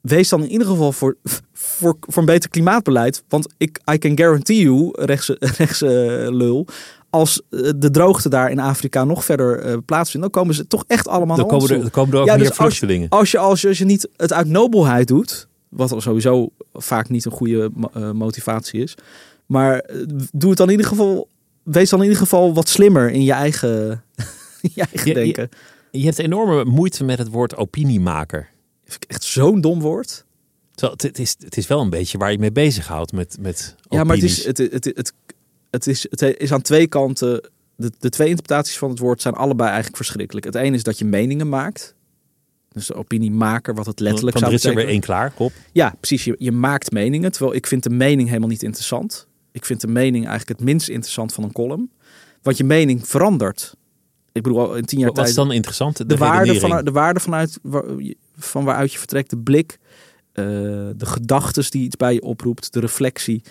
Wees 0.00 0.28
dan 0.28 0.42
in 0.42 0.50
ieder 0.50 0.66
geval 0.66 0.92
voor, 0.92 1.16
voor, 1.52 1.96
voor 2.00 2.22
een 2.22 2.24
beter 2.24 2.50
klimaatbeleid. 2.50 3.24
Want 3.28 3.54
ik, 3.56 3.80
I 3.92 3.98
can 3.98 4.16
guarantee 4.16 4.62
you, 4.62 4.90
rechtse, 4.92 5.36
rechtse 5.58 6.28
lul. 6.32 6.66
Als 7.14 7.40
eh, 7.50 7.70
de 7.76 7.90
droogte 7.90 8.28
daar 8.28 8.50
in 8.50 8.58
Afrika 8.58 9.04
nog 9.04 9.24
verder 9.24 9.58
eh, 9.60 9.76
plaatsvindt, 9.86 10.26
dan 10.32 10.42
komen 10.42 10.54
ze 10.54 10.66
toch 10.66 10.84
echt 10.86 11.08
allemaal 11.08 11.36
Dan 11.36 11.46
naar 11.46 11.54
ons 11.54 11.62
komen 11.64 11.76
er, 11.76 11.82
dan 11.82 11.90
komen 11.92 12.14
er 12.14 12.20
ook 12.20 12.26
Ja, 12.26 12.32
meer 12.34 12.40
dus 12.48 12.48
als- 12.58 12.58
vluchtelingen. 12.58 13.08
Als 13.08 13.30
je, 13.30 13.38
als, 13.38 13.60
je, 13.60 13.68
als 13.68 13.78
je 13.78 13.84
niet 13.84 14.08
het 14.16 14.32
uit 14.32 14.46
nobelheid 14.48 15.08
doet, 15.08 15.48
wat 15.68 15.92
al 15.92 16.00
sowieso 16.00 16.48
vaak 16.72 17.08
niet 17.08 17.24
een 17.24 17.32
goede 17.32 17.70
eh, 17.94 18.10
motivatie 18.10 18.82
is. 18.82 18.94
Maar 19.46 19.90
doe 20.32 20.48
het 20.48 20.58
dan 20.58 20.66
in 20.66 20.72
ieder 20.76 20.86
geval, 20.90 21.28
wees 21.62 21.90
dan 21.90 21.98
in 21.98 22.04
ieder 22.04 22.20
geval 22.22 22.54
wat 22.54 22.68
slimmer 22.68 23.10
in 23.10 23.22
je 23.24 23.32
eigen, 23.32 24.04
in 24.60 24.70
je 24.74 24.84
eigen 24.92 25.08
Je- 25.08 25.14
denken. 25.14 25.48
Je 25.90 26.04
hebt 26.04 26.18
enorme 26.18 26.64
moeite 26.64 27.04
met 27.04 27.18
het 27.18 27.28
woord 27.28 27.56
opiniemaker. 27.56 28.48
Vind 28.84 29.04
ik 29.04 29.10
echt 29.10 29.22
zo'n 29.24 29.60
dom 29.60 29.80
woord. 29.80 30.24
Terwijl 30.70 30.92
het, 30.92 31.02
het, 31.02 31.18
is, 31.18 31.36
het 31.44 31.56
is 31.56 31.66
wel 31.66 31.80
een 31.80 31.90
beetje 31.90 32.18
waar 32.18 32.32
je 32.32 32.38
mee 32.38 32.52
bezighoudt 32.52 33.12
met, 33.12 33.36
met 33.40 33.74
Ja, 33.88 34.04
maar 34.04 34.14
het 34.16 34.24
is, 34.24 34.46
opinies. 34.48 34.58
het, 34.72 34.84
het, 34.84 34.96
het, 34.96 35.12
het, 35.74 35.86
is, 35.86 36.06
het 36.10 36.22
is 36.22 36.52
aan 36.52 36.62
twee 36.62 36.86
kanten. 36.86 37.50
De, 37.76 37.92
de 37.98 38.08
twee 38.08 38.28
interpretaties 38.28 38.78
van 38.78 38.90
het 38.90 38.98
woord 38.98 39.22
zijn 39.22 39.34
allebei 39.34 39.68
eigenlijk 39.68 39.96
verschrikkelijk. 39.96 40.46
Het 40.46 40.54
ene 40.54 40.76
is 40.76 40.82
dat 40.82 40.98
je 40.98 41.04
meningen 41.04 41.48
maakt. 41.48 41.94
Dus 42.72 42.86
de 42.86 42.94
opiniemaker, 42.94 43.74
wat 43.74 43.86
het 43.86 44.00
letterlijk 44.00 44.38
zou 44.38 44.50
er 44.50 44.56
is 44.56 44.64
er 44.64 44.74
weer 44.74 44.84
betekenen. 44.84 45.06
één 45.06 45.16
klaar, 45.16 45.30
kop. 45.30 45.52
Ja, 45.72 45.94
precies. 46.00 46.24
Je, 46.24 46.34
je 46.38 46.52
maakt 46.52 46.90
meningen. 46.90 47.32
Terwijl 47.32 47.54
ik 47.54 47.66
vind 47.66 47.82
de 47.82 47.90
mening 47.90 48.28
helemaal 48.28 48.48
niet 48.48 48.62
interessant. 48.62 49.26
Ik 49.52 49.64
vind 49.64 49.80
de 49.80 49.86
mening 49.86 50.26
eigenlijk 50.26 50.58
het 50.58 50.68
minst 50.68 50.88
interessant 50.88 51.32
van 51.32 51.44
een 51.44 51.52
column. 51.52 51.90
Want 52.42 52.56
je 52.56 52.64
mening 52.64 53.08
verandert. 53.08 53.74
Ik 54.32 54.42
bedoel, 54.42 54.60
al 54.60 54.76
in 54.76 54.84
tien 54.84 54.98
jaar 54.98 55.08
Wat 55.08 55.18
is 55.18 55.24
tijd... 55.24 55.36
dan 55.36 55.52
interessant? 55.52 55.96
De, 55.96 56.06
de, 56.06 56.16
waarde, 56.16 56.60
van, 56.60 56.84
de 56.84 56.90
waarde 56.90 57.20
vanuit 57.20 57.58
van 58.36 58.64
waaruit 58.64 58.92
je 58.92 58.98
vertrekt, 58.98 59.30
de 59.30 59.38
blik, 59.38 59.78
eh, 60.32 60.44
de 60.96 61.06
gedachtes 61.06 61.70
die 61.70 61.84
iets 61.84 61.96
bij 61.96 62.14
je 62.14 62.22
oproept, 62.22 62.72
de 62.72 62.80
reflectie. 62.80 63.42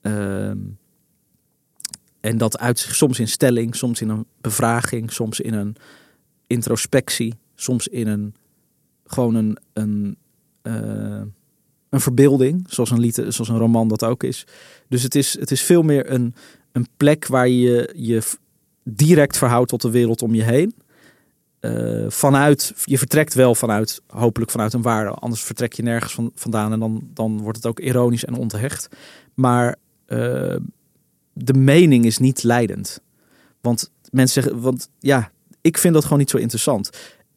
ehm, 0.00 0.56
en 2.24 2.38
dat 2.38 2.58
uit 2.58 2.78
zich 2.78 2.94
soms 2.94 3.18
in 3.18 3.28
stelling, 3.28 3.76
soms 3.76 4.00
in 4.00 4.08
een 4.08 4.26
bevraging, 4.40 5.12
soms 5.12 5.40
in 5.40 5.54
een 5.54 5.76
introspectie, 6.46 7.34
soms 7.54 7.88
in 7.88 8.06
een 8.06 8.34
gewoon 9.06 9.34
een, 9.34 9.58
een, 9.72 10.16
eh, 10.62 11.22
een 11.88 12.00
verbeelding, 12.00 12.66
zoals 12.68 12.90
een, 12.90 13.00
lied, 13.00 13.14
zoals 13.14 13.48
een 13.48 13.58
roman 13.58 13.88
dat 13.88 14.04
ook 14.04 14.22
is. 14.22 14.46
Dus 14.88 15.02
het 15.02 15.14
is, 15.14 15.38
het 15.38 15.50
is 15.50 15.62
veel 15.62 15.82
meer 15.82 16.10
een, 16.10 16.34
een 16.72 16.86
plek 16.96 17.26
waar 17.26 17.48
je 17.48 17.92
je 17.96 18.22
direct 18.82 19.38
verhoudt 19.38 19.68
tot 19.68 19.82
de 19.82 19.90
wereld 19.90 20.22
om 20.22 20.34
je 20.34 20.42
heen. 20.42 20.74
Eh, 21.60 22.04
vanuit, 22.08 22.72
je 22.84 22.98
vertrekt 22.98 23.34
wel 23.34 23.54
vanuit, 23.54 24.02
hopelijk 24.06 24.50
vanuit 24.50 24.72
een 24.72 24.82
waarde, 24.82 25.10
anders 25.10 25.42
vertrek 25.42 25.72
je 25.72 25.82
nergens 25.82 26.14
van, 26.14 26.32
vandaan 26.34 26.72
en 26.72 26.80
dan, 26.80 27.08
dan 27.14 27.40
wordt 27.40 27.56
het 27.56 27.66
ook 27.66 27.80
ironisch 27.80 28.24
en 28.24 28.34
onterecht. 28.34 28.88
Maar 29.34 29.76
eh, 30.06 30.56
de 31.34 31.54
mening 31.54 32.04
is 32.04 32.18
niet 32.18 32.42
leidend. 32.42 33.00
Want 33.60 33.90
mensen 34.10 34.42
zeggen, 34.42 34.60
want 34.60 34.88
ja, 34.98 35.30
ik 35.60 35.78
vind 35.78 35.94
dat 35.94 36.02
gewoon 36.02 36.18
niet 36.18 36.30
zo 36.30 36.36
interessant. 36.36 36.90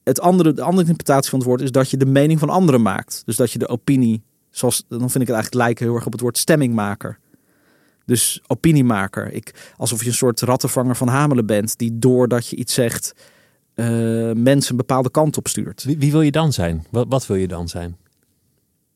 Het 0.04 0.20
andere, 0.20 0.54
de 0.54 0.62
andere 0.62 0.82
interpretatie 0.82 1.30
van 1.30 1.40
het 1.40 1.48
woord 1.48 1.62
is 1.62 1.72
dat 1.72 1.90
je 1.90 1.98
de 1.98 2.06
mening 2.06 2.40
van 2.40 2.50
anderen 2.50 2.82
maakt. 2.82 3.22
Dus 3.26 3.36
dat 3.36 3.52
je 3.52 3.60
de 3.60 3.68
opinie, 3.68 4.24
zoals, 4.50 4.86
dan 4.88 5.00
vind 5.00 5.14
ik 5.14 5.28
het 5.28 5.30
eigenlijk 5.30 5.54
lijken 5.54 5.86
heel 5.86 5.96
erg 5.96 6.06
op 6.06 6.12
het 6.12 6.22
woord 6.22 6.38
stemmingmaker. 6.38 7.20
Dus 8.06 8.42
opiniemaker. 8.48 9.32
Ik, 9.32 9.74
alsof 9.78 10.02
je 10.02 10.08
een 10.08 10.14
soort 10.14 10.42
rattenvanger 10.42 10.96
van 10.96 11.08
Hamelen 11.08 11.46
bent, 11.46 11.78
die 11.78 12.00
doordat 12.00 12.48
je 12.48 12.56
iets 12.56 12.74
zegt, 12.74 13.14
eh, 13.74 13.86
mensen 14.32 14.72
een 14.72 14.78
bepaalde 14.78 15.12
kant 15.12 15.38
op 15.38 15.48
stuurt. 15.48 15.84
Wie, 15.84 15.98
wie 15.98 16.12
wil 16.12 16.22
je 16.22 16.32
dan 16.32 16.54
zijn? 16.54 16.86
Wat, 16.90 17.06
wat 17.10 17.28
wil 17.28 17.38
je 17.38 17.48
dan 17.48 17.68
zijn? 17.68 17.98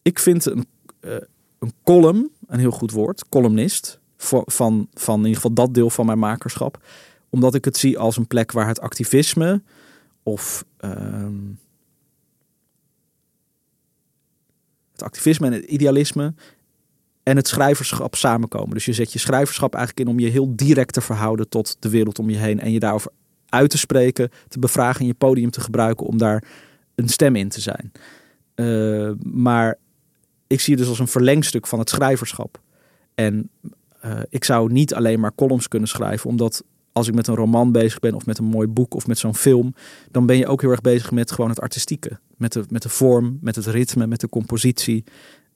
Ik 0.02 0.20
vind 0.20 0.46
een, 0.46 0.66
eh, 1.00 1.16
een 1.60 1.74
column 1.84 2.32
een 2.52 2.60
heel 2.60 2.72
goed 2.72 2.92
woord, 2.92 3.30
columnist, 3.30 4.00
van, 4.46 4.88
van 4.94 5.14
in 5.14 5.26
ieder 5.26 5.36
geval 5.36 5.54
dat 5.54 5.74
deel 5.74 5.90
van 5.90 6.06
mijn 6.06 6.20
makerschap. 6.20 6.84
Omdat 7.30 7.56
ik 7.56 7.66
het 7.66 7.78
zie 7.78 7.98
als 7.98 8.18
een 8.18 8.28
plek 8.28 8.52
waar 8.52 8.68
het 8.68 8.80
activisme 8.80 9.62
of 10.24 10.66
ehm, 10.78 11.40
het 14.92 15.04
activisme 15.04 15.48
en 15.48 15.54
het 15.54 15.64
idealisme 15.64 16.34
en 17.24 17.36
het 17.36 17.48
schrijverschap 17.48 18.16
samenkomen. 18.16 18.74
Dus 18.74 18.86
je 18.86 18.94
zet 18.94 19.14
je 19.14 19.20
schrijverschap 19.20 19.76
eigenlijk 19.76 20.08
in 20.08 20.16
om 20.16 20.20
je 20.20 20.30
heel 20.30 20.56
direct 20.56 20.94
te 20.94 21.02
verhouden 21.02 21.50
tot 21.50 21.78
de 21.80 21.90
wereld 21.90 22.20
om 22.20 22.30
je 22.30 22.38
heen 22.38 22.60
en 22.60 22.72
je 22.72 22.80
daarover 22.80 23.12
uit 23.50 23.70
te 23.70 23.78
spreken, 23.78 24.30
te 24.48 24.60
bevragen 24.60 25.02
en 25.02 25.08
je 25.08 25.14
podium 25.14 25.52
te 25.52 25.62
gebruiken 25.62 26.06
om 26.06 26.18
daar 26.18 26.44
een 26.96 27.10
stem 27.10 27.36
in 27.36 27.50
te 27.50 27.62
zijn. 27.62 27.92
Eh, 28.56 29.12
maar 29.24 29.78
ik 30.48 30.60
zie 30.60 30.74
het 30.74 30.82
dus 30.82 30.90
als 30.90 31.00
een 31.00 31.08
verlengstuk 31.08 31.68
van 31.68 31.80
het 31.80 31.90
schrijverschap. 31.90 32.60
En 33.16 33.50
eh, 34.02 34.20
ik 34.30 34.44
zou 34.44 34.72
niet 34.72 34.94
alleen 34.94 35.20
maar 35.20 35.36
columns 35.36 35.68
kunnen 35.68 35.90
schrijven, 35.90 36.30
omdat 36.30 36.64
als 36.92 37.08
ik 37.08 37.14
met 37.14 37.28
een 37.28 37.36
roman 37.36 37.72
bezig 37.72 38.00
ben 38.00 38.14
of 38.14 38.26
met 38.26 38.38
een 38.38 38.46
mooi 38.46 38.68
boek 38.68 38.94
of 38.94 39.08
met 39.08 39.18
zo'n 39.18 39.36
film, 39.36 39.74
dan 40.12 40.26
ben 40.26 40.38
je 40.38 40.48
ook 40.48 40.62
heel 40.62 40.72
erg 40.72 40.82
bezig 40.82 41.12
met 41.12 41.32
gewoon 41.32 41.50
het 41.50 41.62
artistieke. 41.62 42.20
Met 42.38 42.54
de, 42.54 42.64
met 42.70 42.82
de 42.82 42.90
vorm, 42.90 43.38
met 43.42 43.56
het 43.56 43.66
ritme, 43.66 44.08
met 44.08 44.20
de 44.20 44.30
compositie. 44.30 45.04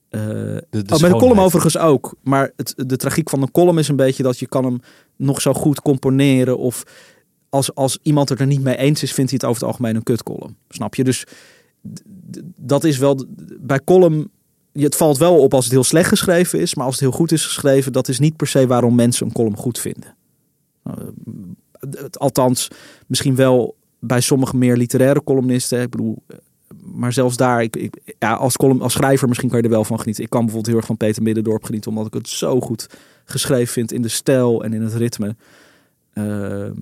Eh, 0.08 0.20
De, 0.20 0.64
de 0.70 0.94
oh, 0.94 1.00
met 1.00 1.10
een 1.10 1.18
column 1.18 1.38
overigens 1.38 1.78
ook. 1.78 2.14
Maar 2.22 2.52
het, 2.56 2.74
de 2.76 2.96
tragiek 2.96 3.30
van 3.30 3.42
een 3.42 3.50
column 3.50 3.78
is 3.78 3.88
een 3.88 3.96
beetje 3.96 4.22
dat 4.22 4.38
je 4.38 4.46
kan 4.46 4.64
hem 4.64 4.80
nog 5.16 5.40
zo 5.40 5.52
goed 5.52 5.82
componeren. 5.82 6.58
Of 6.58 6.82
als, 7.48 7.74
als 7.74 7.98
iemand 8.02 8.28
het 8.28 8.40
er 8.40 8.46
niet 8.46 8.62
mee 8.62 8.76
eens 8.76 9.02
is, 9.02 9.12
vindt 9.12 9.30
hij 9.30 9.40
het 9.40 9.48
over 9.50 9.62
het 9.62 9.70
algemeen 9.70 9.96
een 9.96 10.02
kutcolumn. 10.02 10.56
Snap 10.68 10.94
je? 10.94 11.04
Dus 11.04 11.26
dat 12.56 12.84
is 12.84 12.98
wel... 12.98 13.24
Bij 13.60 13.80
column... 13.84 14.30
Het 14.82 14.96
valt 14.96 15.18
wel 15.18 15.38
op 15.38 15.54
als 15.54 15.64
het 15.64 15.72
heel 15.72 15.84
slecht 15.84 16.08
geschreven 16.08 16.60
is. 16.60 16.74
Maar 16.74 16.84
als 16.84 16.94
het 16.94 17.02
heel 17.02 17.18
goed 17.18 17.32
is 17.32 17.44
geschreven, 17.44 17.92
dat 17.92 18.08
is 18.08 18.18
niet 18.18 18.36
per 18.36 18.46
se 18.46 18.66
waarom 18.66 18.94
mensen 18.94 19.26
een 19.26 19.32
column 19.32 19.56
goed 19.56 19.78
vinden. 19.78 20.14
Eh, 20.82 20.92
althans, 22.12 22.70
misschien 23.06 23.34
wel 23.34 23.76
bij 23.98 24.20
sommige 24.20 24.56
meer 24.56 24.76
literaire 24.76 25.24
columnisten. 25.24 25.82
Ik 25.82 25.90
bedoel, 25.90 26.22
eh, 26.26 26.36
maar 26.82 27.12
zelfs 27.12 27.36
daar, 27.36 27.62
ik, 27.62 27.90
ja, 28.18 28.34
als, 28.34 28.56
column, 28.56 28.82
als 28.82 28.92
schrijver 28.92 29.28
misschien 29.28 29.48
kan 29.48 29.58
je 29.58 29.64
er 29.64 29.70
wel 29.70 29.84
van 29.84 29.98
genieten. 29.98 30.24
Ik 30.24 30.30
kan 30.30 30.40
bijvoorbeeld 30.40 30.70
heel 30.70 30.80
erg 30.80 30.86
van 30.86 30.96
Peter 30.96 31.22
Middendorp 31.22 31.64
genieten, 31.64 31.90
omdat 31.90 32.06
ik 32.06 32.14
het 32.14 32.28
zo 32.28 32.60
goed 32.60 32.86
geschreven 33.24 33.72
vind 33.72 33.92
in 33.92 34.02
de 34.02 34.08
stijl 34.08 34.64
en 34.64 34.72
in 34.72 34.82
het 34.82 34.94
ritme. 34.94 35.36
Ehm, 36.12 36.72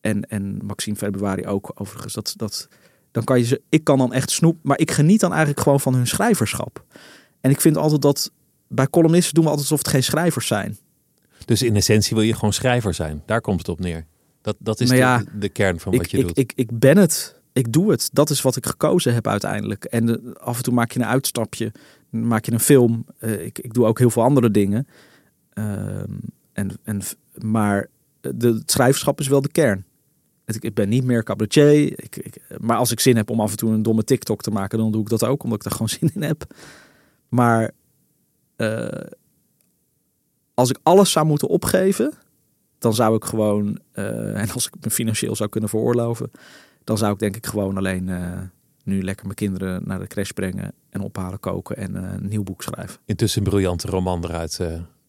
en, 0.00 0.22
en 0.28 0.58
Maxime 0.64 0.96
Februari 0.96 1.46
ook 1.46 1.72
overigens. 1.74 2.14
Dat, 2.14 2.34
dat, 2.36 2.68
dan 3.12 3.24
kan 3.24 3.38
je 3.38 3.44
ze, 3.44 3.60
ik 3.68 3.84
kan 3.84 3.98
dan 3.98 4.12
echt 4.12 4.30
snoep, 4.30 4.56
maar 4.62 4.78
ik 4.78 4.90
geniet 4.90 5.20
dan 5.20 5.30
eigenlijk 5.30 5.60
gewoon 5.60 5.80
van 5.80 5.94
hun 5.94 6.06
schrijverschap. 6.06 6.84
En 7.40 7.50
ik 7.50 7.60
vind 7.60 7.76
altijd 7.76 8.02
dat 8.02 8.32
bij 8.68 8.88
columnisten 8.88 9.34
doen 9.34 9.44
we 9.44 9.50
altijd 9.50 9.70
alsof 9.70 9.84
het 9.84 9.94
geen 9.94 10.02
schrijvers 10.04 10.46
zijn. 10.46 10.78
Dus 11.44 11.62
in 11.62 11.76
essentie 11.76 12.16
wil 12.16 12.24
je 12.24 12.34
gewoon 12.34 12.52
schrijver 12.52 12.94
zijn. 12.94 13.22
Daar 13.26 13.40
komt 13.40 13.58
het 13.58 13.68
op 13.68 13.80
neer. 13.80 14.06
Dat, 14.42 14.56
dat 14.58 14.80
is 14.80 14.88
de, 14.88 14.96
ja, 14.96 15.24
de 15.38 15.48
kern 15.48 15.80
van 15.80 15.92
ik, 15.92 15.98
wat 15.98 16.10
je 16.10 16.18
ik, 16.18 16.26
doet. 16.26 16.38
Ik, 16.38 16.52
ik 16.56 16.78
ben 16.78 16.96
het. 16.96 17.40
Ik 17.52 17.72
doe 17.72 17.90
het. 17.90 18.08
Dat 18.12 18.30
is 18.30 18.42
wat 18.42 18.56
ik 18.56 18.66
gekozen 18.66 19.14
heb 19.14 19.26
uiteindelijk. 19.26 19.84
En 19.84 20.06
de- 20.06 20.34
af 20.38 20.56
en 20.56 20.62
toe 20.62 20.74
maak 20.74 20.92
je 20.92 21.00
een 21.00 21.06
uitstapje. 21.06 21.72
Maak 22.10 22.44
je 22.44 22.52
een 22.52 22.60
film. 22.60 23.06
Eh, 23.18 23.44
ik, 23.44 23.58
ik 23.58 23.74
doe 23.74 23.86
ook 23.86 23.98
heel 23.98 24.10
veel 24.10 24.22
andere 24.22 24.50
dingen. 24.50 24.86
Ehm, 25.52 26.10
en, 26.52 26.70
en, 26.82 27.00
maar 27.38 27.88
de, 28.20 28.48
het 28.48 28.70
schrijverschap 28.70 29.20
is 29.20 29.28
wel 29.28 29.40
de 29.40 29.50
kern. 29.52 29.84
Ik, 30.56 30.62
ik 30.64 30.74
ben 30.74 30.88
niet 30.88 31.04
meer 31.04 31.22
cabaretier. 31.22 32.02
Ik, 32.02 32.16
ik, 32.16 32.40
maar 32.60 32.76
als 32.76 32.90
ik 32.90 33.00
zin 33.00 33.16
heb 33.16 33.30
om 33.30 33.40
af 33.40 33.50
en 33.50 33.56
toe 33.56 33.72
een 33.72 33.82
domme 33.82 34.04
TikTok 34.04 34.42
te 34.42 34.50
maken, 34.50 34.78
dan 34.78 34.92
doe 34.92 35.00
ik 35.00 35.08
dat 35.08 35.24
ook, 35.24 35.42
omdat 35.42 35.58
ik 35.58 35.64
daar 35.64 35.72
gewoon 35.72 35.88
zin 35.98 36.10
in 36.14 36.22
heb. 36.22 36.54
Maar 37.28 37.70
eh, 38.56 39.10
als 40.54 40.70
ik 40.70 40.78
alles 40.82 41.10
zou 41.10 41.26
moeten 41.26 41.48
opgeven, 41.48 42.12
dan 42.78 42.94
zou 42.94 43.16
ik 43.16 43.24
gewoon, 43.24 43.78
eh, 43.92 44.40
en 44.40 44.50
als 44.50 44.66
ik 44.66 44.74
me 44.80 44.90
financieel 44.90 45.36
zou 45.36 45.48
kunnen 45.48 45.70
veroorloven, 45.70 46.30
dan 46.84 46.98
zou 46.98 47.12
ik 47.12 47.18
denk 47.18 47.36
ik 47.36 47.46
gewoon 47.46 47.76
alleen 47.76 48.08
eh, 48.08 48.40
nu 48.84 49.02
lekker 49.02 49.24
mijn 49.24 49.36
kinderen 49.36 49.82
naar 49.84 49.98
de 49.98 50.06
crash 50.06 50.30
brengen 50.30 50.72
en 50.90 51.00
ophalen, 51.00 51.40
koken 51.40 51.76
en 51.76 51.94
een 51.94 52.28
nieuw 52.28 52.42
boek 52.42 52.62
schrijven. 52.62 53.00
Intussen 53.04 53.42
een 53.42 53.48
briljante 53.50 53.86
roman 53.86 54.24
eruit. 54.24 54.58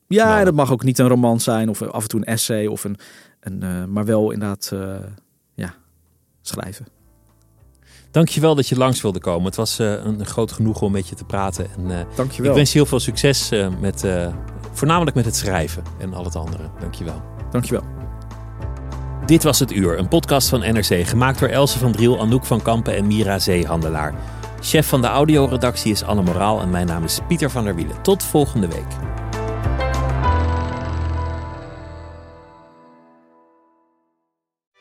Ja, 0.07 0.27
Nou. 0.33 0.45
dat 0.45 0.53
mag 0.53 0.71
ook 0.71 0.83
niet 0.83 0.99
een 0.99 1.07
roman 1.07 1.39
zijn 1.39 1.69
of 1.69 1.81
af 1.81 2.01
en 2.01 2.09
toe 2.09 2.19
een 2.19 2.25
essay 2.25 2.65
of 2.65 2.83
een, 2.83 2.97
een 3.39 3.91
maar 3.91 4.05
wel 4.05 4.31
inderdaad, 4.31 4.71
schrijven. 6.43 6.85
Dankjewel 8.13 8.55
dat 8.55 8.67
je 8.67 8.77
langs 8.77 9.01
wilde 9.01 9.19
komen. 9.19 9.45
Het 9.45 9.55
was 9.55 9.79
eh, 9.79 9.91
een 9.91 10.25
groot 10.25 10.51
genoegen 10.51 10.85
om 10.85 10.91
met 10.91 11.07
je 11.07 11.15
te 11.15 11.23
praten. 11.23 11.67
En, 11.77 11.99
eh, 11.99 12.05
Dankjewel. 12.15 12.51
ik 12.51 12.57
wens 12.57 12.71
je 12.71 12.77
heel 12.77 12.87
veel 12.87 12.99
succes 12.99 13.51
eh, 13.51 13.67
met, 13.79 14.05
voornamelijk 14.71 15.15
met 15.15 15.25
het 15.25 15.35
schrijven 15.35 15.83
en 15.99 16.13
al 16.13 16.23
het 16.23 16.35
andere. 16.35 16.63
Dankjewel. 16.79 17.21
Dankjewel. 17.51 17.83
Dit 19.25 19.43
was 19.43 19.59
Het 19.59 19.71
Uur, 19.71 19.97
een 19.99 20.07
podcast 20.07 20.49
van 20.49 20.59
NRC, 20.59 21.07
gemaakt 21.07 21.39
door 21.39 21.49
Else 21.49 21.79
van 21.79 21.91
Driel, 21.91 22.19
Anouk 22.19 22.45
van 22.45 22.61
Kampen 22.61 22.95
en 22.95 23.07
Mira 23.07 23.39
Zeehandelaar. 23.39 24.13
Chef 24.59 24.87
van 24.87 25.01
de 25.01 25.07
audioredactie 25.07 25.91
is 25.91 26.03
Anne 26.03 26.21
Moraal 26.21 26.61
en 26.61 26.69
mijn 26.69 26.87
naam 26.87 27.03
is 27.03 27.19
Pieter 27.27 27.49
van 27.49 27.63
der 27.63 27.75
Wielen. 27.75 28.01
Tot 28.01 28.23
volgende 28.23 28.67
week. 28.67 29.22